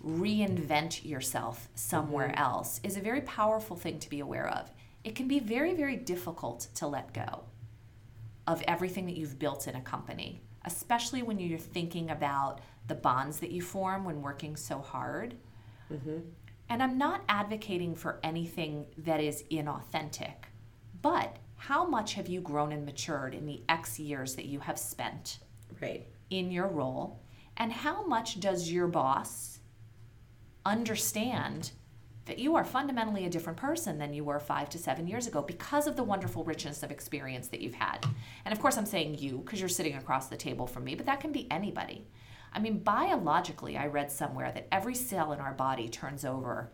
reinvent 0.04 1.06
yourself 1.06 1.69
somewhere 1.76 2.30
mm-hmm. 2.30 2.41
else 2.41 2.82
is 2.84 2.97
a 2.97 3.02
very 3.02 3.21
powerful 3.21 3.78
thing 3.78 4.00
to 4.00 4.10
be 4.10 4.19
aware 4.19 4.50
of. 4.50 4.69
It 5.04 5.15
can 5.15 5.28
be 5.28 5.39
very, 5.39 5.74
very 5.74 5.95
difficult 5.95 6.67
to 6.76 6.88
let 6.88 7.13
go 7.13 7.43
of 8.47 8.62
everything 8.67 9.06
that 9.06 9.15
you've 9.15 9.39
built 9.39 9.67
in 9.67 9.76
a 9.76 9.82
company, 9.82 10.41
especially 10.65 11.24
when 11.24 11.39
you're 11.39 11.58
thinking 11.58 12.10
about 12.10 12.60
the 12.88 12.95
bonds 12.95 13.39
that 13.39 13.52
you 13.52 13.62
form 13.62 14.04
when 14.04 14.21
working 14.21 14.56
so 14.56 14.80
hard. 14.80 15.36
Mm-hmm. 15.91 16.19
And 16.69 16.82
I'm 16.82 16.97
not 16.97 17.23
advocating 17.27 17.95
for 17.95 18.19
anything 18.23 18.86
that 18.99 19.19
is 19.19 19.43
inauthentic, 19.51 20.45
but 21.01 21.38
how 21.56 21.86
much 21.86 22.13
have 22.13 22.27
you 22.27 22.41
grown 22.41 22.71
and 22.71 22.86
matured 22.86 23.36
in 23.36 23.45
the 23.45 23.62
X 23.69 23.99
years 23.99 24.36
that 24.36 24.45
you 24.45 24.60
have 24.62 24.80
spent 24.80 25.39
right 25.82 26.08
in 26.30 26.49
your 26.49 26.67
role? 26.67 27.19
And 27.58 27.71
how 27.71 28.06
much 28.06 28.39
does 28.39 28.71
your 28.71 28.88
boss 28.88 29.60
understand 30.65 31.71
that 32.25 32.39
you 32.39 32.56
are 32.56 32.63
fundamentally 32.63 33.25
a 33.25 33.30
different 33.30 33.58
person 33.58 33.97
than 33.97 34.13
you 34.13 34.23
were 34.23 34.39
five 34.39 34.69
to 34.69 34.77
seven 34.77 35.08
years 35.08 35.27
ago 35.27 35.41
because 35.41 35.88
of 35.88 35.95
the 35.95 36.04
wonderful 36.04 36.43
richness 36.43 36.84
of 36.84 36.91
experience 36.91 37.47
that 37.49 37.62
you've 37.62 37.73
had? 37.73 38.06
And 38.45 38.54
of 38.54 38.62
course, 38.62 38.77
I'm 38.77 38.86
saying 38.86 39.17
you 39.19 39.39
because 39.39 39.60
you're 39.60 39.69
sitting 39.69 39.95
across 39.95 40.27
the 40.27 40.38
table 40.38 40.65
from 40.65 40.84
me, 40.84 40.95
but 40.95 41.06
that 41.06 41.19
can 41.19 41.32
be 41.32 41.51
anybody. 41.51 42.08
I 42.53 42.59
mean, 42.59 42.79
biologically, 42.79 43.77
I 43.77 43.87
read 43.87 44.11
somewhere 44.11 44.51
that 44.51 44.67
every 44.71 44.95
cell 44.95 45.31
in 45.31 45.39
our 45.39 45.53
body 45.53 45.87
turns 45.87 46.25
over 46.25 46.71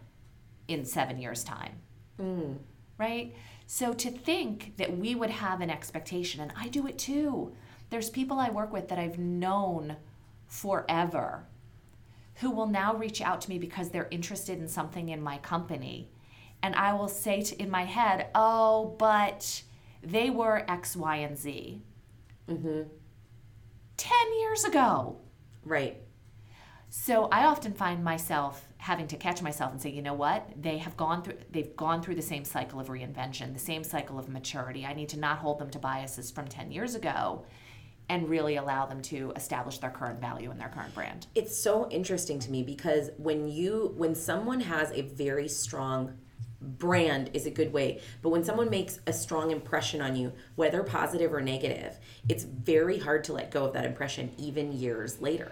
in 0.68 0.86
seven 0.86 1.20
years' 1.20 1.44
time. 1.44 1.74
Right? 2.98 3.36
So 3.68 3.94
to 3.94 4.10
think 4.10 4.78
that 4.78 4.98
we 4.98 5.14
would 5.14 5.30
have 5.30 5.62
an 5.62 5.70
expectation, 5.70 6.42
and 6.42 6.52
I 6.58 6.68
do 6.68 6.88
it 6.88 6.98
too. 6.98 7.54
There's 7.90 8.10
people 8.10 8.40
I 8.40 8.50
work 8.50 8.74
with 8.74 8.88
that 8.90 8.98
I've 8.98 9.20
known 9.20 9.98
forever 10.48 11.46
who 12.36 12.52
will 12.52 12.68
now 12.68 12.96
reach 12.96 13.22
out 13.22 13.42
to 13.42 13.50
me 13.50 13.58
because 13.60 13.90
they're 13.90 14.08
interested 14.12 14.60
in 14.60 14.68
something 14.68 15.10
in 15.10 15.22
my 15.22 15.38
company. 15.40 16.10
And 16.62 16.76
I 16.76 16.94
will 16.94 17.08
say 17.08 17.42
to, 17.42 17.62
in 17.62 17.70
my 17.70 17.84
head, 17.84 18.28
oh, 18.36 18.96
but 18.98 19.64
they 20.04 20.30
were 20.30 20.66
X, 20.68 20.96
Y, 20.96 21.18
and 21.18 21.38
Z. 21.38 21.82
Mm-hmm. 22.50 22.84
10 23.98 24.40
years 24.40 24.64
ago. 24.64 25.18
Right 25.68 26.02
So 26.90 27.28
I 27.32 27.46
often 27.46 27.74
find 27.74 28.04
myself 28.04 28.66
having 28.78 29.08
to 29.08 29.18
catch 29.18 29.42
myself 29.42 29.72
and 29.72 29.82
say, 29.82 29.90
you 29.90 30.02
know 30.02 30.14
what? 30.14 30.50
They 30.56 30.78
have 30.78 30.96
gone 30.96 31.22
through 31.24 31.38
they've 31.52 31.76
gone 31.76 32.02
through 32.02 32.16
the 32.16 32.22
same 32.22 32.46
cycle 32.46 32.80
of 32.80 32.88
reinvention, 32.88 33.54
the 33.54 33.60
same 33.60 33.84
cycle 33.84 34.18
of 34.18 34.30
maturity. 34.30 34.86
I 34.86 34.94
need 34.94 35.10
to 35.10 35.20
not 35.20 35.40
hold 35.40 35.60
them 35.60 35.70
to 35.72 35.80
biases 35.80 36.32
from 36.32 36.48
10 36.48 36.72
years 36.72 36.96
ago 36.96 37.46
and 38.10 38.30
really 38.30 38.56
allow 38.56 38.86
them 38.86 39.02
to 39.02 39.34
establish 39.36 39.80
their 39.80 39.90
current 39.90 40.22
value 40.22 40.50
in 40.50 40.58
their 40.58 40.70
current 40.70 40.94
brand. 40.96 41.28
it's 41.36 41.58
so 41.58 41.90
interesting 41.90 42.40
to 42.40 42.50
me 42.52 42.64
because 42.64 43.10
when 43.18 43.50
you 43.50 43.94
when 43.98 44.16
someone 44.16 44.62
has 44.62 44.92
a 44.92 45.02
very 45.02 45.50
strong 45.50 46.18
brand 46.68 47.32
is 47.34 47.46
a 47.46 47.52
good 47.52 47.72
way. 47.74 48.02
But 48.22 48.30
when 48.30 48.44
someone 48.44 48.70
makes 48.70 49.00
a 49.08 49.14
strong 49.14 49.52
impression 49.52 50.02
on 50.02 50.16
you 50.16 50.34
whether 50.56 50.84
positive 50.84 51.34
or 51.34 51.42
negative 51.42 51.98
it's 52.30 52.44
very 52.44 53.00
hard 53.00 53.24
to 53.26 53.34
let 53.34 53.52
go 53.52 53.66
of 53.66 53.74
that 53.74 53.86
impression 53.86 54.32
even 54.38 54.72
years 54.72 55.22
later. 55.22 55.52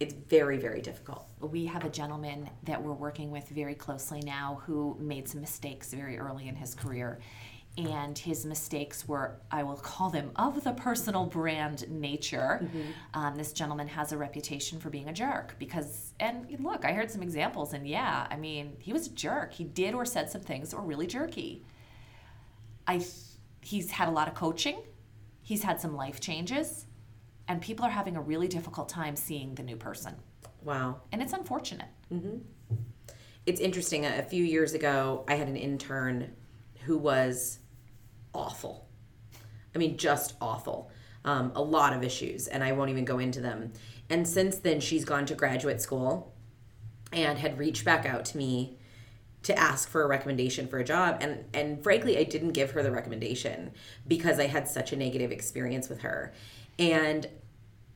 It's 0.00 0.14
very 0.14 0.58
very 0.58 0.80
difficult. 0.80 1.28
We 1.40 1.66
have 1.66 1.84
a 1.84 1.90
gentleman 1.90 2.50
that 2.64 2.82
we're 2.82 2.92
working 2.92 3.30
with 3.30 3.48
very 3.48 3.74
closely 3.74 4.20
now 4.20 4.62
who 4.66 4.96
made 4.98 5.28
some 5.28 5.40
mistakes 5.40 5.92
very 5.92 6.18
early 6.18 6.48
in 6.48 6.56
his 6.56 6.74
career. 6.74 7.18
And 7.76 8.16
his 8.16 8.46
mistakes 8.46 9.08
were, 9.08 9.36
I 9.50 9.64
will 9.64 9.74
call 9.76 10.08
them, 10.08 10.30
of 10.36 10.62
the 10.62 10.72
personal 10.72 11.26
brand 11.26 11.90
nature. 11.90 12.68
Um, 13.14 13.34
this 13.34 13.52
gentleman 13.52 13.88
has 13.88 14.12
a 14.12 14.16
reputation 14.16 14.78
for 14.78 14.90
being 14.90 15.08
a 15.08 15.12
jerk 15.12 15.56
because, 15.58 16.12
and 16.20 16.46
look, 16.60 16.84
I 16.84 16.92
heard 16.92 17.10
some 17.10 17.20
examples, 17.22 17.72
and 17.72 17.84
yeah, 17.88 18.28
I 18.30 18.36
mean, 18.36 18.76
he 18.78 18.92
was 18.92 19.08
a 19.08 19.10
jerk. 19.10 19.52
He 19.52 19.64
did 19.64 19.92
or 19.94 20.04
said 20.04 20.30
some 20.30 20.40
things 20.42 20.70
that 20.70 20.76
were 20.76 20.84
really 20.84 21.08
jerky. 21.08 21.64
i 22.86 23.04
he's 23.60 23.90
had 23.90 24.08
a 24.08 24.12
lot 24.12 24.28
of 24.28 24.34
coaching, 24.34 24.82
he's 25.42 25.62
had 25.64 25.80
some 25.80 25.96
life 25.96 26.20
changes, 26.20 26.86
and 27.48 27.60
people 27.60 27.84
are 27.84 27.90
having 27.90 28.14
a 28.16 28.20
really 28.20 28.46
difficult 28.46 28.88
time 28.88 29.16
seeing 29.16 29.54
the 29.56 29.62
new 29.64 29.76
person. 29.76 30.14
wow 30.62 31.00
And 31.10 31.20
it's 31.22 31.32
unfortunate. 31.32 31.88
it's 33.46 33.60
interesting 33.60 34.06
a 34.06 34.22
few 34.22 34.44
years 34.44 34.74
ago 34.74 35.24
i 35.28 35.34
had 35.34 35.48
an 35.48 35.56
intern 35.56 36.30
who 36.84 36.96
was 36.98 37.58
awful. 38.34 38.86
I 39.74 39.78
mean 39.78 39.96
just 39.96 40.34
awful. 40.40 40.90
Um, 41.24 41.52
a 41.54 41.62
lot 41.62 41.94
of 41.94 42.02
issues 42.02 42.48
and 42.48 42.62
i 42.62 42.72
won't 42.72 42.90
even 42.90 43.04
go 43.04 43.18
into 43.18 43.40
them. 43.40 43.72
And 44.10 44.28
since 44.28 44.58
then 44.58 44.80
she's 44.80 45.04
gone 45.04 45.26
to 45.26 45.34
graduate 45.34 45.80
school 45.80 46.34
and 47.12 47.38
had 47.38 47.58
reached 47.58 47.84
back 47.84 48.04
out 48.04 48.24
to 48.26 48.36
me 48.36 48.78
to 49.44 49.58
ask 49.58 49.88
for 49.88 50.02
a 50.02 50.06
recommendation 50.06 50.66
for 50.66 50.78
a 50.78 50.84
job. 50.84 51.18
And 51.20 51.44
and 51.54 51.82
frankly 51.82 52.18
I 52.18 52.24
didn't 52.24 52.52
give 52.52 52.72
her 52.72 52.82
the 52.82 52.90
recommendation 52.90 53.72
because 54.06 54.38
I 54.38 54.46
had 54.46 54.68
such 54.68 54.92
a 54.92 54.96
negative 54.96 55.32
experience 55.32 55.88
with 55.88 56.00
her. 56.00 56.32
And 56.78 57.26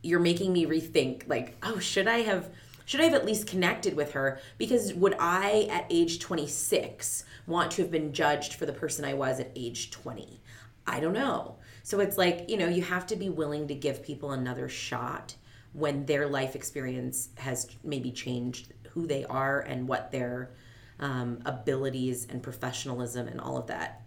you're 0.03 0.21
making 0.21 0.53
me 0.53 0.65
rethink 0.65 1.29
like 1.29 1.57
oh 1.63 1.79
should 1.79 2.09
I 2.09 2.19
have 2.19 2.51
should 2.89 3.03
I 3.03 3.05
have 3.05 3.13
at 3.13 3.27
least 3.27 3.47
connected 3.47 3.95
with 3.95 4.13
her? 4.13 4.41
Because 4.57 4.95
would 4.95 5.15
I 5.21 5.69
at 5.71 5.85
age 5.91 6.21
26 6.21 7.23
want 7.47 7.71
to 7.73 7.83
have 7.83 7.91
been 7.91 8.15
judged 8.15 8.55
for 8.55 8.65
the 8.65 8.73
person 8.73 9.05
I 9.05 9.13
was 9.13 9.39
at 9.41 9.53
age 9.55 9.91
20 9.91 10.41
I 10.87 11.01
don't 11.01 11.13
know. 11.13 11.57
So 11.83 12.01
it's 12.01 12.17
like 12.17 12.49
you 12.49 12.57
know 12.57 12.67
you 12.67 12.81
have 12.81 13.07
to 13.09 13.17
be 13.17 13.29
willing 13.29 13.69
to 13.69 13.75
give 13.75 14.03
people 14.03 14.31
another 14.33 14.71
shot 14.71 15.35
when 15.75 16.07
their 16.07 16.27
life 16.27 16.57
experience 16.57 17.29
has 17.37 17.69
maybe 17.85 18.11
changed 18.11 18.73
who 18.89 19.07
they 19.07 19.27
are 19.27 19.61
and 19.61 19.87
what 19.87 20.11
their 20.11 20.53
um, 20.99 21.41
abilities 21.45 22.27
and 22.31 22.43
professionalism 22.43 23.29
and 23.29 23.39
all 23.39 23.59
of 23.59 23.67
that 23.67 24.07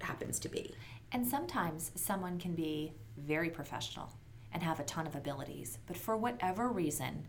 happens 0.00 0.38
to 0.40 0.48
be. 0.48 0.74
And 1.12 1.26
sometimes 1.26 1.92
someone 1.96 2.38
can 2.38 2.54
be 2.54 2.94
very 3.18 3.50
professional 3.50 4.10
and 4.54 4.62
have 4.62 4.80
a 4.80 4.84
ton 4.84 5.06
of 5.06 5.14
abilities, 5.14 5.78
but 5.86 5.98
for 5.98 6.16
whatever 6.16 6.70
reason, 6.70 7.26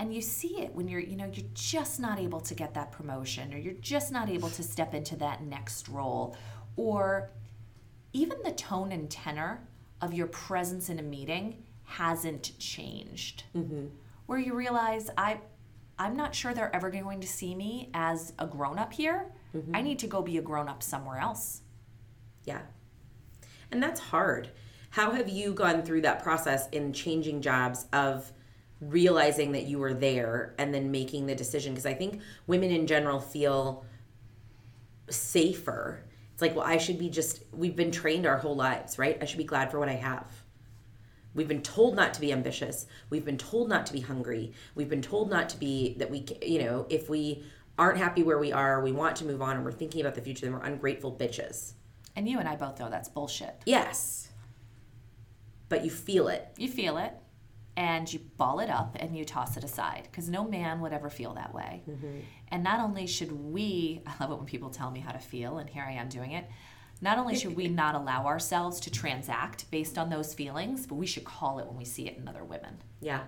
and 0.00 0.14
you 0.14 0.20
see 0.20 0.60
it 0.60 0.74
when 0.74 0.88
you're, 0.88 1.00
you 1.00 1.16
know, 1.16 1.30
you're 1.32 1.46
just 1.54 1.98
not 1.98 2.18
able 2.18 2.40
to 2.40 2.54
get 2.54 2.74
that 2.74 2.92
promotion 2.92 3.52
or 3.52 3.58
you're 3.58 3.74
just 3.74 4.12
not 4.12 4.28
able 4.28 4.48
to 4.50 4.62
step 4.62 4.94
into 4.94 5.16
that 5.16 5.42
next 5.42 5.88
role 5.88 6.36
or 6.76 7.30
even 8.12 8.38
the 8.44 8.52
tone 8.52 8.92
and 8.92 9.10
tenor 9.10 9.66
of 10.00 10.14
your 10.14 10.28
presence 10.28 10.88
in 10.88 10.98
a 10.98 11.02
meeting 11.02 11.62
hasn't 11.84 12.56
changed. 12.58 13.44
Mm-hmm. 13.56 13.86
Where 14.26 14.38
you 14.38 14.54
realize 14.54 15.10
I 15.16 15.40
I'm 15.98 16.16
not 16.16 16.32
sure 16.34 16.54
they're 16.54 16.74
ever 16.74 16.90
going 16.90 17.20
to 17.20 17.26
see 17.26 17.56
me 17.56 17.90
as 17.92 18.32
a 18.38 18.46
grown 18.46 18.78
up 18.78 18.92
here. 18.92 19.32
Mm-hmm. 19.54 19.74
I 19.74 19.82
need 19.82 19.98
to 20.00 20.06
go 20.06 20.22
be 20.22 20.38
a 20.38 20.42
grown 20.42 20.68
up 20.68 20.82
somewhere 20.82 21.18
else. 21.18 21.62
Yeah. 22.44 22.60
And 23.72 23.82
that's 23.82 23.98
hard. 23.98 24.50
How 24.90 25.10
have 25.10 25.28
you 25.28 25.52
gone 25.52 25.82
through 25.82 26.02
that 26.02 26.22
process 26.22 26.68
in 26.70 26.92
changing 26.92 27.42
jobs 27.42 27.86
of 27.92 28.32
realizing 28.80 29.52
that 29.52 29.64
you 29.64 29.78
were 29.78 29.94
there 29.94 30.54
and 30.58 30.72
then 30.72 30.90
making 30.90 31.26
the 31.26 31.34
decision? 31.34 31.72
Because 31.72 31.86
I 31.86 31.94
think 31.94 32.20
women 32.46 32.70
in 32.70 32.86
general 32.86 33.20
feel 33.20 33.84
safer. 35.10 36.04
It's 36.32 36.42
like, 36.42 36.54
well, 36.54 36.64
I 36.64 36.76
should 36.76 36.98
be 36.98 37.08
just, 37.08 37.42
we've 37.52 37.74
been 37.74 37.90
trained 37.90 38.26
our 38.26 38.38
whole 38.38 38.54
lives, 38.54 38.98
right? 38.98 39.18
I 39.20 39.24
should 39.24 39.38
be 39.38 39.44
glad 39.44 39.70
for 39.70 39.78
what 39.78 39.88
I 39.88 39.94
have. 39.94 40.30
We've 41.34 41.48
been 41.48 41.62
told 41.62 41.96
not 41.96 42.14
to 42.14 42.20
be 42.20 42.32
ambitious. 42.32 42.86
We've 43.10 43.24
been 43.24 43.38
told 43.38 43.68
not 43.68 43.86
to 43.86 43.92
be 43.92 44.00
hungry. 44.00 44.52
We've 44.74 44.88
been 44.88 45.02
told 45.02 45.30
not 45.30 45.48
to 45.50 45.56
be, 45.56 45.94
that 45.98 46.10
we, 46.10 46.24
you 46.42 46.62
know, 46.62 46.86
if 46.88 47.08
we 47.08 47.44
aren't 47.78 47.98
happy 47.98 48.22
where 48.22 48.38
we 48.38 48.52
are, 48.52 48.82
we 48.82 48.92
want 48.92 49.16
to 49.16 49.24
move 49.24 49.42
on, 49.42 49.56
and 49.56 49.64
we're 49.64 49.72
thinking 49.72 50.00
about 50.00 50.14
the 50.14 50.20
future, 50.20 50.46
then 50.46 50.52
we're 50.52 50.64
ungrateful 50.64 51.12
bitches. 51.12 51.74
And 52.16 52.28
you 52.28 52.38
and 52.38 52.48
I 52.48 52.56
both 52.56 52.80
know 52.80 52.90
that's 52.90 53.08
bullshit. 53.08 53.54
Yes. 53.66 54.28
But 55.68 55.84
you 55.84 55.90
feel 55.90 56.28
it. 56.28 56.48
You 56.56 56.68
feel 56.68 56.98
it 56.98 57.12
and 57.78 58.12
you 58.12 58.18
ball 58.36 58.58
it 58.58 58.68
up 58.68 58.96
and 58.98 59.16
you 59.16 59.24
toss 59.24 59.56
it 59.56 59.62
aside 59.62 60.08
because 60.10 60.28
no 60.28 60.42
man 60.42 60.80
would 60.80 60.92
ever 60.92 61.08
feel 61.08 61.34
that 61.34 61.54
way. 61.54 61.84
Mm-hmm. 61.88 62.18
And 62.48 62.64
not 62.64 62.80
only 62.80 63.06
should 63.06 63.30
we, 63.30 64.02
I 64.06 64.20
love 64.20 64.32
it 64.32 64.36
when 64.36 64.46
people 64.46 64.68
tell 64.68 64.90
me 64.90 64.98
how 64.98 65.12
to 65.12 65.20
feel, 65.20 65.58
and 65.58 65.70
here 65.70 65.84
I 65.84 65.92
am 65.92 66.08
doing 66.08 66.32
it. 66.32 66.44
Not 67.00 67.18
only 67.18 67.36
should 67.36 67.54
we 67.54 67.68
not 67.82 67.94
allow 67.94 68.26
ourselves 68.26 68.80
to 68.80 68.90
transact 68.90 69.70
based 69.70 69.96
on 69.96 70.10
those 70.10 70.34
feelings, 70.34 70.88
but 70.88 70.96
we 70.96 71.06
should 71.06 71.22
call 71.22 71.60
it 71.60 71.66
when 71.68 71.76
we 71.76 71.84
see 71.84 72.08
it 72.08 72.16
in 72.18 72.26
other 72.26 72.42
women. 72.42 72.82
Yeah. 73.00 73.20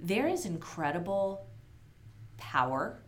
There 0.00 0.26
is 0.26 0.46
incredible 0.46 1.46
power 2.38 3.02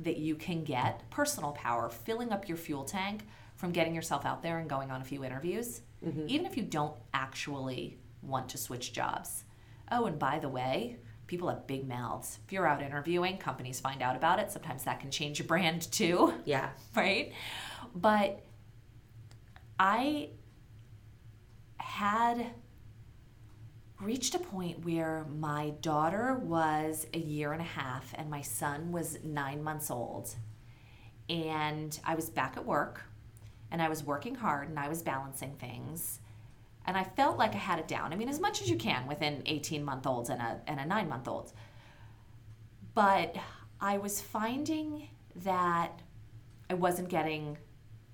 that 0.00 0.16
you 0.16 0.34
can 0.34 0.64
get, 0.64 1.10
personal 1.10 1.52
power, 1.52 1.90
filling 1.90 2.32
up 2.32 2.48
your 2.48 2.56
fuel 2.56 2.84
tank 2.84 3.26
from 3.56 3.70
getting 3.70 3.94
yourself 3.94 4.24
out 4.24 4.42
there 4.42 4.60
and 4.60 4.68
going 4.70 4.90
on 4.90 5.02
a 5.02 5.04
few 5.04 5.22
interviews, 5.22 5.82
mm-hmm. 6.02 6.24
even 6.26 6.46
if 6.46 6.56
you 6.56 6.62
don't 6.62 6.96
actually 7.12 7.98
want 8.22 8.48
to 8.50 8.58
switch 8.58 8.92
jobs. 8.92 9.44
Oh, 9.90 10.06
and 10.06 10.18
by 10.18 10.38
the 10.38 10.48
way, 10.48 10.98
people 11.26 11.48
have 11.48 11.66
big 11.66 11.86
mouths. 11.86 12.38
If 12.46 12.52
you're 12.52 12.66
out 12.66 12.82
interviewing, 12.82 13.38
companies 13.38 13.80
find 13.80 14.02
out 14.02 14.16
about 14.16 14.38
it. 14.38 14.50
Sometimes 14.50 14.84
that 14.84 15.00
can 15.00 15.10
change 15.10 15.38
your 15.38 15.48
brand 15.48 15.82
too. 15.92 16.34
Yeah. 16.44 16.70
Right? 16.94 17.32
But 17.94 18.44
I 19.78 20.30
had 21.78 22.46
reached 24.00 24.34
a 24.34 24.38
point 24.38 24.84
where 24.84 25.26
my 25.30 25.70
daughter 25.80 26.34
was 26.34 27.06
a 27.14 27.18
year 27.18 27.52
and 27.52 27.60
a 27.60 27.64
half 27.64 28.12
and 28.16 28.28
my 28.28 28.40
son 28.40 28.90
was 28.92 29.18
nine 29.22 29.62
months 29.62 29.90
old. 29.90 30.34
And 31.28 31.98
I 32.04 32.14
was 32.14 32.28
back 32.28 32.56
at 32.56 32.66
work 32.66 33.04
and 33.70 33.80
I 33.80 33.88
was 33.88 34.02
working 34.02 34.34
hard 34.34 34.68
and 34.68 34.78
I 34.78 34.88
was 34.88 35.02
balancing 35.02 35.54
things. 35.54 36.20
And 36.84 36.96
I 36.96 37.04
felt 37.04 37.38
like 37.38 37.54
I 37.54 37.58
had 37.58 37.78
it 37.78 37.88
down. 37.88 38.12
I 38.12 38.16
mean, 38.16 38.28
as 38.28 38.40
much 38.40 38.60
as 38.60 38.68
you 38.68 38.76
can 38.76 39.06
within 39.06 39.42
18 39.46 39.84
month 39.84 40.06
olds 40.06 40.30
and 40.30 40.40
a, 40.40 40.60
and 40.66 40.80
a 40.80 40.84
nine 40.84 41.08
month 41.08 41.28
old. 41.28 41.52
But 42.94 43.36
I 43.80 43.98
was 43.98 44.20
finding 44.20 45.08
that 45.36 46.02
I 46.68 46.74
wasn't 46.74 47.08
getting 47.08 47.58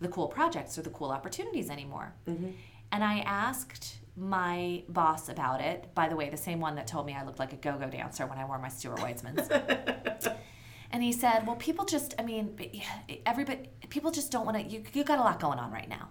the 0.00 0.08
cool 0.08 0.28
projects 0.28 0.78
or 0.78 0.82
the 0.82 0.90
cool 0.90 1.10
opportunities 1.10 1.70
anymore. 1.70 2.14
Mm-hmm. 2.26 2.50
And 2.92 3.04
I 3.04 3.20
asked 3.20 3.98
my 4.16 4.82
boss 4.88 5.28
about 5.28 5.60
it. 5.60 5.94
By 5.94 6.08
the 6.08 6.16
way, 6.16 6.28
the 6.28 6.36
same 6.36 6.60
one 6.60 6.74
that 6.76 6.86
told 6.86 7.06
me 7.06 7.14
I 7.14 7.24
looked 7.24 7.38
like 7.38 7.52
a 7.52 7.56
go 7.56 7.76
go 7.78 7.88
dancer 7.88 8.26
when 8.26 8.38
I 8.38 8.44
wore 8.44 8.58
my 8.58 8.68
Stuart 8.68 8.98
Weitzmans. 8.98 10.34
and 10.90 11.02
he 11.02 11.12
said, 11.12 11.46
"Well, 11.46 11.56
people 11.56 11.84
just, 11.84 12.14
I 12.18 12.22
mean, 12.22 12.58
everybody, 13.26 13.68
people 13.88 14.10
just 14.10 14.32
don't 14.32 14.46
want 14.46 14.58
to. 14.58 14.64
You, 14.64 14.82
you 14.92 15.04
got 15.04 15.18
a 15.18 15.22
lot 15.22 15.40
going 15.40 15.58
on 15.58 15.70
right 15.70 15.88
now. 15.88 16.08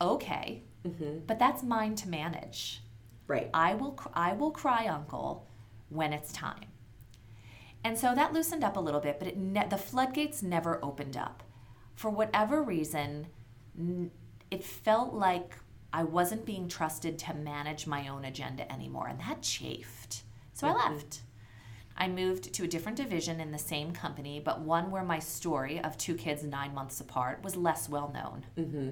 Okay, 0.00 0.62
mm-hmm. 0.86 1.18
but 1.26 1.38
that's 1.38 1.62
mine 1.62 1.94
to 1.96 2.08
manage. 2.08 2.82
Right. 3.26 3.50
I 3.54 3.74
will, 3.74 3.98
I 4.14 4.32
will 4.34 4.50
cry 4.50 4.86
uncle 4.86 5.46
when 5.88 6.12
it's 6.12 6.32
time. 6.32 6.66
And 7.84 7.98
so 7.98 8.14
that 8.14 8.32
loosened 8.32 8.64
up 8.64 8.76
a 8.76 8.80
little 8.80 9.00
bit, 9.00 9.18
but 9.18 9.28
it 9.28 9.36
ne- 9.36 9.68
the 9.68 9.76
floodgates 9.76 10.42
never 10.42 10.78
opened 10.84 11.16
up. 11.16 11.42
For 11.94 12.10
whatever 12.10 12.62
reason, 12.62 13.26
n- 13.78 14.10
it 14.50 14.64
felt 14.64 15.14
like 15.14 15.56
I 15.92 16.04
wasn't 16.04 16.46
being 16.46 16.68
trusted 16.68 17.18
to 17.20 17.34
manage 17.34 17.86
my 17.86 18.08
own 18.08 18.24
agenda 18.24 18.70
anymore, 18.72 19.08
and 19.08 19.20
that 19.20 19.42
chafed. 19.42 20.22
So 20.52 20.66
mm-hmm. 20.66 20.78
I 20.78 20.92
left. 20.92 21.20
I 21.96 22.08
moved 22.08 22.54
to 22.54 22.64
a 22.64 22.68
different 22.68 22.96
division 22.96 23.40
in 23.40 23.50
the 23.50 23.58
same 23.58 23.92
company, 23.92 24.40
but 24.40 24.60
one 24.60 24.90
where 24.90 25.04
my 25.04 25.18
story 25.18 25.80
of 25.80 25.98
two 25.98 26.14
kids 26.14 26.42
nine 26.42 26.74
months 26.74 27.00
apart 27.00 27.42
was 27.42 27.56
less 27.56 27.88
well 27.88 28.10
known. 28.14 28.46
Mm-hmm. 28.56 28.90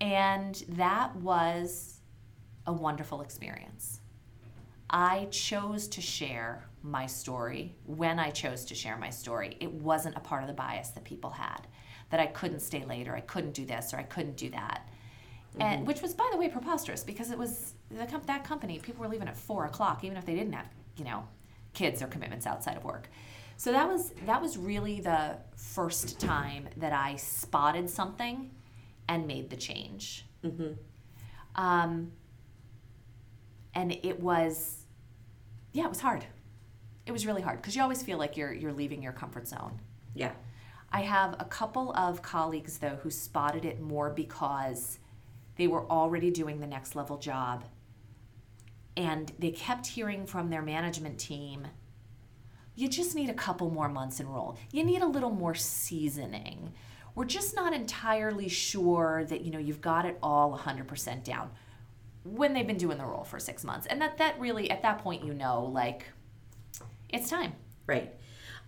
And 0.00 0.62
that 0.68 1.14
was 1.16 2.00
a 2.66 2.72
wonderful 2.72 3.20
experience. 3.20 4.00
I 4.88 5.28
chose 5.30 5.86
to 5.88 6.00
share 6.00 6.64
my 6.82 7.06
story 7.06 7.76
when 7.84 8.18
I 8.18 8.30
chose 8.30 8.64
to 8.66 8.74
share 8.74 8.96
my 8.96 9.10
story. 9.10 9.56
It 9.60 9.70
wasn't 9.70 10.16
a 10.16 10.20
part 10.20 10.42
of 10.42 10.48
the 10.48 10.54
bias 10.54 10.88
that 10.90 11.04
people 11.04 11.30
had 11.30 11.66
that 12.10 12.18
I 12.18 12.26
couldn't 12.26 12.60
stay 12.60 12.84
later, 12.84 13.14
I 13.14 13.20
couldn't 13.20 13.52
do 13.52 13.64
this, 13.64 13.94
or 13.94 13.98
I 13.98 14.02
couldn't 14.02 14.36
do 14.36 14.50
that. 14.50 14.88
Mm-hmm. 15.52 15.62
And 15.62 15.86
which 15.86 16.02
was, 16.02 16.12
by 16.14 16.28
the 16.32 16.38
way, 16.38 16.48
preposterous 16.48 17.04
because 17.04 17.30
it 17.30 17.38
was 17.38 17.74
the, 17.90 18.20
that 18.26 18.44
company. 18.44 18.78
People 18.80 19.02
were 19.02 19.08
leaving 19.08 19.28
at 19.28 19.36
four 19.36 19.66
o'clock, 19.66 20.02
even 20.02 20.16
if 20.16 20.24
they 20.24 20.34
didn't 20.34 20.52
have, 20.54 20.66
you 20.96 21.04
know, 21.04 21.26
kids 21.72 22.02
or 22.02 22.06
commitments 22.06 22.46
outside 22.46 22.76
of 22.76 22.84
work. 22.84 23.08
So 23.56 23.72
that 23.72 23.86
was 23.86 24.12
that 24.26 24.40
was 24.40 24.56
really 24.56 25.00
the 25.00 25.36
first 25.54 26.18
time 26.18 26.68
that 26.78 26.92
I 26.92 27.16
spotted 27.16 27.90
something 27.90 28.50
and 29.10 29.26
made 29.26 29.50
the 29.50 29.56
change. 29.56 30.24
Mm-hmm. 30.44 30.72
Um, 31.56 32.12
and 33.74 33.92
it 33.92 34.20
was, 34.20 34.86
yeah, 35.72 35.84
it 35.84 35.88
was 35.88 36.00
hard. 36.00 36.24
It 37.06 37.12
was 37.12 37.26
really 37.26 37.42
hard 37.42 37.60
because 37.60 37.74
you 37.74 37.82
always 37.82 38.02
feel 38.02 38.18
like 38.18 38.36
you're 38.36 38.52
you're 38.52 38.72
leaving 38.72 39.02
your 39.02 39.12
comfort 39.12 39.48
zone. 39.48 39.80
Yeah. 40.14 40.30
I 40.92 41.00
have 41.02 41.34
a 41.40 41.44
couple 41.44 41.92
of 41.94 42.22
colleagues 42.22 42.78
though 42.78 42.98
who 43.02 43.10
spotted 43.10 43.64
it 43.64 43.80
more 43.80 44.10
because 44.10 45.00
they 45.56 45.66
were 45.66 45.84
already 45.90 46.30
doing 46.30 46.60
the 46.60 46.66
next 46.66 46.94
level 46.94 47.18
job 47.18 47.64
and 48.96 49.32
they 49.38 49.50
kept 49.50 49.88
hearing 49.88 50.24
from 50.24 50.50
their 50.50 50.62
management 50.62 51.18
team 51.18 51.66
you 52.76 52.88
just 52.88 53.14
need 53.14 53.28
a 53.28 53.34
couple 53.34 53.70
more 53.70 53.88
months 53.88 54.20
in 54.20 54.28
role. 54.28 54.56
You 54.72 54.84
need 54.84 55.02
a 55.02 55.06
little 55.06 55.30
more 55.30 55.54
seasoning. 55.54 56.72
We're 57.14 57.24
just 57.24 57.54
not 57.54 57.72
entirely 57.72 58.48
sure 58.48 59.24
that 59.28 59.42
you 59.42 59.50
know 59.50 59.58
you've 59.58 59.80
got 59.80 60.06
it 60.06 60.18
all 60.22 60.56
100% 60.56 61.24
down 61.24 61.50
when 62.24 62.52
they've 62.52 62.66
been 62.66 62.76
doing 62.76 62.98
the 62.98 63.04
role 63.04 63.24
for 63.24 63.38
6 63.38 63.64
months. 63.64 63.86
And 63.86 64.00
that 64.00 64.18
that 64.18 64.38
really 64.38 64.70
at 64.70 64.82
that 64.82 64.98
point 64.98 65.24
you 65.24 65.34
know 65.34 65.64
like 65.64 66.06
it's 67.08 67.28
time. 67.28 67.54
Right. 67.86 68.14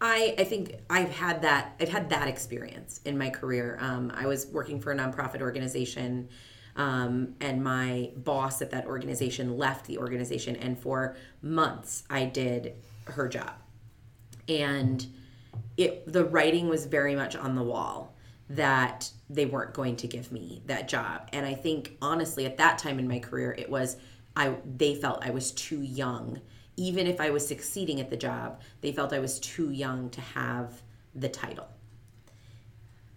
I, 0.01 0.35
I 0.37 0.45
think 0.45 0.75
I've 0.91 1.13
had 1.13 1.43
that 1.43 1.77
I've 1.81 1.89
had 1.89 2.11
that 2.11 2.27
experience 2.29 3.01
in 3.05 3.17
my 3.17 3.31
career. 3.31 3.79
Um, 3.81 4.11
I 4.15 4.27
was 4.27 4.47
working 4.47 4.81
for 4.81 4.91
a 4.91 4.97
nonprofit 4.97 5.41
organization 5.41 6.29
um, 6.77 7.35
and 7.41 7.63
my 7.63 8.11
boss 8.17 8.63
at 8.63 8.71
that 8.71 8.87
organization 8.87 9.59
left 9.59 9.87
the 9.87 9.99
organization, 9.99 10.57
and 10.57 10.79
for 10.79 11.17
months 11.43 12.05
I 12.09 12.25
did 12.25 12.75
her 13.05 13.29
job, 13.29 13.53
and 14.49 15.07
it 15.77 16.11
the 16.11 16.25
writing 16.25 16.69
was 16.69 16.87
very 16.87 17.15
much 17.15 17.37
on 17.37 17.55
the 17.55 17.63
wall 17.63 18.12
that 18.57 19.11
they 19.31 19.47
weren't 19.47 19.75
going 19.75 19.97
to 19.97 20.07
give 20.07 20.31
me 20.33 20.63
that 20.67 20.89
job, 20.89 21.29
and 21.33 21.47
I 21.47 21.55
think 21.55 21.97
honestly 22.01 22.47
at 22.47 22.57
that 22.59 22.79
time 22.79 22.99
in 22.99 23.09
my 23.09 23.19
career 23.19 23.55
it 23.57 23.71
was 23.71 23.97
I 24.37 24.57
they 24.77 24.95
felt 24.95 25.25
I 25.25 25.31
was 25.31 25.51
too 25.53 25.83
young. 25.83 26.41
Even 26.77 27.07
if 27.07 27.21
I 27.21 27.31
was 27.31 27.47
succeeding 27.47 28.01
at 28.01 28.09
the 28.09 28.17
job, 28.17 28.63
they 28.81 28.93
felt 28.93 29.13
I 29.13 29.19
was 29.19 29.39
too 29.39 29.71
young 29.71 30.09
to 30.11 30.21
have 30.21 30.81
the 31.15 31.29
title. 31.29 31.69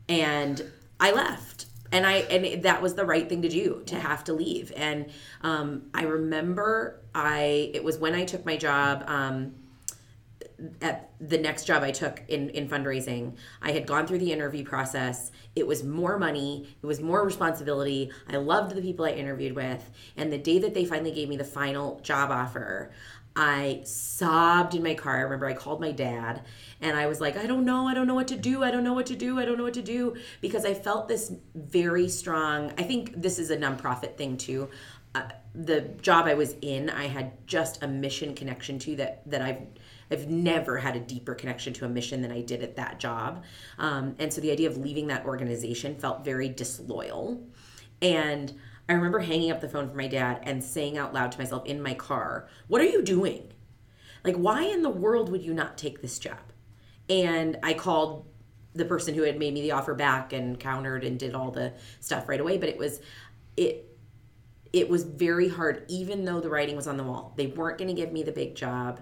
And 0.10 0.62
I 1.00 1.12
left 1.12 1.68
and 1.92 2.06
I 2.06 2.14
and 2.14 2.64
that 2.64 2.82
was 2.82 2.96
the 2.96 3.06
right 3.06 3.28
thing 3.28 3.42
to 3.44 3.50
do 3.50 3.84
to 3.86 3.96
have 4.00 4.24
to 4.26 4.34
leave. 4.34 4.74
And 4.76 5.10
um, 5.42 5.84
I 5.94 6.04
remember 6.04 7.02
I 7.14 7.72
it 7.74 7.84
was 7.84 7.98
when 7.98 8.14
I 8.14 8.26
took 8.26 8.46
my 8.46 8.58
job. 8.58 9.04
Um, 9.08 9.56
at 10.82 11.12
the 11.20 11.38
next 11.38 11.66
job 11.66 11.84
I 11.84 11.92
took 11.92 12.22
in, 12.28 12.50
in 12.50 12.68
fundraising, 12.68 13.36
I 13.62 13.72
had 13.72 13.86
gone 13.86 14.08
through 14.08 14.20
the 14.20 14.32
interview 14.32 14.64
process. 14.64 15.32
It 15.56 15.68
was 15.68 15.84
more 15.84 16.18
money, 16.18 16.68
it 16.82 16.86
was 16.86 17.02
more 17.02 17.26
responsibility. 17.26 18.12
I 18.28 18.38
loved 18.38 18.76
the 18.76 18.82
people 18.82 19.06
I 19.06 19.12
interviewed 19.12 19.56
with. 19.56 19.90
And 20.16 20.32
the 20.32 20.38
day 20.38 20.60
that 20.60 20.74
they 20.74 20.86
finally 20.86 21.12
gave 21.12 21.30
me 21.30 21.38
the 21.38 21.44
final 21.44 22.00
job 22.02 22.32
offer, 22.32 22.92
I 23.36 23.82
sobbed 23.84 24.76
in 24.76 24.84
my 24.84 24.94
car. 24.94 25.18
I 25.18 25.22
remember 25.22 25.46
I 25.46 25.54
called 25.54 25.82
my 25.82 25.92
dad 25.92 26.42
and 26.80 26.96
I 26.98 27.08
was 27.08 27.20
like, 27.20 27.36
I 27.36 27.46
don't 27.48 27.66
know, 27.66 27.88
I 27.88 27.94
don't 27.94 28.08
know 28.08 28.16
what 28.16 28.30
to 28.30 28.38
do, 28.38 28.64
I 28.64 28.72
don't 28.72 28.84
know 28.84 28.94
what 28.94 29.08
to 29.08 29.16
do, 29.16 29.40
I 29.40 29.46
don't 29.46 29.58
know 29.58 29.64
what 29.64 29.74
to 29.74 29.82
do 29.82 30.16
because 30.40 30.66
I 30.66 30.74
felt 30.74 31.10
this 31.10 31.34
very 31.54 32.08
strong. 32.08 32.72
I 32.78 32.84
think 32.84 33.22
this 33.22 33.38
is 33.38 33.52
a 33.52 33.58
nonprofit 33.58 34.16
thing 34.16 34.38
too. 34.38 34.70
Uh, 35.14 35.24
the 35.54 35.82
job 36.02 36.28
I 36.28 36.34
was 36.34 36.56
in, 36.62 36.90
I 36.90 37.08
had 37.08 37.46
just 37.46 37.84
a 37.84 37.88
mission 37.88 38.36
connection 38.36 38.80
to 38.80 38.96
that 38.98 39.30
that 39.30 39.42
I've 39.42 39.62
I've 40.12 40.30
never 40.30 40.78
had 40.78 40.96
a 40.96 41.00
deeper 41.00 41.36
connection 41.36 41.74
to 41.74 41.86
a 41.86 41.90
mission 41.90 42.22
than 42.22 42.32
I 42.32 42.42
did 42.42 42.64
at 42.64 42.76
that 42.76 43.00
job. 43.00 43.44
Um, 43.78 44.16
and 44.20 44.32
so 44.32 44.42
the 44.42 44.52
idea 44.52 44.70
of 44.70 44.78
leaving 44.78 45.08
that 45.08 45.26
organization 45.26 45.96
felt 45.96 46.24
very 46.24 46.50
disloyal. 46.50 47.44
And 48.02 48.54
I 48.88 48.94
remember 48.94 49.20
hanging 49.20 49.52
up 49.52 49.62
the 49.62 49.70
phone 49.70 49.90
for 49.90 49.96
my 49.96 50.08
dad 50.08 50.42
and 50.44 50.64
saying 50.64 50.98
out 50.98 51.14
loud 51.14 51.32
to 51.32 51.38
myself 51.38 51.66
in 51.66 51.82
my 51.82 51.94
car, 51.94 52.48
What 52.68 52.82
are 52.82 52.86
you 52.86 53.02
doing? 53.02 53.52
Like, 54.24 54.36
why 54.36 54.64
in 54.64 54.82
the 54.82 54.90
world 54.90 55.30
would 55.32 55.44
you 55.44 55.54
not 55.54 55.78
take 55.78 56.02
this 56.02 56.20
job? 56.20 56.40
And 57.10 57.58
I 57.62 57.74
called 57.74 58.26
the 58.74 58.86
person 58.86 59.14
who 59.14 59.22
had 59.22 59.40
made 59.40 59.54
me 59.54 59.62
the 59.62 59.72
offer 59.72 59.94
back 59.94 60.34
and 60.34 60.60
countered 60.60 61.04
and 61.04 61.18
did 61.18 61.34
all 61.34 61.52
the 61.52 61.74
stuff 62.00 62.28
right 62.28 62.40
away. 62.40 62.58
But 62.58 62.70
it 62.70 62.78
was, 62.78 63.00
it, 63.56 63.98
it 64.74 64.90
was 64.90 65.04
very 65.04 65.48
hard, 65.48 65.86
even 65.88 66.26
though 66.26 66.42
the 66.42 66.50
writing 66.50 66.76
was 66.76 66.88
on 66.88 66.98
the 66.98 67.04
wall. 67.04 67.34
They 67.38 67.48
weren't 67.48 67.78
going 67.78 67.88
to 67.88 67.94
give 67.94 68.12
me 68.12 68.24
the 68.24 68.32
big 68.32 68.56
job. 68.56 69.00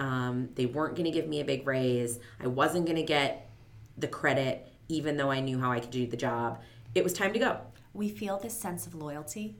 Um, 0.00 0.48
they 0.54 0.64
weren't 0.64 0.96
going 0.96 1.04
to 1.04 1.10
give 1.10 1.28
me 1.28 1.40
a 1.40 1.44
big 1.44 1.66
raise. 1.66 2.18
I 2.42 2.46
wasn't 2.46 2.86
going 2.86 2.96
to 2.96 3.02
get 3.02 3.50
the 3.98 4.08
credit, 4.08 4.66
even 4.88 5.18
though 5.18 5.30
I 5.30 5.40
knew 5.40 5.60
how 5.60 5.70
I 5.70 5.78
could 5.80 5.90
do 5.90 6.06
the 6.06 6.16
job. 6.16 6.60
It 6.94 7.04
was 7.04 7.12
time 7.12 7.34
to 7.34 7.38
go. 7.38 7.60
We 7.92 8.08
feel 8.08 8.38
this 8.38 8.56
sense 8.58 8.86
of 8.86 8.94
loyalty 8.94 9.56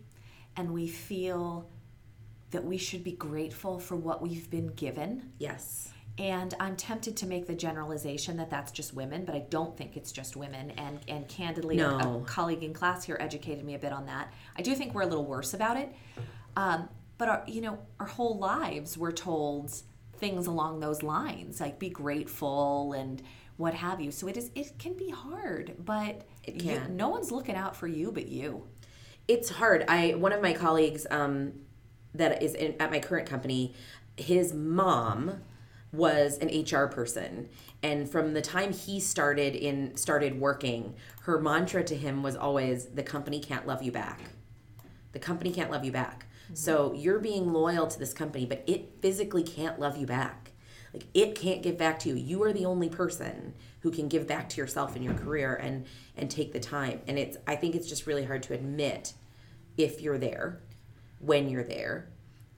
and 0.57 0.73
we 0.73 0.89
feel 0.89 1.69
that 2.53 2.65
we 2.65 2.79
should 2.79 3.05
be 3.05 3.13
grateful 3.13 3.79
for 3.79 3.97
what 3.97 4.23
we've 4.23 4.49
been 4.51 4.69
given. 4.69 5.31
Yes. 5.39 5.93
And 6.19 6.55
I'm 6.59 6.75
tempted 6.75 7.17
to 7.19 7.27
make 7.27 7.47
the 7.47 7.55
generalization 7.55 8.39
that 8.39 8.49
that's 8.49 8.73
just 8.73 8.95
women, 8.95 9.25
but 9.27 9.35
I 9.35 9.41
don't 9.51 9.77
think 9.77 9.97
it's 9.97 10.11
just 10.11 10.37
women. 10.37 10.71
And 10.73 11.01
and 11.07 11.29
candidly, 11.29 11.77
No. 11.77 11.99
a, 11.99 12.19
a 12.19 12.25
colleague 12.25 12.63
in 12.63 12.73
class 12.73 13.05
here 13.05 13.17
educated 13.21 13.65
me 13.65 13.75
a 13.75 13.79
bit 13.79 13.93
on 13.93 14.07
that. 14.07 14.33
I 14.57 14.63
do 14.63 14.75
think 14.75 14.95
we're 14.95 15.03
a 15.03 15.07
little 15.07 15.25
worse 15.27 15.53
about 15.55 15.77
it. 15.77 15.93
Um, 16.57 16.89
but 17.19 17.29
our, 17.29 17.45
you 17.47 17.61
know, 17.61 17.79
our 18.01 18.07
whole 18.07 18.39
lives 18.39 18.97
we're 18.97 19.13
told 19.13 19.73
things 20.21 20.47
along 20.47 20.81
those 20.81 21.03
lines, 21.03 21.61
like 21.61 21.79
be 21.79 21.89
grateful 21.91 22.93
and 22.93 23.23
what 23.57 23.75
have 23.75 24.01
you. 24.01 24.11
So 24.11 24.29
it 24.29 24.37
is. 24.37 24.51
It 24.55 24.79
can 24.79 24.95
be 24.95 25.11
hard, 25.11 25.75
but 25.85 26.27
It 26.45 26.63
you- 26.63 26.81
no 26.91 27.09
one's 27.09 27.33
looking 27.33 27.57
out 27.57 27.75
for 27.77 27.87
you 27.89 28.13
but 28.13 28.29
you. 28.29 28.67
it's 29.29 29.51
hard 29.51 29.85
i 29.89 30.11
one 30.15 30.33
of 30.33 30.41
my 30.43 30.53
colleagues 30.53 31.07
um, 31.11 31.53
that 32.15 32.43
is 32.43 32.55
in, 32.55 32.75
at 32.81 32.91
my 32.91 32.99
current 32.99 33.29
company 33.29 33.75
his 34.17 34.53
mom 34.55 35.41
was 35.93 36.39
an 36.39 36.49
hr 36.65 36.87
person 36.87 37.49
and 37.83 38.09
from 38.11 38.33
the 38.33 38.41
time 38.41 38.73
he 38.73 38.99
started 38.99 39.55
in 39.55 39.95
started 39.97 40.41
working 40.41 40.95
her 41.23 41.39
mantra 41.39 41.85
to 41.85 41.95
him 41.97 42.23
was 42.23 42.35
always 42.35 42.87
the 42.87 43.03
company 43.03 43.39
can't 43.41 43.67
love 43.67 43.83
you 43.83 43.93
back 43.93 44.21
the 45.13 45.19
company 45.19 45.53
can't 45.53 45.71
love 45.71 45.85
you 45.85 45.93
back 45.93 46.27
so 46.55 46.93
you're 46.95 47.19
being 47.19 47.53
loyal 47.53 47.87
to 47.87 47.99
this 47.99 48.13
company 48.13 48.47
but 48.47 48.63
it 48.67 48.95
physically 49.01 49.43
can't 49.43 49.79
love 49.79 49.97
you 49.97 50.07
back. 50.07 50.53
Like 50.93 51.07
it 51.15 51.35
can't 51.35 51.63
give 51.63 51.79
back 51.79 52.01
to 52.01 52.09
you. 52.09 52.17
You 52.17 52.43
are 52.43 52.53
the 52.53 52.67
only 52.67 52.89
person 52.89 53.55
who 53.81 53.91
can 53.91 54.09
give 54.09 54.27
back 54.27 54.49
to 54.51 54.57
yourself 54.61 54.97
in 54.97 55.03
your 55.03 55.15
career 55.15 55.55
and 55.55 55.87
and 56.17 56.31
take 56.31 56.53
the 56.53 56.61
time. 56.61 57.01
And 57.07 57.19
it's 57.19 57.37
i 57.47 57.57
think 57.57 57.75
it's 57.75 57.89
just 57.89 58.07
really 58.07 58.25
hard 58.25 58.43
to 58.45 58.55
admit 58.55 59.15
if 59.77 60.01
you're 60.01 60.19
there 60.19 60.61
when 61.19 61.49
you're 61.49 61.65
there 61.65 62.09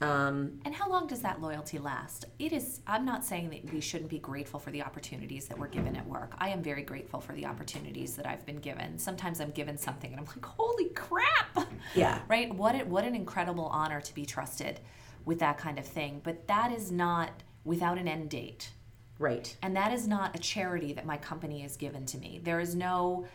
um, 0.03 0.61
And 0.65 0.75
how 0.75 0.89
long 0.89 1.07
does 1.07 1.21
that 1.21 1.41
loyalty 1.41 1.79
last? 1.79 2.25
It 2.39 2.53
is, 2.53 2.81
I'm 2.87 3.05
not 3.05 3.25
saying 3.25 3.51
that 3.51 3.73
we 3.73 3.81
shouldn't 3.81 4.11
be 4.11 4.19
grateful 4.19 4.59
for 4.61 4.71
the 4.71 4.83
opportunities 4.83 5.47
that 5.49 5.59
we're 5.59 5.69
given 5.69 5.97
at 5.97 6.07
work. 6.07 6.35
I 6.39 6.49
am 6.49 6.63
very 6.63 6.83
grateful 6.83 7.21
for 7.21 7.33
the 7.33 7.47
opportunities 7.47 8.17
that 8.17 8.27
I've 8.27 8.45
been 8.47 8.59
given. 8.59 8.99
Sometimes 8.99 9.41
I'm 9.41 9.51
given 9.51 9.77
something 9.79 10.11
and 10.11 10.21
I'm 10.21 10.27
like, 10.27 10.45
holy 10.45 10.91
crap! 10.91 11.69
Yeah. 11.95 12.21
Right? 12.29 12.55
What, 12.55 12.75
it, 12.75 12.87
what 12.87 13.05
an 13.05 13.15
incredible 13.15 13.67
honor 13.67 14.01
to 14.01 14.15
be 14.15 14.25
trusted 14.25 14.81
with 15.25 15.39
that 15.41 15.59
kind 15.59 15.79
of 15.79 15.87
thing. 15.87 16.21
But 16.23 16.47
that 16.49 16.73
is 16.73 16.91
not 16.93 17.31
without 17.65 17.99
an 17.99 18.09
end 18.09 18.31
date. 18.31 18.71
right 19.19 19.57
And 19.63 19.77
that 19.77 19.93
is 19.93 20.09
not 20.09 20.35
a 20.35 20.39
charity 20.39 20.93
that 20.95 21.07
my 21.07 21.17
company 21.17 21.61
has 21.61 21.77
given 21.77 22.07
to 22.07 22.19
me. 22.19 22.41
There 22.43 22.61
is 22.61 22.75
no, 22.75 23.27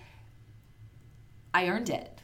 I 1.53 1.68
earned 1.70 1.89
it. 1.89 2.22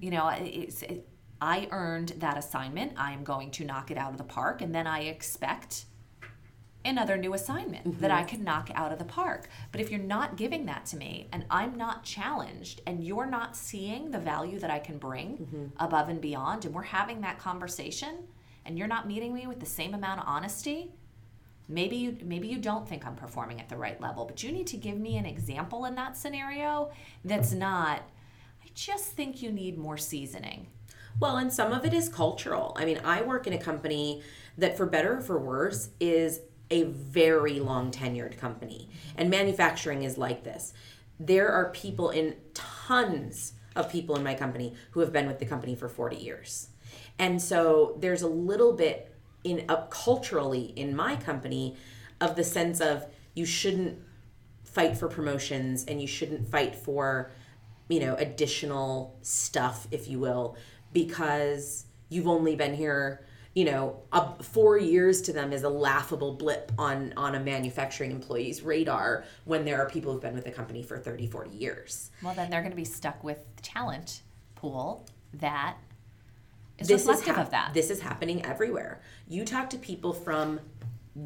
You 0.00 0.10
know, 0.10 0.28
it's, 0.28 0.82
it, 0.82 1.08
I 1.40 1.68
earned 1.70 2.14
that 2.18 2.38
assignment. 2.38 2.92
I 2.96 3.12
am 3.12 3.24
going 3.24 3.50
to 3.52 3.64
knock 3.64 3.90
it 3.90 3.98
out 3.98 4.12
of 4.12 4.18
the 4.18 4.24
park. 4.24 4.62
And 4.62 4.74
then 4.74 4.86
I 4.86 5.00
expect 5.00 5.86
another 6.84 7.16
new 7.16 7.34
assignment 7.34 8.00
that 8.00 8.10
I 8.10 8.20
mm-hmm. 8.20 8.28
could 8.28 8.40
knock 8.40 8.70
out 8.74 8.92
of 8.92 8.98
the 8.98 9.04
park. 9.04 9.48
But 9.72 9.80
if 9.80 9.90
you're 9.90 10.00
not 10.00 10.36
giving 10.36 10.66
that 10.66 10.86
to 10.86 10.96
me 10.96 11.28
and 11.32 11.44
I'm 11.50 11.76
not 11.76 12.04
challenged 12.04 12.80
and 12.86 13.02
you're 13.02 13.26
not 13.26 13.56
seeing 13.56 14.10
the 14.10 14.18
value 14.18 14.58
that 14.60 14.70
I 14.70 14.78
can 14.78 14.98
bring 14.98 15.38
mm-hmm. 15.38 15.64
above 15.78 16.08
and 16.08 16.20
beyond, 16.20 16.64
and 16.64 16.74
we're 16.74 16.82
having 16.82 17.20
that 17.22 17.38
conversation 17.38 18.28
and 18.64 18.78
you're 18.78 18.86
not 18.86 19.06
meeting 19.06 19.34
me 19.34 19.46
with 19.46 19.60
the 19.60 19.66
same 19.66 19.94
amount 19.94 20.20
of 20.20 20.26
honesty, 20.28 20.92
maybe 21.68 21.96
you 21.96 22.16
maybe 22.22 22.46
you 22.46 22.58
don't 22.58 22.88
think 22.88 23.06
I'm 23.06 23.16
performing 23.16 23.60
at 23.60 23.68
the 23.68 23.76
right 23.76 24.00
level, 24.00 24.24
but 24.24 24.42
you 24.42 24.52
need 24.52 24.68
to 24.68 24.76
give 24.76 24.96
me 24.96 25.16
an 25.16 25.26
example 25.26 25.84
in 25.84 25.96
that 25.96 26.16
scenario 26.16 26.90
that's 27.24 27.52
not 27.52 28.02
I 28.62 28.68
just 28.74 29.12
think 29.12 29.42
you 29.42 29.50
need 29.50 29.76
more 29.78 29.96
seasoning. 29.96 30.68
Well, 31.18 31.36
and 31.36 31.52
some 31.52 31.72
of 31.72 31.84
it 31.84 31.94
is 31.94 32.08
cultural. 32.08 32.76
I 32.76 32.84
mean, 32.84 33.00
I 33.04 33.22
work 33.22 33.46
in 33.46 33.52
a 33.52 33.58
company 33.58 34.22
that, 34.58 34.76
for 34.76 34.86
better 34.86 35.18
or 35.18 35.20
for 35.20 35.38
worse, 35.38 35.90
is 35.98 36.40
a 36.70 36.82
very 36.84 37.60
long 37.60 37.90
tenured 37.90 38.38
company. 38.38 38.88
And 39.16 39.30
manufacturing 39.30 40.02
is 40.02 40.18
like 40.18 40.44
this. 40.44 40.74
There 41.18 41.50
are 41.50 41.70
people 41.70 42.10
in 42.10 42.36
tons 42.52 43.54
of 43.74 43.90
people 43.90 44.16
in 44.16 44.24
my 44.24 44.34
company 44.34 44.74
who 44.90 45.00
have 45.00 45.12
been 45.12 45.26
with 45.26 45.38
the 45.38 45.46
company 45.46 45.74
for 45.74 45.88
40 45.88 46.16
years. 46.16 46.68
And 47.18 47.40
so 47.40 47.96
there's 48.00 48.22
a 48.22 48.28
little 48.28 48.72
bit 48.72 49.14
in 49.44 49.64
up 49.68 49.90
culturally 49.90 50.72
in 50.76 50.94
my 50.94 51.16
company 51.16 51.76
of 52.20 52.36
the 52.36 52.44
sense 52.44 52.80
of 52.80 53.06
you 53.34 53.46
shouldn't 53.46 53.98
fight 54.64 54.96
for 54.96 55.08
promotions 55.08 55.84
and 55.86 56.00
you 56.00 56.06
shouldn't 56.06 56.48
fight 56.48 56.74
for 56.74 57.30
you 57.88 58.00
know 58.00 58.16
additional 58.16 59.16
stuff 59.22 59.86
if 59.90 60.08
you 60.08 60.18
will 60.18 60.56
because 60.92 61.86
you've 62.08 62.28
only 62.28 62.56
been 62.56 62.74
here 62.74 63.24
you 63.54 63.64
know 63.64 64.02
a, 64.12 64.42
four 64.42 64.78
years 64.78 65.22
to 65.22 65.32
them 65.32 65.52
is 65.52 65.62
a 65.64 65.68
laughable 65.68 66.34
blip 66.34 66.70
on 66.78 67.12
on 67.16 67.34
a 67.34 67.40
manufacturing 67.40 68.10
employee's 68.10 68.62
radar 68.62 69.24
when 69.44 69.64
there 69.64 69.80
are 69.80 69.88
people 69.88 70.12
who've 70.12 70.22
been 70.22 70.34
with 70.34 70.44
the 70.44 70.50
company 70.50 70.82
for 70.82 70.98
30 70.98 71.26
40 71.26 71.50
years 71.50 72.10
Well, 72.22 72.34
then 72.34 72.50
they're 72.50 72.60
going 72.60 72.72
to 72.72 72.76
be 72.76 72.84
stuck 72.84 73.24
with 73.24 73.38
talent 73.62 74.22
pool 74.54 75.06
that 75.34 75.76
is 76.78 76.88
this 76.88 77.02
is 77.02 77.08
reflective 77.08 77.36
hap- 77.36 77.44
of 77.46 77.50
that. 77.50 77.70
this 77.74 77.90
is 77.90 78.00
happening 78.00 78.44
everywhere 78.44 79.00
you 79.26 79.44
talk 79.44 79.70
to 79.70 79.78
people 79.78 80.12
from 80.12 80.60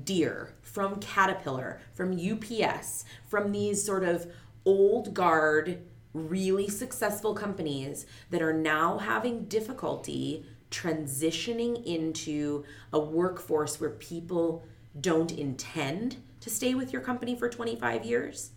Deere 0.04 0.54
from 0.62 1.00
caterpillar 1.00 1.80
from 1.94 2.12
ups 2.12 3.04
from 3.26 3.50
these 3.50 3.84
sort 3.84 4.04
of 4.04 4.30
old 4.64 5.12
guard 5.14 5.80
really 6.12 6.68
successful 6.68 7.34
companies 7.34 8.06
that 8.30 8.42
are 8.42 8.52
now 8.52 8.98
having 8.98 9.44
difficulty 9.44 10.44
transitioning 10.70 11.84
into 11.84 12.64
a 12.92 12.98
workforce 12.98 13.80
where 13.80 13.90
people 13.90 14.64
don't 15.00 15.32
intend 15.32 16.16
to 16.40 16.50
stay 16.50 16.74
with 16.74 16.92
your 16.92 17.02
company 17.02 17.36
for 17.36 17.48
25 17.48 18.04
years 18.04 18.50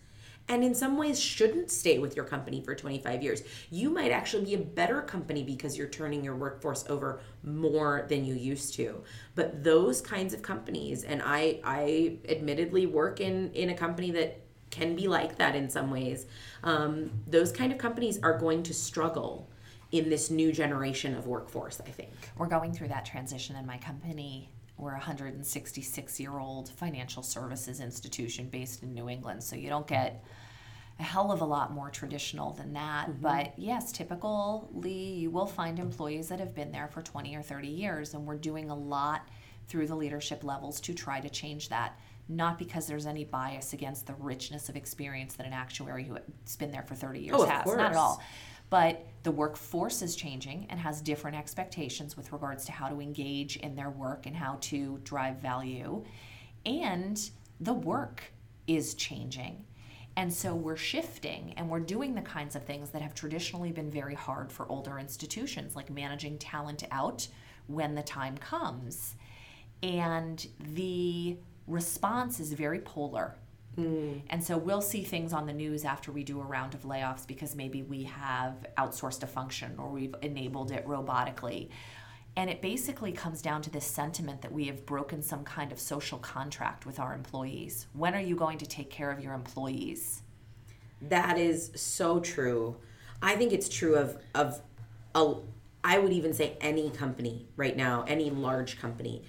and 0.50 0.64
in 0.64 0.76
some 0.76 0.98
ways 0.98 1.20
shouldn't 1.20 1.72
stay 1.72 2.00
with 2.00 2.16
your 2.16 2.26
company 2.26 2.62
for 2.62 2.76
25 2.76 3.24
years. 3.24 3.44
You 3.70 3.90
might 3.90 4.12
actually 4.12 4.46
be 4.46 4.54
a 4.56 4.60
better 4.60 5.02
company 5.02 5.44
because 5.44 5.78
you're 5.78 5.88
turning 5.88 6.24
your 6.24 6.36
workforce 6.36 6.86
over 6.90 7.22
more 7.44 8.06
than 8.10 8.26
you 8.26 8.36
used 8.36 8.74
to. 8.76 9.04
But 9.36 9.64
those 9.64 10.02
kinds 10.02 10.34
of 10.34 10.42
companies 10.42 11.04
and 11.04 11.22
I 11.24 11.60
I 11.64 12.18
admittedly 12.28 12.86
work 12.88 13.22
in 13.22 13.52
in 13.54 13.70
a 13.70 13.76
company 13.76 14.12
that 14.12 14.42
can 14.70 14.96
be 14.96 15.08
like 15.08 15.38
that 15.38 15.56
in 15.56 15.70
some 15.70 15.92
ways. 15.92 16.26
Um, 16.64 17.12
those 17.28 17.52
kind 17.52 17.72
of 17.72 17.78
companies 17.78 18.20
are 18.24 18.38
going 18.38 18.64
to 18.64 18.74
struggle 18.74 19.50
in 19.92 20.10
this 20.10 20.32
new 20.32 20.52
generation 20.52 21.16
of 21.16 21.28
workforce, 21.28 21.80
I 21.86 21.90
think. 21.90 22.12
We're 22.38 22.48
going 22.48 22.74
through 22.74 22.88
that 22.88 23.06
transition 23.06 23.56
in 23.56 23.66
my 23.66 23.78
company. 23.78 24.50
We're 24.78 24.92
a 24.92 24.94
166 24.94 26.20
year 26.20 26.40
old 26.40 26.70
financial 26.70 27.22
services 27.22 27.80
institution 27.80 28.50
based 28.50 28.82
in 28.82 28.94
New 28.94 29.08
England. 29.08 29.44
So 29.44 29.56
you 29.56 29.70
don't 29.70 29.86
get 29.86 30.24
a 31.00 31.04
hell 31.04 31.32
of 31.32 31.42
a 31.42 31.46
lot 31.46 31.72
more 31.72 31.90
traditional 31.90 32.54
than 32.54 32.74
that. 32.74 33.08
Mm-hmm. 33.08 33.22
But 33.22 33.54
yes, 33.58 33.92
typically 33.92 34.92
you 34.92 35.30
will 35.30 35.46
find 35.46 35.80
employees 35.80 36.28
that 36.30 36.40
have 36.40 36.56
been 36.56 36.72
there 36.72 36.88
for 36.88 37.02
20 37.02 37.36
or 37.36 37.42
30 37.42 37.68
years, 37.68 38.14
and 38.14 38.26
we're 38.26 38.38
doing 38.38 38.70
a 38.70 38.76
lot 38.76 39.28
through 39.68 39.88
the 39.88 39.96
leadership 39.96 40.44
levels 40.44 40.80
to 40.82 40.94
try 40.94 41.20
to 41.20 41.30
change 41.30 41.70
that. 41.70 41.98
Not 42.30 42.58
because 42.58 42.88
there's 42.88 43.06
any 43.06 43.26
bias 43.26 43.74
against 43.74 44.08
the 44.08 44.14
richness 44.14 44.70
of 44.70 44.76
experience 44.76 45.36
that 45.36 45.46
an 45.46 45.54
actuary 45.54 46.06
who's 46.06 46.56
been 46.56 46.72
there 46.72 46.84
for 46.84 46.96
30 46.96 47.20
years 47.20 47.36
Oh, 47.38 47.46
has. 47.46 47.66
Not 47.66 47.92
at 47.92 47.96
all. 47.96 48.22
But 48.70 49.06
the 49.24 49.32
workforce 49.32 50.02
is 50.02 50.16
changing 50.16 50.68
and 50.70 50.80
has 50.80 51.02
different 51.02 51.38
expectations 51.38 52.18
with 52.18 52.32
regards 52.32 52.66
to 52.66 52.72
how 52.72 52.88
to 52.88 53.02
engage 53.02 53.58
in 53.58 53.76
their 53.76 53.90
work 53.90 54.26
and 54.26 54.36
how 54.36 54.58
to 54.62 55.00
drive 55.04 55.38
value. 55.38 56.04
And 56.66 57.20
the 57.60 57.74
work 57.74 58.24
is 58.66 58.96
changing. 58.96 59.66
And 60.16 60.32
so 60.32 60.56
we're 60.56 60.78
shifting 60.78 61.54
and 61.58 61.70
we're 61.70 61.80
doing 61.80 62.16
the 62.16 62.22
kinds 62.22 62.56
of 62.56 62.64
things 62.64 62.92
that 62.92 63.02
have 63.02 63.14
traditionally 63.14 63.72
been 63.72 63.90
very 63.90 64.16
hard 64.16 64.52
for 64.52 64.68
older 64.70 65.00
institutions, 65.00 65.76
like 65.76 65.90
managing 65.90 66.38
talent 66.38 66.84
out 66.92 67.28
when 67.68 67.96
the 67.96 68.04
time 68.04 68.38
comes. 68.38 69.16
And 69.82 70.46
the 70.60 71.38
response 71.68 72.40
is 72.40 72.54
very 72.54 72.80
polar. 72.80 73.36
Mm. 73.78 74.22
And 74.30 74.44
so 74.44 74.58
we'll 74.58 74.82
see 74.82 75.04
things 75.04 75.34
on 75.34 75.46
the 75.46 75.54
news 75.54 75.84
after 75.84 76.12
we 76.12 76.24
do 76.24 76.40
a 76.40 76.44
round 76.44 76.76
of 76.76 76.84
layoffs 76.84 77.26
because 77.26 77.56
maybe 77.56 77.82
we 77.82 78.04
have 78.04 78.66
outsourced 78.78 79.24
a 79.24 79.28
function 79.28 79.76
or 79.78 79.90
we've 79.90 80.16
enabled 80.22 80.72
it 80.72 80.86
robotically. 80.86 81.70
And 82.36 82.50
it 82.50 82.62
basically 82.62 83.12
comes 83.12 83.42
down 83.42 83.62
to 83.64 83.70
this 83.70 83.86
sentiment 83.86 84.42
that 84.42 84.52
we 84.52 84.66
have 84.66 84.86
broken 84.86 85.22
some 85.22 85.44
kind 85.44 85.72
of 85.72 85.80
social 85.80 86.18
contract 86.18 86.86
with 86.86 87.00
our 87.00 87.14
employees. 87.14 87.88
When 87.94 88.16
are 88.16 88.22
you 88.22 88.36
going 88.36 88.58
to 88.60 88.66
take 88.66 88.90
care 88.90 89.12
of 89.12 89.20
your 89.20 89.34
employees? 89.34 90.24
That 91.02 91.38
is 91.38 91.72
so 91.76 92.20
true. 92.20 92.78
I 93.22 93.36
think 93.36 93.54
it's 93.54 93.70
true 93.70 93.96
of 93.96 94.18
of 94.34 94.62
a, 95.16 95.36
I 95.84 96.00
would 96.00 96.14
even 96.14 96.34
say 96.34 96.58
any 96.60 96.90
company 96.90 97.48
right 97.56 97.76
now, 97.78 98.04
any 98.08 98.30
large 98.30 98.80
company. 98.80 99.24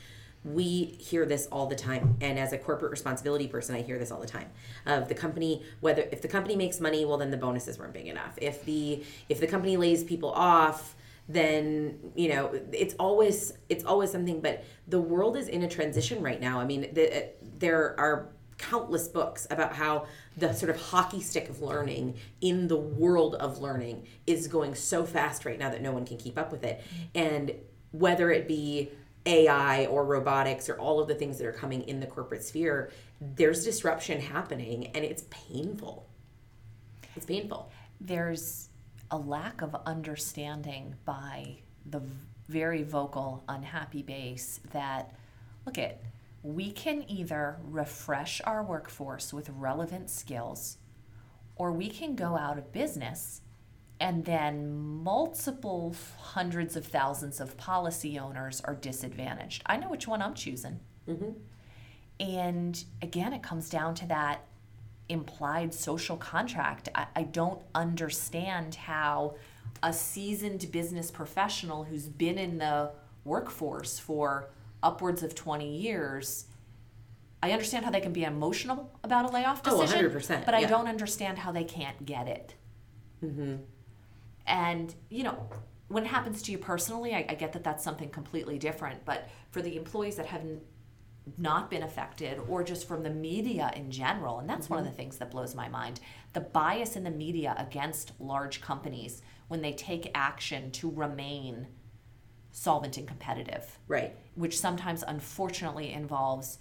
We 0.45 0.97
hear 0.99 1.24
this 1.24 1.47
all 1.51 1.66
the 1.66 1.74
time, 1.74 2.16
and 2.20 2.38
as 2.38 2.53
a 2.53 2.59
corporate 2.59 2.90
responsibility 2.90 3.49
person, 3.49 3.74
I 3.74 3.82
hear 3.82 3.99
this 3.99 4.11
all 4.11 4.20
the 4.20 4.26
time. 4.26 4.51
Of 4.84 5.09
the 5.09 5.14
company, 5.14 5.62
whether 5.80 6.03
if 6.12 6.20
the 6.20 6.28
company 6.28 6.55
makes 6.55 6.80
money, 6.80 7.05
well, 7.05 7.16
then 7.16 7.30
the 7.30 7.38
bonuses 7.38 7.78
weren't 7.78 7.95
big 7.95 8.07
enough. 8.07 8.34
If 8.40 8.64
the 8.64 9.03
if 9.28 9.40
the 9.40 9.47
company 9.47 9.76
lays 9.76 10.05
people 10.05 10.30
off, 10.30 10.97
then 11.28 11.99
you 12.14 12.28
know 12.28 12.51
it's 12.72 12.95
always 12.99 13.55
it's 13.70 13.84
always 13.84 14.11
something. 14.11 14.40
But 14.40 14.64
the 14.86 15.01
world 15.01 15.36
is 15.36 15.49
in 15.49 15.62
a 15.62 15.68
transition 15.68 16.22
right 16.22 16.40
now. 16.40 16.61
I 16.61 16.64
mean, 16.66 16.92
the, 16.92 17.16
uh, 17.16 17.26
there 17.59 17.99
are 17.99 18.28
countless 18.59 19.09
books 19.09 19.47
about 19.51 19.74
how 19.74 20.07
the 20.36 20.53
sort 20.53 20.70
of 20.70 20.80
hockey 20.80 21.20
stick 21.20 21.49
of 21.49 21.61
learning 21.61 22.16
in 22.40 22.68
the 22.68 22.76
world 22.76 23.34
of 23.36 23.59
learning 23.59 24.07
is 24.26 24.47
going 24.47 24.74
so 24.74 25.05
fast 25.05 25.45
right 25.45 25.59
now 25.59 25.70
that 25.70 25.82
no 25.82 25.92
one 25.92 26.05
can 26.07 26.16
keep 26.16 26.38
up 26.38 26.53
with 26.53 26.64
it. 26.64 26.82
And 27.14 27.53
whether 27.92 28.30
it 28.30 28.49
be 28.49 28.90
AI 29.27 29.87
or 29.87 30.05
robotics 30.05 30.68
or 30.68 30.79
all 30.79 31.01
of 31.01 31.09
the 31.09 31.14
things 31.14 31.39
that 31.39 31.47
are 31.47 31.53
coming 31.53 31.83
in 31.83 32.01
the 32.01 32.07
corporate 32.07 32.43
sphere, 32.43 32.91
there's 33.20 33.64
disruption 33.64 34.20
happening 34.20 34.89
and 34.89 35.05
it's 35.05 35.25
painful. 35.31 36.07
It's 37.16 37.27
painful. 37.27 37.70
There's 38.01 38.68
a 39.11 39.16
lack 39.16 39.62
of 39.62 39.77
understanding 39.87 40.95
by 41.05 41.59
the 41.87 42.03
very 42.49 42.83
vocal, 42.83 43.45
unhappy 43.49 44.03
base 44.03 44.61
that, 44.72 45.14
look 45.64 45.79
at, 45.79 46.01
we 46.43 46.70
can 46.70 47.09
either 47.09 47.57
refresh 47.62 48.43
our 48.45 48.62
workforce 48.62 49.33
with 49.33 49.49
relevant 49.51 50.11
skills 50.11 50.77
or 51.57 51.72
we 51.72 51.89
can 51.89 52.14
go 52.14 52.37
out 52.37 52.59
of 52.59 52.72
business 52.72 53.41
and 54.01 54.24
then 54.24 54.72
multiple 55.03 55.95
hundreds 56.18 56.76
of 56.76 56.84
thousands 56.86 57.40
of 57.40 57.57
policy 57.57 58.18
owners 58.18 58.61
are 58.64 58.74
disadvantaged. 58.74 59.62
I 59.66 59.76
know 59.76 59.88
which 59.88 60.09
one 60.09 60.20
I'm 60.22 60.34
choosing. 60.34 60.80
And 62.20 62.84
again, 63.03 63.32
it 63.32 63.42
comes 63.42 63.68
down 63.68 63.95
to 63.97 64.07
that 64.07 64.40
implied 65.09 65.74
social 65.74 66.16
contract. 66.16 66.88
I, 66.95 67.07
I 67.16 67.22
don't 67.24 67.61
understand 67.74 68.74
how 68.74 69.34
a 69.82 69.92
seasoned 69.92 70.70
business 70.72 71.11
professional 71.11 71.84
who's 71.84 72.07
been 72.09 72.38
in 72.38 72.59
the 72.59 72.90
workforce 73.24 73.99
for 73.99 74.49
upwards 74.82 75.22
of 75.22 75.34
20 75.34 75.76
years. 75.76 76.47
I 77.42 77.53
understand 77.53 77.84
how 77.84 77.90
they 77.90 78.01
can 78.01 78.12
be 78.12 78.24
emotional 78.24 78.90
about 79.03 79.26
a 79.26 79.28
layoff 79.32 79.61
Oh, 79.66 79.82
decision, 79.82 80.11
100%, 80.11 80.47
but 80.47 80.55
I 80.55 80.61
yeah. 80.61 80.68
don't 80.68 80.88
understand 80.88 81.38
how 81.38 81.53
they 81.53 81.64
can't 81.64 82.05
get 82.07 82.26
it. 82.28 82.55
And, 84.47 84.95
you 85.11 85.22
know, 85.22 85.49
when 85.88 86.05
it 86.05 86.09
happens 86.09 86.42
to 86.42 86.53
you 86.53 86.59
personally, 86.59 87.14
I, 87.14 87.26
I 87.28 87.34
get 87.34 87.53
that 87.53 87.64
that's 87.64 87.84
something 87.84 88.09
completely 88.11 88.59
different. 88.59 89.05
But 89.05 89.28
for 89.51 89.62
the 89.62 89.76
employees 89.76 90.16
that 90.16 90.26
have 90.26 90.42
n- 90.42 90.61
not 91.38 91.70
been 91.70 91.82
affected, 91.82 92.38
or 92.49 92.62
just 92.62 92.86
from 92.86 93.03
the 93.03 93.11
media 93.11 93.72
in 93.74 93.90
general, 93.90 94.40
and 94.40 94.49
that's 94.49 94.68
one 94.68 94.78
of 94.78 94.84
mm-hmm. 94.84 94.92
the 94.92 94.97
things 94.97 95.16
that 95.18 95.30
blows 95.30 95.55
my 95.55 95.68
mind 95.68 96.01
the 96.34 96.40
bias 96.40 96.97
in 96.97 97.05
the 97.05 97.11
media 97.11 97.55
against 97.57 98.12
large 98.18 98.61
companies 98.61 99.22
when 99.49 99.62
they 99.62 99.72
take 99.72 100.11
action 100.14 100.70
to 100.72 100.90
remain 100.90 101.68
solvent 102.51 102.97
and 102.99 103.07
competitive, 103.09 103.78
Right. 103.88 104.14
which 104.34 104.59
sometimes 104.59 105.03
unfortunately 105.07 105.92
involves 105.92 106.59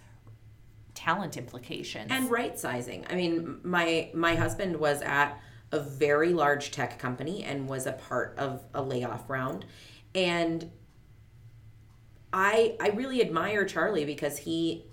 talent 0.95 1.37
implications. 1.37 2.11
and 2.11 2.29
right 2.29 2.57
sizing 2.57 3.03
i 3.09 3.15
mean 3.15 3.59
my 3.63 4.11
my 4.13 4.35
husband 4.35 4.75
was 4.75 5.01
at 5.01 5.39
a 5.73 5.79
very 5.79 6.33
large 6.33 6.71
tech 6.71 6.99
company 6.99 7.43
and 7.43 7.67
was 7.67 7.85
a 7.87 7.93
part 7.93 8.35
of 8.37 8.61
a 8.73 8.81
layoff 8.81 9.29
round. 9.29 9.65
And 10.15 10.71
i 12.35 12.75
i 12.79 12.89
really 12.89 13.21
admire 13.21 13.63
charlie 13.63 14.05
because 14.05 14.39
he 14.39 14.83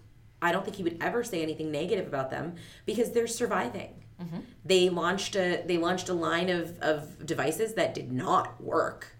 i 0.42 0.52
don't 0.52 0.62
think 0.62 0.76
he 0.76 0.82
would 0.82 0.98
ever 1.00 1.24
say 1.24 1.42
anything 1.42 1.72
negative 1.72 2.06
about 2.06 2.30
them 2.30 2.54
because 2.84 3.10
they're 3.12 3.26
surviving. 3.26 3.94
Mm-hmm. 4.20 4.40
They 4.64 4.90
launched 4.90 5.34
a 5.36 5.62
they 5.66 5.78
launched 5.78 6.08
a 6.08 6.14
line 6.14 6.50
of 6.50 6.78
of 6.80 7.24
devices 7.24 7.74
that 7.74 7.94
did 7.94 8.12
not 8.12 8.62
work 8.62 9.16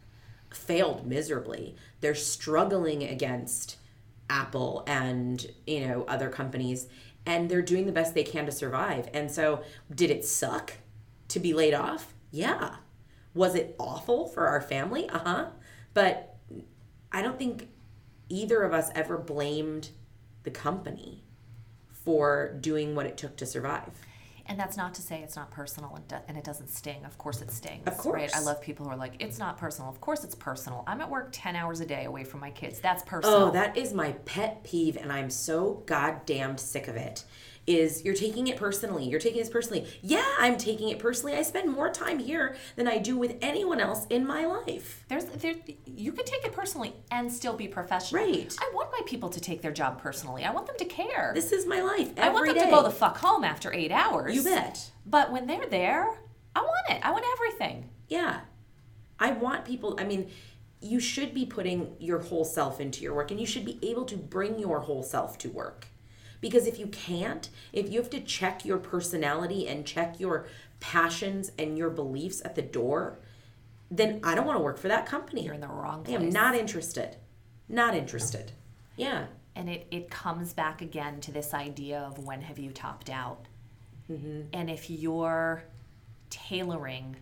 failed 0.53 1.07
miserably. 1.07 1.77
They're 2.01 2.15
struggling 2.15 3.03
against 3.03 3.77
Apple 4.29 4.85
and 4.87 5.47
you 5.67 5.89
know 5.89 6.05
other 6.07 6.29
companies 6.29 6.89
and 7.27 7.51
they're 7.51 7.63
doing 7.63 7.87
the 7.87 7.93
best 7.93 8.15
they 8.15 8.25
can 8.25 8.47
to 8.47 8.53
survive. 8.53 9.09
And 9.15 9.31
so 9.31 9.63
did 9.95 10.11
it 10.11 10.25
suck 10.25 10.75
to 11.31 11.41
be 11.41 11.53
laid 11.53 11.75
off? 11.75 12.15
Yeah. 12.31 12.77
Was 13.35 13.55
it 13.55 13.75
awful 13.79 14.27
for 14.27 14.47
our 14.47 14.61
family? 14.61 15.09
Uh-huh. 15.09 15.47
But 15.95 16.37
I 17.13 17.23
don't 17.23 17.39
think 17.39 17.69
either 18.29 18.63
of 18.63 18.73
us 18.73 18.91
ever 18.95 19.19
blamed 19.19 19.91
the 20.43 20.51
company 20.51 21.25
for 21.91 22.57
doing 22.61 22.95
what 22.95 23.07
it 23.07 23.17
took 23.17 23.37
to 23.37 23.47
survive. 23.47 23.91
And 24.47 24.59
that's 24.59 24.77
not 24.77 24.95
to 24.95 25.03
say 25.03 25.21
it's 25.23 25.37
not 25.37 25.53
personal 25.53 25.95
and, 25.95 26.09
do- 26.09 26.17
and 26.27 26.37
it 26.37 26.43
doesn't 26.43 26.71
sting. 26.71 27.05
Of 27.05 27.17
course 27.19 27.41
it 27.41 27.53
stings. 27.53 27.87
Of 27.87 28.05
Right? 28.05 28.35
I 28.35 28.41
love 28.41 28.61
people 28.61 28.85
who 28.85 28.91
are 28.91 28.97
like, 28.97 29.15
it's 29.21 29.39
not 29.39 29.59
personal. 29.59 29.89
Of 29.89 30.01
course 30.01 30.25
it's 30.25 30.35
personal. 30.35 30.83
I'm 30.89 31.01
at 31.01 31.09
work 31.09 31.29
10 31.31 31.55
hours 31.55 31.79
a 31.79 31.87
day 31.87 32.07
away 32.07 32.25
from 32.25 32.41
my 32.41 32.51
kids. 32.51 32.81
That's 32.81 33.05
personal. 33.05 33.37
Oh, 33.37 33.51
that 33.53 33.77
is 33.77 33.95
my 33.95 34.11
pet 34.25 34.65
peeve, 34.65 34.97
and 34.97 35.13
I'm 35.13 35.31
so 35.31 35.85
goddamn 35.87 36.59
sick 36.59 36.89
of 36.89 36.97
it. 36.97 37.25
Is 37.67 38.05
you're 38.05 38.15
taking 38.15 38.49
it 38.49 38.57
personally. 38.57 39.05
You're 39.09 39.21
taking 39.21 39.39
this 39.39 39.51
personally. 39.51 39.87
Yeah, 40.03 40.27
I'm 40.39 40.57
taking 40.57 40.89
it 40.89 40.99
personally. 40.99 41.37
I 41.37 41.43
spend 41.43 41.71
more 41.71 41.91
time 41.91 42.19
here 42.19 42.57
than 42.75 42.89
I 42.89 42.99
do 42.99 43.17
with 43.17 43.37
anyone 43.43 43.81
else 43.81 44.07
in 44.11 44.27
my 44.27 44.47
life. 44.47 45.05
There's 45.09 45.25
there 45.25 45.55
you 45.87 46.13
can 46.13 46.25
take 46.25 46.45
it 46.45 46.53
personally 46.53 46.95
and 47.11 47.31
still 47.31 47.55
be 47.55 47.69
professional. 47.69 48.25
Right. 48.25 48.57
I 48.61 48.71
want 48.75 48.91
my 48.91 49.03
people 49.07 49.29
to 49.29 49.41
take 49.41 49.63
their 49.63 49.73
job 49.73 50.01
personally. 50.01 50.45
I 50.45 50.53
want 50.53 50.67
them 50.67 50.77
to 50.79 50.85
care. 50.85 51.33
This 51.35 51.53
is 51.53 51.67
my 51.67 51.81
life 51.81 52.11
I 52.19 52.31
want 52.31 52.47
them 52.47 52.57
day. 52.57 52.65
to 52.65 52.71
go 52.71 52.83
the 52.83 52.91
fuck 52.91 53.19
home 53.19 53.45
after 53.45 53.73
eight 53.73 53.93
hours. 53.93 54.35
You 54.35 54.43
bet. 54.43 54.91
But 55.07 55.31
when 55.31 55.47
they're 55.47 55.67
there, 55.67 56.09
I 56.55 56.61
want 56.61 56.87
it. 56.91 57.01
I 57.03 57.13
want 57.13 57.25
everything. 57.35 57.89
Yeah. 58.09 58.41
I 59.19 59.33
want 59.33 59.65
people, 59.65 59.97
I 59.99 60.05
mean, 60.05 60.31
you 60.81 60.99
should 60.99 61.35
be 61.35 61.45
putting 61.45 61.95
your 61.99 62.21
whole 62.21 62.45
self 62.45 62.81
into 62.81 63.03
your 63.03 63.15
work 63.15 63.31
and 63.31 63.39
you 63.39 63.47
should 63.47 63.65
be 63.65 63.79
able 63.83 64.05
to 64.07 64.17
bring 64.17 64.59
your 64.59 64.81
whole 64.81 65.03
self 65.03 65.37
to 65.39 65.51
work. 65.51 65.87
Because 66.41 66.67
if 66.67 66.79
you 66.79 66.87
can't, 66.87 67.49
if 67.73 67.91
you 67.91 68.01
have 68.01 68.11
to 68.11 68.21
check 68.21 68.65
your 68.65 68.79
personality 68.79 69.69
and 69.69 69.87
check 69.87 70.19
your 70.19 70.47
passions 70.81 71.53
and 71.59 71.77
your 71.77 71.91
beliefs 71.91 72.41
at 72.45 72.55
the 72.55 72.63
door, 72.63 73.19
then 73.91 74.21
I 74.23 74.35
don't 74.35 74.47
want 74.47 74.59
to 74.59 74.63
work 74.63 74.79
for 74.79 74.89
that 74.89 75.07
company. 75.07 75.45
You're 75.45 75.55
in 75.55 75.61
the 75.61 75.67
wrong 75.67 76.05
place. 76.05 76.19
I 76.19 76.23
am 76.23 76.31
not 76.31 76.55
interested. 76.55 77.17
Not 77.69 77.95
interested. 77.95 78.53
Yeah. 78.97 79.27
And 79.55 79.69
it, 79.69 79.87
it 79.91 80.11
comes 80.11 80.55
back 80.55 80.81
again 80.81 81.21
to 81.23 81.33
this 81.33 81.53
idea 81.53 82.01
of 82.01 82.19
when 82.25 82.41
have 82.43 82.59
you 82.59 82.71
topped 82.71 83.11
out? 83.11 83.47
Mm-hmm. 84.11 84.43
And 84.53 84.71
if 84.71 84.89
you're 84.89 85.65
tailoring 86.31 87.17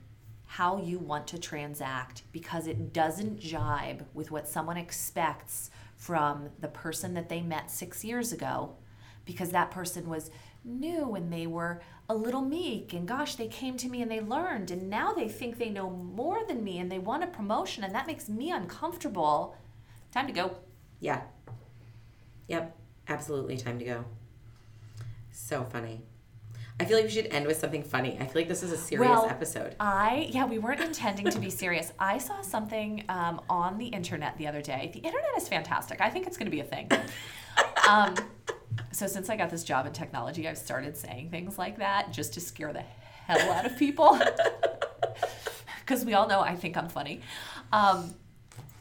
how 0.46 0.78
you 0.78 0.98
want 0.98 1.26
to 1.26 1.38
transact 1.38 2.22
because 2.32 2.66
it 2.66 2.92
doesn't 2.92 3.38
jibe 3.38 4.06
with 4.14 4.30
what 4.30 4.48
someone 4.48 4.76
expects 4.76 5.70
from 5.96 6.48
the 6.60 6.68
person 6.68 7.14
that 7.14 7.28
they 7.28 7.42
met 7.42 7.70
six 7.70 8.04
years 8.04 8.32
ago, 8.32 8.74
because 9.28 9.50
that 9.50 9.70
person 9.70 10.08
was 10.08 10.30
new 10.64 11.14
and 11.14 11.30
they 11.30 11.46
were 11.46 11.82
a 12.08 12.14
little 12.14 12.40
meek 12.40 12.94
and 12.94 13.06
gosh, 13.06 13.34
they 13.34 13.46
came 13.46 13.76
to 13.76 13.86
me 13.86 14.00
and 14.00 14.10
they 14.10 14.20
learned 14.20 14.70
and 14.70 14.88
now 14.88 15.12
they 15.12 15.28
think 15.28 15.58
they 15.58 15.68
know 15.68 15.90
more 15.90 16.40
than 16.48 16.64
me 16.64 16.78
and 16.78 16.90
they 16.90 16.98
want 16.98 17.22
a 17.22 17.26
promotion 17.26 17.84
and 17.84 17.94
that 17.94 18.06
makes 18.06 18.26
me 18.28 18.50
uncomfortable. 18.50 19.54
Time 20.12 20.26
to 20.26 20.32
go. 20.32 20.56
Yeah. 20.98 21.20
Yep. 22.48 22.74
Absolutely 23.06 23.58
time 23.58 23.78
to 23.78 23.84
go. 23.84 24.04
So 25.30 25.62
funny. 25.62 26.00
I 26.80 26.86
feel 26.86 26.96
like 26.96 27.04
we 27.04 27.10
should 27.10 27.26
end 27.26 27.46
with 27.46 27.58
something 27.58 27.82
funny. 27.82 28.16
I 28.18 28.24
feel 28.24 28.40
like 28.40 28.48
this 28.48 28.62
is 28.62 28.72
a 28.72 28.78
serious 28.78 29.10
Well, 29.10 29.26
episode. 29.26 29.74
I 29.78 30.28
yeah, 30.30 30.46
we 30.46 30.58
weren't 30.58 30.80
intending 30.80 31.28
to 31.28 31.38
be 31.38 31.50
serious. 31.50 31.92
I 31.98 32.16
saw 32.16 32.40
something 32.40 33.04
um, 33.10 33.42
on 33.50 33.76
the 33.76 33.88
internet 33.88 34.38
the 34.38 34.46
other 34.46 34.62
day. 34.62 34.90
The 34.94 35.00
internet 35.00 35.36
is 35.36 35.48
fantastic. 35.48 36.00
I 36.00 36.08
think 36.08 36.26
it's 36.26 36.38
going 36.38 36.46
to 36.46 36.50
be 36.50 36.60
a 36.60 36.64
thing. 36.64 36.90
Um, 37.88 38.14
so 38.92 39.06
since 39.06 39.28
I 39.28 39.36
got 39.36 39.50
this 39.50 39.64
job 39.64 39.86
in 39.86 39.92
technology, 39.92 40.48
I've 40.48 40.58
started 40.58 40.96
saying 40.96 41.30
things 41.30 41.58
like 41.58 41.78
that 41.78 42.12
just 42.12 42.34
to 42.34 42.40
scare 42.40 42.72
the 42.72 42.82
hell 43.26 43.50
out 43.52 43.66
of 43.66 43.76
people. 43.78 44.18
Because 45.80 46.04
we 46.04 46.12
all 46.12 46.28
know 46.28 46.40
I 46.40 46.54
think 46.54 46.76
I'm 46.76 46.90
funny. 46.90 47.22
Um, 47.72 48.14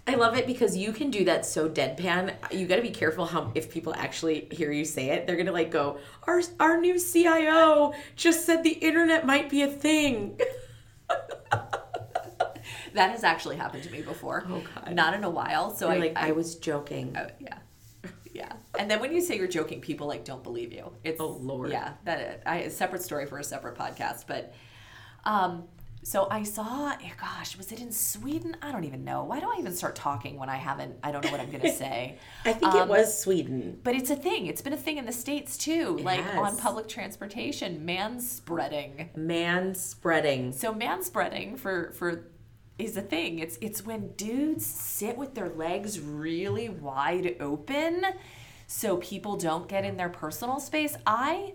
I 0.06 0.16
love 0.16 0.38
it 0.38 0.46
because 0.46 0.76
you 0.76 0.92
can 0.92 1.10
do 1.10 1.24
that 1.24 1.46
so 1.46 1.70
deadpan. 1.70 2.34
You 2.52 2.66
got 2.66 2.76
to 2.76 2.82
be 2.82 2.90
careful 2.90 3.26
how 3.26 3.50
if 3.56 3.72
people 3.72 3.94
actually 3.96 4.50
hear 4.52 4.74
you 4.74 4.84
say 4.84 5.12
it, 5.12 5.26
they're 5.26 5.38
gonna 5.38 5.54
like 5.54 5.72
go, 5.72 6.00
"Our 6.24 6.42
our 6.60 6.78
new 6.80 7.00
CIO 7.00 7.94
just 8.18 8.46
said 8.46 8.64
the 8.64 8.72
internet 8.72 9.26
might 9.26 9.50
be 9.50 9.62
a 9.62 9.68
thing." 9.68 10.38
that 12.94 13.12
has 13.12 13.24
actually 13.24 13.56
happened 13.56 13.84
to 13.84 13.92
me 13.92 14.02
before. 14.02 14.44
Oh, 14.50 14.62
God. 14.76 14.94
Not 14.94 15.14
in 15.14 15.24
a 15.24 15.30
while. 15.30 15.74
So 15.74 15.88
You're 15.88 15.96
I, 15.96 16.00
like, 16.00 16.18
I, 16.18 16.32
was 16.32 16.56
joking. 16.56 17.16
Oh, 17.18 17.28
yeah. 17.40 17.60
Yeah. 18.38 18.54
And 18.80 18.90
then 18.90 19.00
when 19.00 19.12
you 19.12 19.22
say 19.22 19.36
you're 19.38 19.48
joking, 19.48 19.82
people 19.82 20.08
like 20.08 20.24
don't 20.24 20.44
believe 20.44 20.72
you. 20.72 20.92
It's 21.04 21.20
Oh, 21.20 21.38
Lord. 21.42 21.72
Yeah. 21.72 21.94
That 22.06 22.44
I 22.46 22.58
a 22.58 22.70
separate 22.70 23.02
story 23.04 23.26
for 23.26 23.38
a 23.40 23.44
separate 23.44 23.76
podcast. 23.76 24.26
But 24.28 24.54
um 25.26 25.64
so 26.04 26.26
I 26.32 26.44
saw 26.44 26.92
eh, 26.92 27.10
gosh, 27.20 27.58
was 27.58 27.72
it 27.74 27.82
in 27.82 27.92
Sweden? 27.92 28.56
I 28.62 28.72
don't 28.72 28.86
even 28.86 29.04
know. 29.04 29.24
Why 29.26 29.42
do 29.42 29.48
I 29.54 29.58
even 29.60 29.74
start 29.74 29.96
talking 29.96 30.38
when 30.40 30.48
I 30.50 30.56
haven't 30.56 30.96
I 31.04 31.12
don't 31.12 31.24
know 31.26 31.32
what 31.32 31.42
I'm 31.42 31.52
gonna 31.52 31.74
say. 31.86 32.18
I 32.46 32.54
think 32.54 32.74
it 32.76 32.82
Um, 32.82 32.88
was 32.90 33.20
Sweden. 33.20 33.80
But 33.84 33.96
it's 33.96 34.10
a 34.10 34.16
thing. 34.16 34.46
It's 34.46 34.62
been 34.62 34.74
a 34.74 34.78
thing 34.78 34.98
in 34.98 35.06
the 35.06 35.12
States 35.12 35.58
too. 35.58 35.98
like 35.98 36.24
on 36.36 36.56
public 36.58 36.88
transportation, 36.88 37.84
man 37.86 38.20
spreading. 38.22 39.10
Man 39.16 39.76
spreading. 39.76 40.52
So 40.54 40.74
manspreading 40.74 41.58
for 41.60 41.92
for 41.94 42.28
is 42.78 42.98
a 42.98 43.02
thing. 43.02 43.40
It's 43.40 43.58
it's 43.62 43.86
when 43.86 44.10
dudes 44.14 44.66
sit 44.66 45.18
with 45.18 45.34
their 45.34 45.50
legs 45.50 46.00
really 46.00 46.70
wide 46.70 47.36
open 47.40 48.06
so 48.68 48.98
people 48.98 49.38
don't 49.38 49.68
get 49.68 49.86
in 49.86 49.98
their 49.98 50.10
personal 50.10 50.60
space. 50.60 50.96
I 51.06 51.54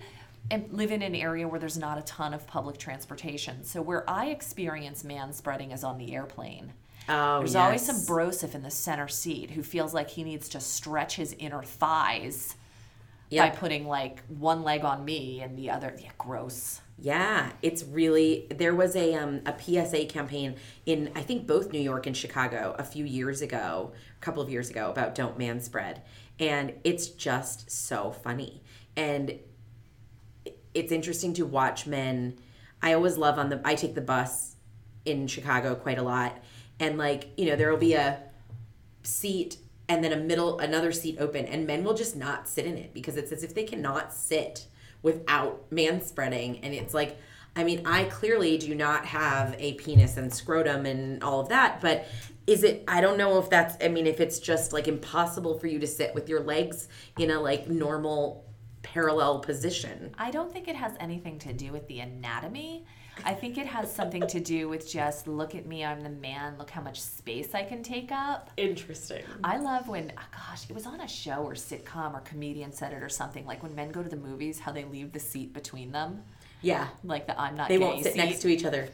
am, 0.50 0.66
live 0.70 0.90
in 0.90 1.02
an 1.02 1.14
area 1.14 1.46
where 1.46 1.60
there's 1.60 1.78
not 1.78 1.98
a 1.98 2.02
ton 2.02 2.34
of 2.34 2.46
public 2.46 2.78
transportation. 2.78 3.64
So 3.64 3.82
where 3.82 4.08
I 4.08 4.26
experience 4.26 5.04
man 5.04 5.32
spreading 5.32 5.70
is 5.70 5.84
on 5.84 5.98
the 5.98 6.14
airplane. 6.14 6.72
Oh, 7.08 7.38
There's 7.38 7.54
yes. 7.54 7.62
always 7.64 7.86
some 7.86 7.96
Broseph 7.96 8.54
in 8.54 8.62
the 8.62 8.70
center 8.70 9.08
seat 9.08 9.50
who 9.50 9.62
feels 9.62 9.92
like 9.92 10.10
he 10.10 10.22
needs 10.22 10.48
to 10.50 10.60
stretch 10.60 11.16
his 11.16 11.34
inner 11.38 11.62
thighs 11.62 12.54
by 13.36 13.50
putting 13.50 13.88
like 13.88 14.22
one 14.28 14.62
leg 14.62 14.84
on 14.84 15.04
me 15.04 15.40
and 15.40 15.58
the 15.58 15.70
other. 15.70 15.96
Yeah, 15.98 16.10
gross. 16.18 16.81
Yeah, 17.02 17.50
it's 17.62 17.82
really 17.82 18.46
there 18.48 18.76
was 18.76 18.94
a 18.94 19.14
um, 19.14 19.40
a 19.44 19.58
PSA 19.58 20.04
campaign 20.04 20.54
in 20.86 21.10
I 21.16 21.22
think 21.22 21.48
both 21.48 21.72
New 21.72 21.80
York 21.80 22.06
and 22.06 22.16
Chicago 22.16 22.76
a 22.78 22.84
few 22.84 23.04
years 23.04 23.42
ago, 23.42 23.92
a 24.16 24.20
couple 24.20 24.40
of 24.40 24.48
years 24.48 24.70
ago 24.70 24.88
about 24.88 25.16
don't 25.16 25.36
manspread, 25.36 26.02
and 26.38 26.74
it's 26.84 27.08
just 27.08 27.72
so 27.72 28.12
funny 28.12 28.62
and 28.96 29.36
it's 30.74 30.92
interesting 30.92 31.34
to 31.34 31.44
watch 31.44 31.88
men. 31.88 32.38
I 32.80 32.92
always 32.92 33.16
love 33.16 33.36
on 33.36 33.48
the 33.48 33.60
I 33.64 33.74
take 33.74 33.96
the 33.96 34.00
bus 34.00 34.54
in 35.04 35.26
Chicago 35.26 35.74
quite 35.74 35.98
a 35.98 36.04
lot, 36.04 36.38
and 36.78 36.98
like 36.98 37.30
you 37.36 37.46
know 37.46 37.56
there 37.56 37.72
will 37.72 37.78
be 37.78 37.94
a 37.94 38.20
seat 39.02 39.56
and 39.88 40.04
then 40.04 40.12
a 40.12 40.16
middle 40.16 40.60
another 40.60 40.92
seat 40.92 41.16
open 41.18 41.46
and 41.46 41.66
men 41.66 41.82
will 41.82 41.94
just 41.94 42.14
not 42.14 42.46
sit 42.46 42.64
in 42.64 42.78
it 42.78 42.94
because 42.94 43.16
it's 43.16 43.32
as 43.32 43.42
if 43.42 43.56
they 43.56 43.64
cannot 43.64 44.14
sit 44.14 44.68
without 45.02 45.70
man 45.70 46.02
spreading 46.02 46.58
and 46.58 46.74
it's 46.74 46.94
like 46.94 47.18
i 47.56 47.64
mean 47.64 47.82
i 47.86 48.04
clearly 48.04 48.58
do 48.58 48.74
not 48.74 49.04
have 49.06 49.54
a 49.58 49.74
penis 49.74 50.16
and 50.16 50.32
scrotum 50.32 50.86
and 50.86 51.22
all 51.22 51.40
of 51.40 51.48
that 51.48 51.80
but 51.80 52.06
is 52.46 52.62
it 52.64 52.84
i 52.88 53.00
don't 53.00 53.18
know 53.18 53.38
if 53.38 53.48
that's 53.50 53.76
i 53.84 53.88
mean 53.88 54.06
if 54.06 54.20
it's 54.20 54.38
just 54.38 54.72
like 54.72 54.88
impossible 54.88 55.58
for 55.58 55.66
you 55.66 55.78
to 55.78 55.86
sit 55.86 56.14
with 56.14 56.28
your 56.28 56.40
legs 56.40 56.88
in 57.18 57.30
a 57.30 57.40
like 57.40 57.68
normal 57.68 58.44
parallel 58.82 59.38
position 59.38 60.14
I 60.18 60.30
don't 60.30 60.52
think 60.52 60.68
it 60.68 60.76
has 60.76 60.92
anything 61.00 61.38
to 61.40 61.52
do 61.52 61.72
with 61.72 61.86
the 61.88 62.00
anatomy. 62.00 62.84
I 63.24 63.34
think 63.34 63.58
it 63.58 63.66
has 63.66 63.92
something 63.92 64.26
to 64.28 64.40
do 64.40 64.68
with 64.68 64.90
just 64.90 65.26
look 65.26 65.54
at 65.54 65.66
me, 65.66 65.84
I'm 65.84 66.00
the 66.00 66.10
man, 66.10 66.56
look 66.58 66.70
how 66.70 66.82
much 66.82 67.00
space 67.00 67.54
I 67.54 67.62
can 67.64 67.82
take 67.82 68.10
up. 68.12 68.50
interesting. 68.56 69.22
I 69.44 69.58
love 69.58 69.88
when, 69.88 70.12
oh 70.16 70.22
gosh, 70.32 70.68
it 70.68 70.74
was 70.74 70.86
on 70.86 71.00
a 71.00 71.08
show 71.08 71.44
or 71.44 71.54
sitcom 71.54 72.14
or 72.14 72.20
comedian 72.20 72.72
said 72.72 72.92
it 72.92 73.02
or 73.02 73.08
something, 73.08 73.46
like 73.46 73.62
when 73.62 73.74
men 73.74 73.90
go 73.90 74.02
to 74.02 74.08
the 74.08 74.16
movies, 74.16 74.60
how 74.60 74.72
they 74.72 74.84
leave 74.84 75.12
the 75.12 75.20
seat 75.20 75.52
between 75.52 75.92
them, 75.92 76.22
yeah. 76.62 76.88
Like 77.02 77.26
the 77.26 77.40
I'm 77.40 77.56
not 77.56 77.68
they 77.68 77.78
won't 77.78 78.04
sit 78.04 78.12
seat. 78.12 78.18
next 78.18 78.40
to 78.42 78.48
each 78.48 78.64
other. 78.64 78.88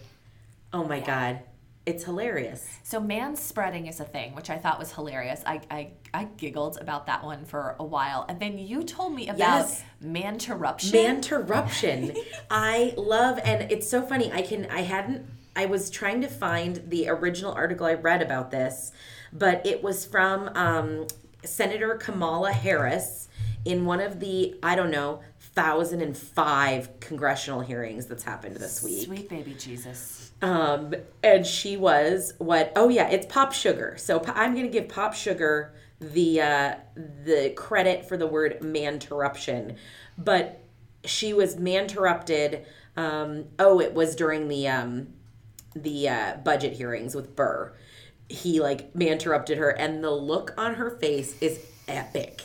Oh 0.72 0.84
my 0.84 1.00
god 1.00 1.40
it's 1.88 2.04
hilarious 2.04 2.68
So 2.82 3.00
man 3.00 3.34
spreading 3.34 3.86
is 3.86 3.98
a 4.00 4.04
thing, 4.04 4.34
which 4.34 4.50
I 4.50 4.58
thought 4.58 4.78
was 4.78 4.92
hilarious. 4.92 5.42
I, 5.46 5.60
I, 5.70 5.90
I 6.12 6.24
giggled 6.36 6.78
about 6.80 7.06
that 7.06 7.24
one 7.24 7.44
for 7.44 7.76
a 7.78 7.84
while. 7.84 8.24
And 8.28 8.38
then 8.40 8.58
you 8.58 8.82
told 8.82 9.14
me 9.14 9.28
about 9.28 9.38
Yes. 9.38 9.82
manterruption. 10.00 10.92
Manterruption. 10.92 12.14
I 12.50 12.94
love, 12.96 13.38
and 13.44 13.70
it's 13.72 13.88
so 13.88 14.02
funny. 14.02 14.30
I 14.32 14.42
can, 14.42 14.66
I 14.70 14.82
hadn't, 14.82 15.26
I 15.56 15.66
was 15.66 15.90
trying 15.90 16.20
to 16.22 16.28
find 16.28 16.82
the 16.88 17.08
original 17.08 17.52
article 17.52 17.86
I 17.86 17.94
read 17.94 18.22
about 18.22 18.50
this, 18.50 18.92
but 19.32 19.64
it 19.66 19.82
was 19.82 20.04
from 20.04 20.48
um, 20.54 21.06
Senator 21.44 21.94
Kamala 21.96 22.52
Harris 22.52 23.28
in 23.64 23.84
one 23.84 24.00
of 24.00 24.20
the, 24.20 24.56
I 24.62 24.76
don't 24.76 24.90
know, 24.90 25.20
1005 25.54 27.00
congressional 27.00 27.60
hearings 27.60 28.06
that's 28.06 28.22
happened 28.22 28.56
this 28.56 28.82
week. 28.82 29.04
Sweet 29.06 29.28
baby 29.28 29.54
Jesus. 29.58 30.27
Um, 30.40 30.94
and 31.22 31.46
she 31.46 31.76
was 31.76 32.34
what? 32.38 32.72
Oh 32.76 32.88
yeah, 32.88 33.08
it's 33.08 33.26
Pop 33.26 33.52
Sugar. 33.52 33.96
So 33.98 34.22
I'm 34.26 34.54
gonna 34.54 34.68
give 34.68 34.88
Pop 34.88 35.14
Sugar 35.14 35.74
the 36.00 36.40
uh, 36.40 36.74
the 36.94 37.52
credit 37.56 38.08
for 38.08 38.16
the 38.16 38.26
word 38.26 38.62
manterruption, 38.62 39.76
but 40.16 40.62
she 41.04 41.32
was 41.32 41.56
manterrupted. 41.56 42.66
Um, 42.96 43.46
oh, 43.58 43.80
it 43.80 43.94
was 43.94 44.14
during 44.14 44.48
the 44.48 44.68
um, 44.68 45.08
the 45.74 46.08
uh, 46.08 46.36
budget 46.44 46.74
hearings 46.74 47.14
with 47.14 47.34
Burr. 47.34 47.72
He 48.28 48.60
like 48.60 48.94
manterrupted 48.94 49.58
her, 49.58 49.70
and 49.70 50.04
the 50.04 50.10
look 50.10 50.54
on 50.56 50.74
her 50.74 50.90
face 50.90 51.36
is 51.40 51.64
epic, 51.88 52.42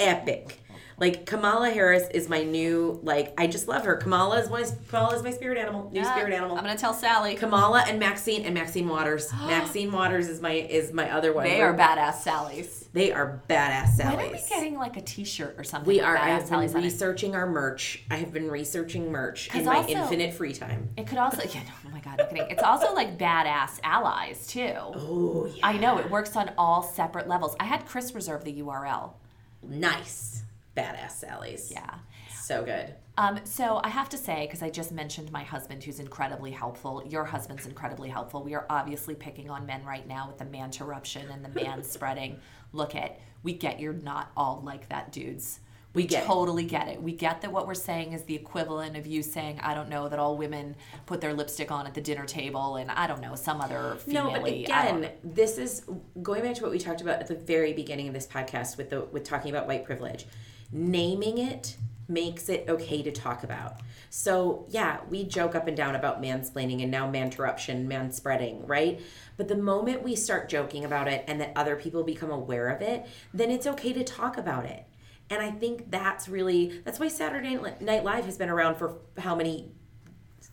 epic. 0.00 0.60
Like 0.98 1.26
Kamala 1.26 1.70
Harris 1.70 2.08
is 2.14 2.28
my 2.28 2.44
new 2.44 3.00
like 3.02 3.34
I 3.38 3.46
just 3.46 3.66
love 3.68 3.84
her. 3.84 3.96
Kamala 3.96 4.38
is 4.40 4.48
my 4.50 4.64
Kamala 4.88 5.16
is 5.16 5.22
my 5.22 5.30
spirit 5.32 5.58
animal, 5.58 5.90
new 5.92 6.04
spirit 6.04 6.32
animal. 6.32 6.56
I'm 6.56 6.62
gonna 6.62 6.76
tell 6.78 6.94
Sally. 6.94 7.34
Kamala 7.34 7.84
and 7.88 7.98
Maxine 7.98 8.44
and 8.44 8.54
Maxine 8.54 8.88
Waters. 8.88 9.32
Maxine 9.46 9.90
Waters 9.90 10.28
is 10.28 10.40
my 10.40 10.52
is 10.52 10.92
my 10.92 11.10
other 11.10 11.32
one. 11.32 11.44
They 11.44 11.58
We're- 11.58 11.76
badass 11.76 12.22
Sallies. 12.22 12.82
They 12.92 13.10
are 13.10 13.42
badass 13.50 13.98
When 13.98 14.20
are 14.20 14.30
we 14.30 14.38
getting 14.48 14.76
like 14.78 14.96
a 14.96 15.00
T-shirt 15.00 15.56
or 15.58 15.64
something? 15.64 15.88
We 15.88 16.00
are. 16.00 16.16
I 16.16 16.28
have 16.28 16.48
been 16.48 16.60
Sallies 16.60 16.76
on 16.76 16.82
researching 16.84 17.34
our 17.34 17.44
merch. 17.44 18.04
I 18.08 18.14
have 18.18 18.32
been 18.32 18.48
researching 18.48 19.10
merch 19.10 19.48
in 19.48 19.52
'Cause 19.54 19.64
my 19.66 19.76
also- 19.78 19.92
infinite 19.94 20.32
free 20.34 20.52
time. 20.52 20.90
It 20.96 21.08
could 21.08 21.18
also, 21.18 21.42
yeah, 21.52 21.64
no, 21.64 21.70
oh 21.86 21.90
my 21.90 21.98
god, 21.98 22.20
I'm 22.20 22.28
kidding. 22.28 22.46
It's 22.50 22.62
also 22.62 22.94
like 22.94 23.18
badass 23.18 23.80
allies 23.82 24.46
too. 24.46 24.70
Oh 24.78 25.46
yeah. 25.52 25.66
I 25.66 25.76
know 25.76 25.98
it 25.98 26.08
works 26.08 26.36
on 26.36 26.52
all 26.56 26.84
separate 26.84 27.26
levels. 27.26 27.56
I 27.58 27.64
had 27.64 27.84
Chris 27.84 28.14
reserve 28.14 28.44
the 28.44 28.60
URL. 28.62 29.14
Nice. 29.60 30.43
Badass 30.76 31.24
Sallies. 31.24 31.70
Yeah. 31.70 31.94
So 32.34 32.64
good. 32.64 32.94
Um, 33.16 33.40
so 33.44 33.80
I 33.84 33.88
have 33.88 34.08
to 34.10 34.18
say, 34.18 34.46
because 34.46 34.62
I 34.62 34.70
just 34.70 34.90
mentioned 34.90 35.30
my 35.30 35.44
husband, 35.44 35.84
who's 35.84 36.00
incredibly 36.00 36.50
helpful. 36.50 37.02
Your 37.06 37.24
husband's 37.24 37.64
incredibly 37.64 38.08
helpful. 38.08 38.42
We 38.42 38.54
are 38.54 38.66
obviously 38.68 39.14
picking 39.14 39.50
on 39.50 39.66
men 39.66 39.84
right 39.84 40.06
now 40.06 40.26
with 40.26 40.38
the 40.38 40.44
man 40.44 40.66
interruption 40.66 41.30
and 41.30 41.44
the 41.44 41.48
man 41.48 41.82
spreading. 41.84 42.40
Look 42.72 42.96
at, 42.96 43.20
we 43.42 43.52
get 43.52 43.78
you're 43.78 43.92
not 43.92 44.32
all 44.36 44.62
like 44.64 44.88
that, 44.88 45.12
dudes. 45.12 45.60
We 45.94 46.06
get 46.06 46.24
it. 46.24 46.26
totally 46.26 46.64
get 46.64 46.88
it. 46.88 47.00
We 47.00 47.12
get 47.12 47.40
that 47.42 47.52
what 47.52 47.68
we're 47.68 47.74
saying 47.74 48.12
is 48.12 48.24
the 48.24 48.34
equivalent 48.34 48.96
of 48.96 49.06
you 49.06 49.22
saying, 49.22 49.60
I 49.62 49.74
don't 49.74 49.88
know, 49.88 50.08
that 50.08 50.18
all 50.18 50.36
women 50.36 50.74
put 51.06 51.20
their 51.20 51.32
lipstick 51.32 51.70
on 51.70 51.86
at 51.86 51.94
the 51.94 52.00
dinner 52.00 52.26
table, 52.26 52.76
and 52.76 52.90
I 52.90 53.06
don't 53.06 53.20
know 53.20 53.36
some 53.36 53.60
other 53.60 53.96
No, 54.06 54.30
but 54.32 54.46
again, 54.46 55.10
this 55.22 55.56
is 55.56 55.84
going 56.20 56.42
back 56.42 56.56
to 56.56 56.62
what 56.62 56.72
we 56.72 56.78
talked 56.78 57.00
about 57.00 57.20
at 57.20 57.28
the 57.28 57.36
very 57.36 57.72
beginning 57.72 58.08
of 58.08 58.14
this 58.14 58.26
podcast 58.26 58.76
with 58.76 58.90
the 58.90 59.02
with 59.02 59.24
talking 59.24 59.50
about 59.50 59.68
white 59.68 59.84
privilege. 59.84 60.26
Naming 60.72 61.38
it 61.38 61.76
makes 62.08 62.48
it 62.48 62.66
okay 62.68 63.02
to 63.02 63.10
talk 63.10 63.44
about. 63.44 63.80
So 64.10 64.66
yeah, 64.68 64.98
we 65.08 65.24
joke 65.24 65.54
up 65.54 65.66
and 65.66 65.76
down 65.76 65.94
about 65.94 66.20
mansplaining 66.20 66.82
and 66.82 66.90
now 66.90 67.08
manterruption, 67.08 67.88
manspreading, 67.88 68.68
right? 68.68 69.00
But 69.36 69.48
the 69.48 69.56
moment 69.56 70.02
we 70.02 70.14
start 70.16 70.48
joking 70.48 70.84
about 70.84 71.08
it 71.08 71.24
and 71.26 71.40
that 71.40 71.52
other 71.56 71.76
people 71.76 72.02
become 72.02 72.30
aware 72.30 72.68
of 72.68 72.82
it, 72.82 73.06
then 73.32 73.50
it's 73.50 73.66
okay 73.66 73.92
to 73.92 74.04
talk 74.04 74.36
about 74.36 74.66
it. 74.66 74.84
And 75.30 75.42
I 75.42 75.50
think 75.50 75.90
that's 75.90 76.28
really 76.28 76.80
that's 76.84 77.00
why 77.00 77.08
Saturday 77.08 77.58
Night 77.80 78.04
Live 78.04 78.24
has 78.26 78.36
been 78.36 78.50
around 78.50 78.76
for 78.76 78.96
how 79.18 79.34
many 79.34 79.72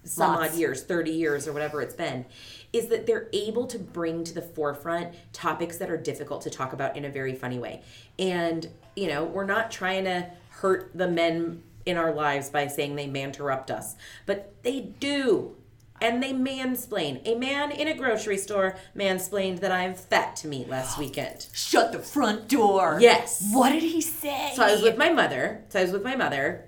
some 0.03 0.33
Lots. 0.33 0.53
odd 0.53 0.57
years, 0.57 0.83
30 0.83 1.11
years 1.11 1.47
or 1.47 1.53
whatever 1.53 1.81
it's 1.81 1.93
been, 1.93 2.25
is 2.73 2.87
that 2.87 3.05
they're 3.05 3.27
able 3.33 3.67
to 3.67 3.77
bring 3.77 4.23
to 4.23 4.33
the 4.33 4.41
forefront 4.41 5.13
topics 5.33 5.77
that 5.77 5.89
are 5.91 5.97
difficult 5.97 6.41
to 6.41 6.49
talk 6.49 6.73
about 6.73 6.97
in 6.97 7.05
a 7.05 7.09
very 7.09 7.35
funny 7.35 7.59
way. 7.59 7.81
And, 8.17 8.67
you 8.95 9.07
know, 9.07 9.23
we're 9.23 9.45
not 9.45 9.69
trying 9.69 10.05
to 10.05 10.29
hurt 10.49 10.91
the 10.95 11.07
men 11.07 11.63
in 11.85 11.97
our 11.97 12.13
lives 12.13 12.49
by 12.49 12.67
saying 12.67 12.95
they 12.95 13.05
interrupt 13.05 13.69
us, 13.69 13.95
but 14.25 14.53
they 14.63 14.81
do. 14.81 15.55
And 16.01 16.21
they 16.21 16.33
mansplain. 16.33 17.21
A 17.25 17.35
man 17.35 17.71
in 17.71 17.87
a 17.87 17.95
grocery 17.95 18.37
store 18.37 18.75
mansplained 18.95 19.59
that 19.59 19.71
I'm 19.71 19.93
fat 19.93 20.35
to 20.37 20.47
meet 20.47 20.67
last 20.67 20.97
weekend. 20.97 21.47
Shut 21.53 21.91
the 21.91 21.99
front 21.99 22.47
door. 22.49 22.97
Yes. 22.99 23.49
What 23.53 23.69
did 23.69 23.83
he 23.83 24.01
say? 24.01 24.51
So 24.55 24.63
I 24.63 24.71
was 24.73 24.81
with 24.81 24.97
my 24.97 25.11
mother. 25.11 25.63
So 25.69 25.79
I 25.79 25.83
was 25.83 25.91
with 25.91 26.03
my 26.03 26.15
mother. 26.15 26.67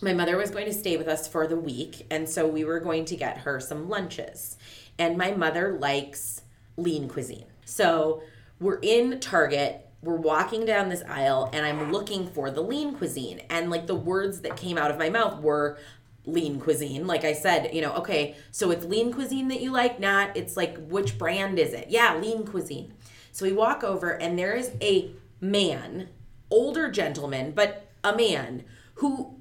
My 0.00 0.14
mother 0.14 0.36
was 0.36 0.50
going 0.50 0.64
to 0.64 0.72
stay 0.72 0.96
with 0.96 1.06
us 1.06 1.28
for 1.28 1.46
the 1.46 1.56
week, 1.56 2.06
and 2.10 2.28
so 2.28 2.44
we 2.44 2.64
were 2.64 2.80
going 2.80 3.04
to 3.04 3.14
get 3.14 3.38
her 3.38 3.60
some 3.60 3.88
lunches. 3.88 4.56
And 4.98 5.16
my 5.16 5.30
mother 5.30 5.78
likes 5.78 6.42
lean 6.76 7.08
cuisine. 7.08 7.46
So 7.64 8.20
we're 8.58 8.80
in 8.82 9.20
Target, 9.20 9.88
we're 10.02 10.16
walking 10.16 10.64
down 10.64 10.88
this 10.88 11.04
aisle, 11.08 11.50
and 11.52 11.64
I'm 11.64 11.92
looking 11.92 12.26
for 12.26 12.50
the 12.50 12.62
lean 12.62 12.96
cuisine. 12.96 13.42
And 13.48 13.70
like 13.70 13.86
the 13.86 13.94
words 13.94 14.40
that 14.40 14.56
came 14.56 14.76
out 14.76 14.90
of 14.90 14.98
my 14.98 15.08
mouth 15.08 15.40
were 15.40 15.78
lean 16.24 16.60
cuisine. 16.60 17.06
Like 17.06 17.24
I 17.24 17.32
said, 17.32 17.74
you 17.74 17.80
know, 17.80 17.92
okay, 17.94 18.36
so 18.50 18.70
it's 18.70 18.84
lean 18.84 19.12
cuisine 19.12 19.48
that 19.48 19.60
you 19.60 19.70
like, 19.72 19.98
not 19.98 20.36
it's 20.36 20.56
like 20.56 20.78
which 20.88 21.18
brand 21.18 21.58
is 21.58 21.72
it? 21.72 21.88
Yeah, 21.88 22.16
lean 22.16 22.46
cuisine. 22.46 22.94
So 23.32 23.46
we 23.46 23.52
walk 23.52 23.82
over, 23.82 24.10
and 24.10 24.38
there 24.38 24.54
is 24.54 24.72
a 24.80 25.10
man, 25.40 26.08
older 26.50 26.90
gentleman, 26.90 27.52
but 27.52 27.90
a 28.04 28.14
man 28.14 28.64
who 28.96 29.36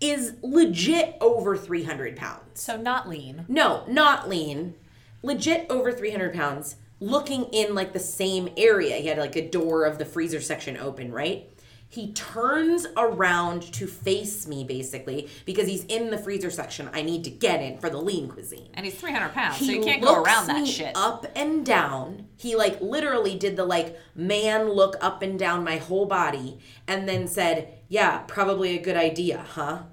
is 0.00 0.34
legit 0.42 1.16
over 1.20 1.56
300 1.56 2.16
pounds. 2.16 2.60
so 2.60 2.76
not 2.76 3.08
lean. 3.08 3.44
No, 3.48 3.84
not 3.88 4.28
lean. 4.28 4.74
Legit 5.22 5.66
over 5.70 5.90
300 5.90 6.34
pounds, 6.34 6.76
looking 7.00 7.44
in 7.44 7.74
like 7.74 7.92
the 7.92 7.98
same 7.98 8.50
area. 8.56 8.96
He 8.96 9.08
had 9.08 9.18
like 9.18 9.36
a 9.36 9.48
door 9.48 9.84
of 9.84 9.98
the 9.98 10.04
freezer 10.04 10.40
section 10.40 10.76
open, 10.76 11.12
right? 11.12 11.50
He 11.88 12.12
turns 12.12 12.86
around 12.96 13.62
to 13.74 13.86
face 13.86 14.46
me 14.46 14.64
basically 14.64 15.28
because 15.44 15.68
he's 15.68 15.84
in 15.84 16.10
the 16.10 16.18
freezer 16.18 16.50
section 16.50 16.90
I 16.92 17.02
need 17.02 17.24
to 17.24 17.30
get 17.30 17.62
in 17.62 17.78
for 17.78 17.88
the 17.88 17.98
lean 17.98 18.28
cuisine. 18.28 18.70
And 18.74 18.84
he's 18.84 18.96
300 18.96 19.32
pounds, 19.32 19.58
so 19.58 19.64
He 19.64 19.76
you 19.76 19.82
can't 19.82 20.02
go 20.02 20.20
around 20.20 20.48
that 20.48 20.66
shit. 20.66 20.96
Up 20.96 21.26
and 21.36 21.64
down. 21.64 22.26
He 22.36 22.56
like 22.56 22.80
literally 22.80 23.38
did 23.38 23.56
the 23.56 23.64
like 23.64 23.98
man 24.14 24.70
look 24.70 24.96
up 25.00 25.22
and 25.22 25.38
down 25.38 25.62
my 25.62 25.76
whole 25.76 26.06
body 26.06 26.58
and 26.88 27.08
then 27.08 27.28
said, 27.28 27.78
"Yeah, 27.88 28.18
probably 28.26 28.76
a 28.76 28.82
good 28.82 28.96
idea, 28.96 29.44
huh?" 29.48 29.84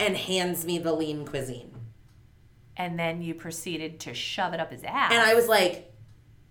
And 0.00 0.16
hands 0.16 0.64
me 0.64 0.78
the 0.78 0.92
lean 0.92 1.26
cuisine. 1.26 1.72
And 2.76 2.98
then 2.98 3.22
you 3.22 3.34
proceeded 3.34 4.00
to 4.00 4.14
shove 4.14 4.52
it 4.52 4.60
up 4.60 4.70
his 4.70 4.84
ass. 4.84 5.12
And 5.12 5.22
I 5.22 5.34
was 5.34 5.48
like, 5.48 5.92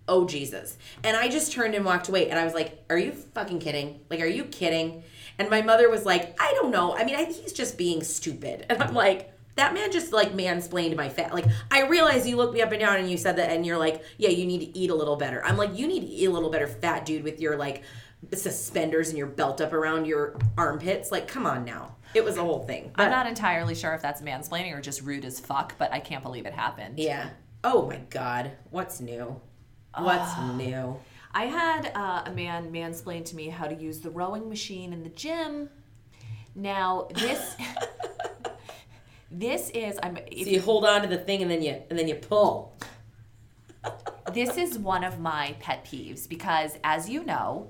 "Oh 0.08 0.26
Jesus." 0.26 0.76
And 1.04 1.16
I 1.16 1.28
just 1.28 1.52
turned 1.52 1.74
and 1.74 1.84
walked 1.84 2.08
away 2.08 2.28
and 2.28 2.38
I 2.38 2.44
was 2.44 2.54
like, 2.54 2.84
"Are 2.90 2.98
you 2.98 3.12
fucking 3.12 3.60
kidding? 3.60 4.00
Like 4.10 4.20
are 4.20 4.26
you 4.26 4.44
kidding?" 4.44 5.02
And 5.38 5.50
my 5.50 5.62
mother 5.62 5.90
was 5.90 6.04
like, 6.04 6.36
"I 6.40 6.52
don't 6.54 6.70
know. 6.70 6.96
I 6.96 7.04
mean, 7.04 7.14
I, 7.14 7.24
think 7.24 7.36
he's 7.36 7.52
just 7.52 7.76
being 7.78 8.02
stupid." 8.02 8.66
And 8.70 8.82
I'm 8.82 8.94
like, 8.94 9.32
that 9.56 9.72
man 9.74 9.90
just 9.90 10.12
like 10.12 10.32
mansplained 10.32 10.96
my 10.96 11.08
fat. 11.08 11.32
Like, 11.34 11.46
I 11.70 11.86
realize 11.86 12.28
you 12.28 12.36
looked 12.36 12.54
me 12.54 12.62
up 12.62 12.72
and 12.72 12.80
down 12.80 12.98
and 12.98 13.10
you 13.10 13.16
said 13.16 13.36
that, 13.36 13.50
and 13.50 13.64
you're 13.66 13.78
like, 13.78 14.02
yeah, 14.18 14.28
you 14.28 14.46
need 14.46 14.60
to 14.60 14.78
eat 14.78 14.90
a 14.90 14.94
little 14.94 15.16
better. 15.16 15.44
I'm 15.44 15.56
like, 15.56 15.76
you 15.76 15.86
need 15.86 16.00
to 16.00 16.06
eat 16.06 16.26
a 16.26 16.30
little 16.30 16.50
better, 16.50 16.66
fat 16.66 17.06
dude, 17.06 17.24
with 17.24 17.40
your 17.40 17.56
like 17.56 17.82
suspenders 18.34 19.08
and 19.08 19.18
your 19.18 19.26
belt 19.26 19.60
up 19.60 19.72
around 19.72 20.06
your 20.06 20.38
armpits. 20.56 21.10
Like, 21.10 21.26
come 21.28 21.46
on 21.46 21.64
now. 21.64 21.96
It 22.14 22.24
was 22.24 22.36
a 22.36 22.42
whole 22.42 22.64
thing. 22.64 22.92
I'm 22.94 23.10
not 23.10 23.26
entirely 23.26 23.74
sure 23.74 23.94
if 23.94 24.02
that's 24.02 24.22
mansplaining 24.22 24.74
or 24.74 24.80
just 24.80 25.02
rude 25.02 25.24
as 25.24 25.40
fuck, 25.40 25.76
but 25.78 25.92
I 25.92 26.00
can't 26.00 26.22
believe 26.22 26.46
it 26.46 26.52
happened. 26.54 26.98
Yeah. 26.98 27.30
Oh 27.64 27.86
my 27.86 27.98
God. 28.10 28.52
What's 28.70 29.00
new? 29.00 29.40
What's 29.98 30.32
Ah. 30.36 30.52
new? 30.56 30.96
I 31.32 31.46
had 31.46 31.92
uh, 31.94 32.22
a 32.26 32.30
man 32.32 32.70
mansplain 32.72 33.24
to 33.26 33.36
me 33.36 33.48
how 33.48 33.66
to 33.66 33.74
use 33.74 34.00
the 34.00 34.10
rowing 34.10 34.48
machine 34.48 34.92
in 34.92 35.02
the 35.02 35.10
gym. 35.10 35.68
Now 36.54 37.08
this 37.14 37.56
this 39.30 39.70
is 39.70 39.98
I'm 40.02 40.16
if 40.30 40.46
So 40.46 40.50
you 40.52 40.60
hold 40.60 40.84
on 40.86 41.02
to 41.02 41.08
the 41.08 41.18
thing 41.18 41.42
and 41.42 41.50
then 41.50 41.62
you 41.62 41.82
and 41.90 41.98
then 41.98 42.08
you 42.08 42.14
pull. 42.14 42.76
this 44.32 44.56
is 44.56 44.78
one 44.78 45.04
of 45.04 45.18
my 45.20 45.56
pet 45.60 45.84
peeves 45.84 46.28
because 46.28 46.78
as 46.82 47.08
you 47.08 47.24
know, 47.24 47.68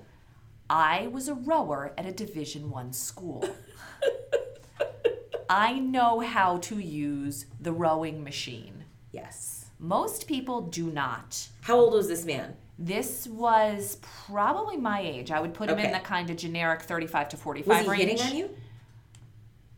I 0.70 1.09
was 1.09 1.29
a 1.29 1.35
rower 1.35 1.93
at 1.99 2.07
a 2.07 2.12
division 2.12 2.70
1 2.70 2.93
school. 2.93 3.49
I 5.49 5.79
know 5.79 6.20
how 6.20 6.57
to 6.59 6.79
use 6.79 7.47
the 7.61 7.72
rowing 7.72 8.24
machine. 8.24 8.85
Yes. 9.12 9.56
Most 9.79 10.27
people 10.27 10.62
do 10.62 10.91
not. 10.91 11.49
How 11.62 11.77
old 11.77 11.93
was 11.95 12.09
this 12.09 12.24
man? 12.24 12.57
This 12.79 13.27
was 13.27 13.99
probably 14.03 14.77
my 14.77 15.01
age. 15.01 15.31
I 15.31 15.41
would 15.41 15.55
put 15.55 15.70
him 15.70 15.79
in 15.79 15.93
the 15.93 15.99
kind 15.99 16.29
of 16.31 16.37
generic 16.37 16.83
35 16.83 17.31
to 17.31 17.37
45 17.37 17.68
Was 17.68 17.85
he 17.85 17.91
range. 17.91 18.20
hitting 18.20 18.27
on 18.27 18.37
you? 18.37 18.51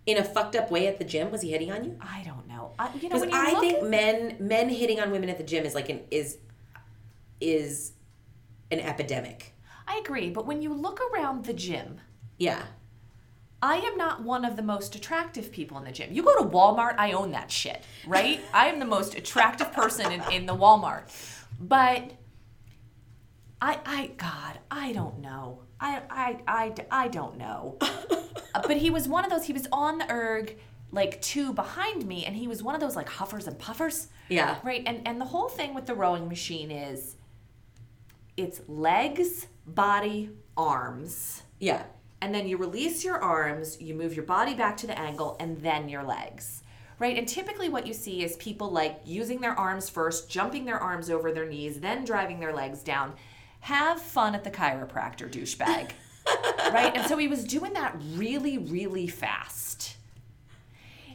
In 0.07 0.17
a 0.19 0.25
fucked 0.25 0.57
up 0.57 0.71
way 0.71 0.87
at 0.87 0.99
the 0.99 1.05
gym? 1.05 1.31
Was 1.31 1.43
he 1.43 1.51
hitting 1.51 1.71
on 1.71 1.85
you? 1.85 1.97
I 2.01 2.23
don't 2.25 2.49
know. 2.49 2.73
I, 2.79 2.91
you 3.01 3.09
know, 3.09 3.19
when 3.21 3.29
you 3.31 3.37
I 3.37 3.55
think 3.61 3.83
men 3.85 4.37
men 4.41 4.69
hitting 4.69 5.01
on 5.01 5.11
women 5.11 5.29
at 5.29 5.37
the 5.39 5.45
gym 5.45 5.65
is 5.67 5.75
like 5.75 5.89
an 5.91 6.01
is 6.11 6.39
is 7.41 7.93
an 8.71 8.81
epidemic. 8.81 9.55
I 9.87 9.99
agree, 9.99 10.31
but 10.31 10.47
when 10.47 10.61
you 10.63 10.73
look 10.75 11.01
around 11.13 11.45
the 11.45 11.53
gym, 11.53 12.01
Yeah. 12.39 12.63
I 13.61 13.77
am 13.79 13.97
not 13.97 14.23
one 14.23 14.45
of 14.45 14.57
the 14.57 14.63
most 14.63 14.95
attractive 14.95 15.51
people 15.51 15.79
in 15.79 15.85
the 15.85 15.91
gym. 15.93 16.13
You 16.13 16.23
go 16.23 16.37
to 16.43 16.49
Walmart, 16.49 16.95
I 16.99 17.13
own 17.13 17.33
that 17.33 17.51
shit, 17.51 17.83
right? 18.07 18.41
I 18.55 18.69
am 18.69 18.79
the 18.79 18.85
most 18.85 19.17
attractive 19.17 19.73
person 19.73 20.13
in, 20.13 20.23
in 20.33 20.47
the 20.47 20.55
Walmart. 20.55 21.11
But 21.61 22.13
I, 23.61 23.81
I, 23.85 24.11
God, 24.17 24.59
I 24.71 24.93
don't 24.93 25.19
know. 25.19 25.63
I, 25.81 26.03
I, 26.09 26.39
I, 26.47 26.75
I 26.91 27.09
don't 27.09 27.37
know. 27.37 27.79
But 28.67 28.79
he 28.79 28.91
was 28.91 29.07
one 29.07 29.25
of 29.25 29.31
those, 29.31 29.45
he 29.45 29.53
was 29.53 29.69
on 29.71 29.99
the 29.99 30.11
erg, 30.11 30.59
like 30.91 31.21
two 31.21 31.53
behind 31.53 32.07
me, 32.07 32.25
and 32.25 32.35
he 32.35 32.49
was 32.49 32.63
one 32.63 32.75
of 32.75 32.81
those 32.81 32.97
like 32.97 33.09
huffers 33.09 33.47
and 33.47 33.59
puffers. 33.59 34.09
Yeah. 34.29 34.57
Right. 34.65 34.83
And, 34.87 35.07
and 35.07 35.21
the 35.21 35.25
whole 35.27 35.49
thing 35.49 35.75
with 35.75 35.87
the 35.87 35.95
rowing 35.95 36.29
machine 36.29 36.71
is 36.71 37.17
it's 38.37 38.61
legs, 38.67 39.47
body, 39.67 40.31
arms 40.57 41.43
Yeah. 41.61 41.85
And 42.21 42.35
then 42.35 42.49
you 42.49 42.57
release 42.57 43.05
your 43.05 43.19
arms, 43.19 43.81
you 43.81 43.95
move 43.95 44.15
your 44.15 44.25
body 44.25 44.55
back 44.55 44.77
to 44.79 44.87
the 44.87 44.99
angle, 44.99 45.37
and 45.39 45.59
then 45.59 45.89
your 45.89 46.03
legs. 46.03 46.63
Right? 46.99 47.17
And 47.17 47.29
typically, 47.29 47.69
what 47.69 47.87
you 47.87 47.95
see 47.95 48.25
is 48.25 48.37
people 48.37 48.71
like 48.71 49.01
using 49.05 49.41
their 49.41 49.53
arms 49.53 49.89
first, 49.89 50.29
jumping 50.29 50.65
their 50.65 50.81
arms 50.81 51.11
over 51.11 51.31
their 51.31 51.47
knees, 51.47 51.79
then 51.79 52.05
driving 52.05 52.41
their 52.41 52.53
legs 52.53 52.83
down. 52.83 53.15
Have 53.61 54.01
fun 54.01 54.35
at 54.35 54.43
the 54.43 54.51
chiropractor, 54.51 55.31
douchebag. 55.31 55.91
right? 56.73 56.97
And 56.97 57.07
so 57.07 57.17
he 57.17 57.29
was 57.29 57.45
doing 57.45 57.73
that 57.75 57.97
really, 58.15 58.59
really 58.59 59.07
fast. 59.07 59.97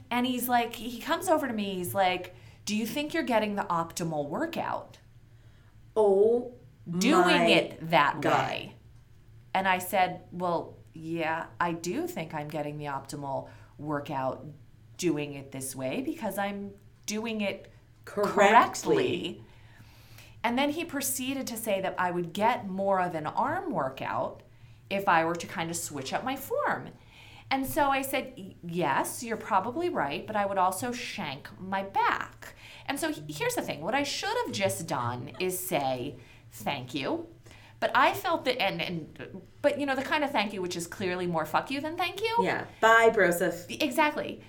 And 0.09 0.25
he's 0.25 0.47
like, 0.47 0.75
he 0.75 0.99
comes 0.99 1.27
over 1.27 1.47
to 1.47 1.53
me, 1.53 1.75
he's 1.75 1.93
like, 1.93 2.35
Do 2.65 2.75
you 2.75 2.85
think 2.85 3.13
you're 3.13 3.23
getting 3.23 3.55
the 3.55 3.63
optimal 3.63 4.29
workout? 4.29 4.99
Oh 5.95 6.53
doing 6.89 7.49
it 7.49 7.89
that 7.89 8.21
God. 8.21 8.49
way. 8.49 8.75
And 9.53 9.67
I 9.67 9.79
said, 9.79 10.21
Well, 10.31 10.77
yeah, 10.93 11.45
I 11.59 11.73
do 11.73 12.07
think 12.07 12.33
I'm 12.33 12.47
getting 12.47 12.77
the 12.77 12.85
optimal 12.85 13.49
workout 13.77 14.45
doing 14.97 15.33
it 15.33 15.51
this 15.51 15.75
way 15.75 16.01
because 16.01 16.37
I'm 16.37 16.71
doing 17.05 17.41
it 17.41 17.71
Correctly. 18.05 18.33
correctly. 18.33 19.43
And 20.43 20.57
then 20.57 20.71
he 20.71 20.83
proceeded 20.83 21.47
to 21.47 21.57
say 21.57 21.81
that 21.81 21.95
I 21.97 22.11
would 22.11 22.33
get 22.33 22.67
more 22.67 22.99
of 22.99 23.15
an 23.15 23.25
arm 23.27 23.71
workout 23.71 24.43
if 24.89 25.07
I 25.07 25.23
were 25.25 25.35
to 25.35 25.47
kind 25.47 25.69
of 25.71 25.77
switch 25.77 26.11
up 26.13 26.23
my 26.23 26.35
form. 26.35 26.89
And 27.49 27.65
so 27.65 27.89
I 27.89 28.01
said, 28.01 28.55
Yes, 28.63 29.23
you're 29.23 29.37
probably 29.37 29.89
right, 29.89 30.25
but 30.27 30.35
I 30.35 30.45
would 30.45 30.57
also 30.57 30.91
shank 30.91 31.49
my 31.59 31.83
back. 31.83 32.55
And 32.87 32.99
so 32.99 33.13
here's 33.27 33.55
the 33.55 33.61
thing 33.61 33.81
what 33.81 33.95
I 33.95 34.03
should 34.03 34.35
have 34.45 34.53
just 34.53 34.87
done 34.87 35.31
is 35.39 35.57
say, 35.57 36.15
Thank 36.51 36.93
you. 36.93 37.27
But 37.83 37.91
I 37.95 38.13
felt 38.13 38.45
that, 38.45 38.61
and, 38.61 38.81
and, 38.81 39.41
but 39.61 39.77
you 39.77 39.85
know, 39.85 39.93
the 39.93 40.03
kind 40.03 40.23
of 40.23 40.31
thank 40.31 40.53
you 40.53 40.61
which 40.61 40.77
is 40.77 40.87
clearly 40.87 41.27
more 41.27 41.45
fuck 41.45 41.69
you 41.69 41.81
than 41.81 41.97
thank 41.97 42.21
you. 42.21 42.33
Yeah. 42.39 42.63
Bye, 42.79 43.11
Broseph. 43.13 43.65
Exactly. 43.83 44.39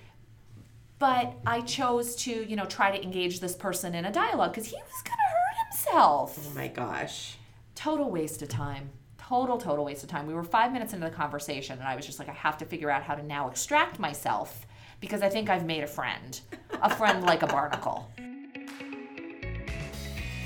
But 0.99 1.33
I 1.45 1.59
chose 1.59 2.15
to, 2.23 2.31
you 2.31 2.55
know, 2.55 2.63
try 2.63 2.95
to 2.95 3.03
engage 3.03 3.41
this 3.41 3.53
person 3.53 3.93
in 3.93 4.05
a 4.05 4.11
dialogue 4.13 4.53
because 4.53 4.67
he 4.67 4.77
was 4.77 5.03
going 5.03 5.17
to 5.17 5.33
hurt 5.33 5.69
himself. 5.69 6.47
Oh 6.49 6.55
my 6.55 6.69
gosh. 6.69 7.35
Total 7.75 8.09
waste 8.09 8.41
of 8.41 8.47
time. 8.47 8.91
Total, 9.17 9.57
total 9.57 9.83
waste 9.83 10.03
of 10.03 10.09
time. 10.09 10.27
We 10.27 10.33
were 10.33 10.41
five 10.41 10.71
minutes 10.71 10.93
into 10.93 11.05
the 11.05 11.13
conversation, 11.13 11.77
and 11.77 11.85
I 11.89 11.97
was 11.97 12.05
just 12.05 12.19
like, 12.19 12.29
I 12.29 12.33
have 12.35 12.57
to 12.59 12.65
figure 12.65 12.89
out 12.89 13.03
how 13.03 13.15
to 13.15 13.21
now 13.21 13.49
extract 13.49 13.99
myself 13.99 14.65
because 15.01 15.21
I 15.21 15.27
think 15.27 15.49
I've 15.49 15.65
made 15.65 15.83
a 15.83 15.87
friend. 15.87 16.39
A 16.81 16.95
friend 16.95 17.21
like 17.25 17.43
a 17.43 17.47
barnacle. 17.47 18.09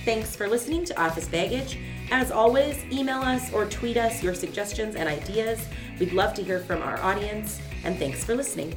Thanks 0.05 0.35
for 0.35 0.47
listening 0.47 0.85
to 0.85 0.99
Office 0.99 1.27
Baggage. 1.27 1.77
As 2.11 2.31
always, 2.31 2.83
email 2.91 3.19
us 3.19 3.53
or 3.53 3.65
tweet 3.65 3.97
us 3.97 4.23
your 4.23 4.33
suggestions 4.33 4.95
and 4.95 5.07
ideas. 5.07 5.67
We'd 5.99 6.13
love 6.13 6.33
to 6.35 6.43
hear 6.43 6.59
from 6.59 6.81
our 6.81 6.99
audience, 7.01 7.59
and 7.83 7.97
thanks 7.97 8.23
for 8.23 8.35
listening. 8.35 8.75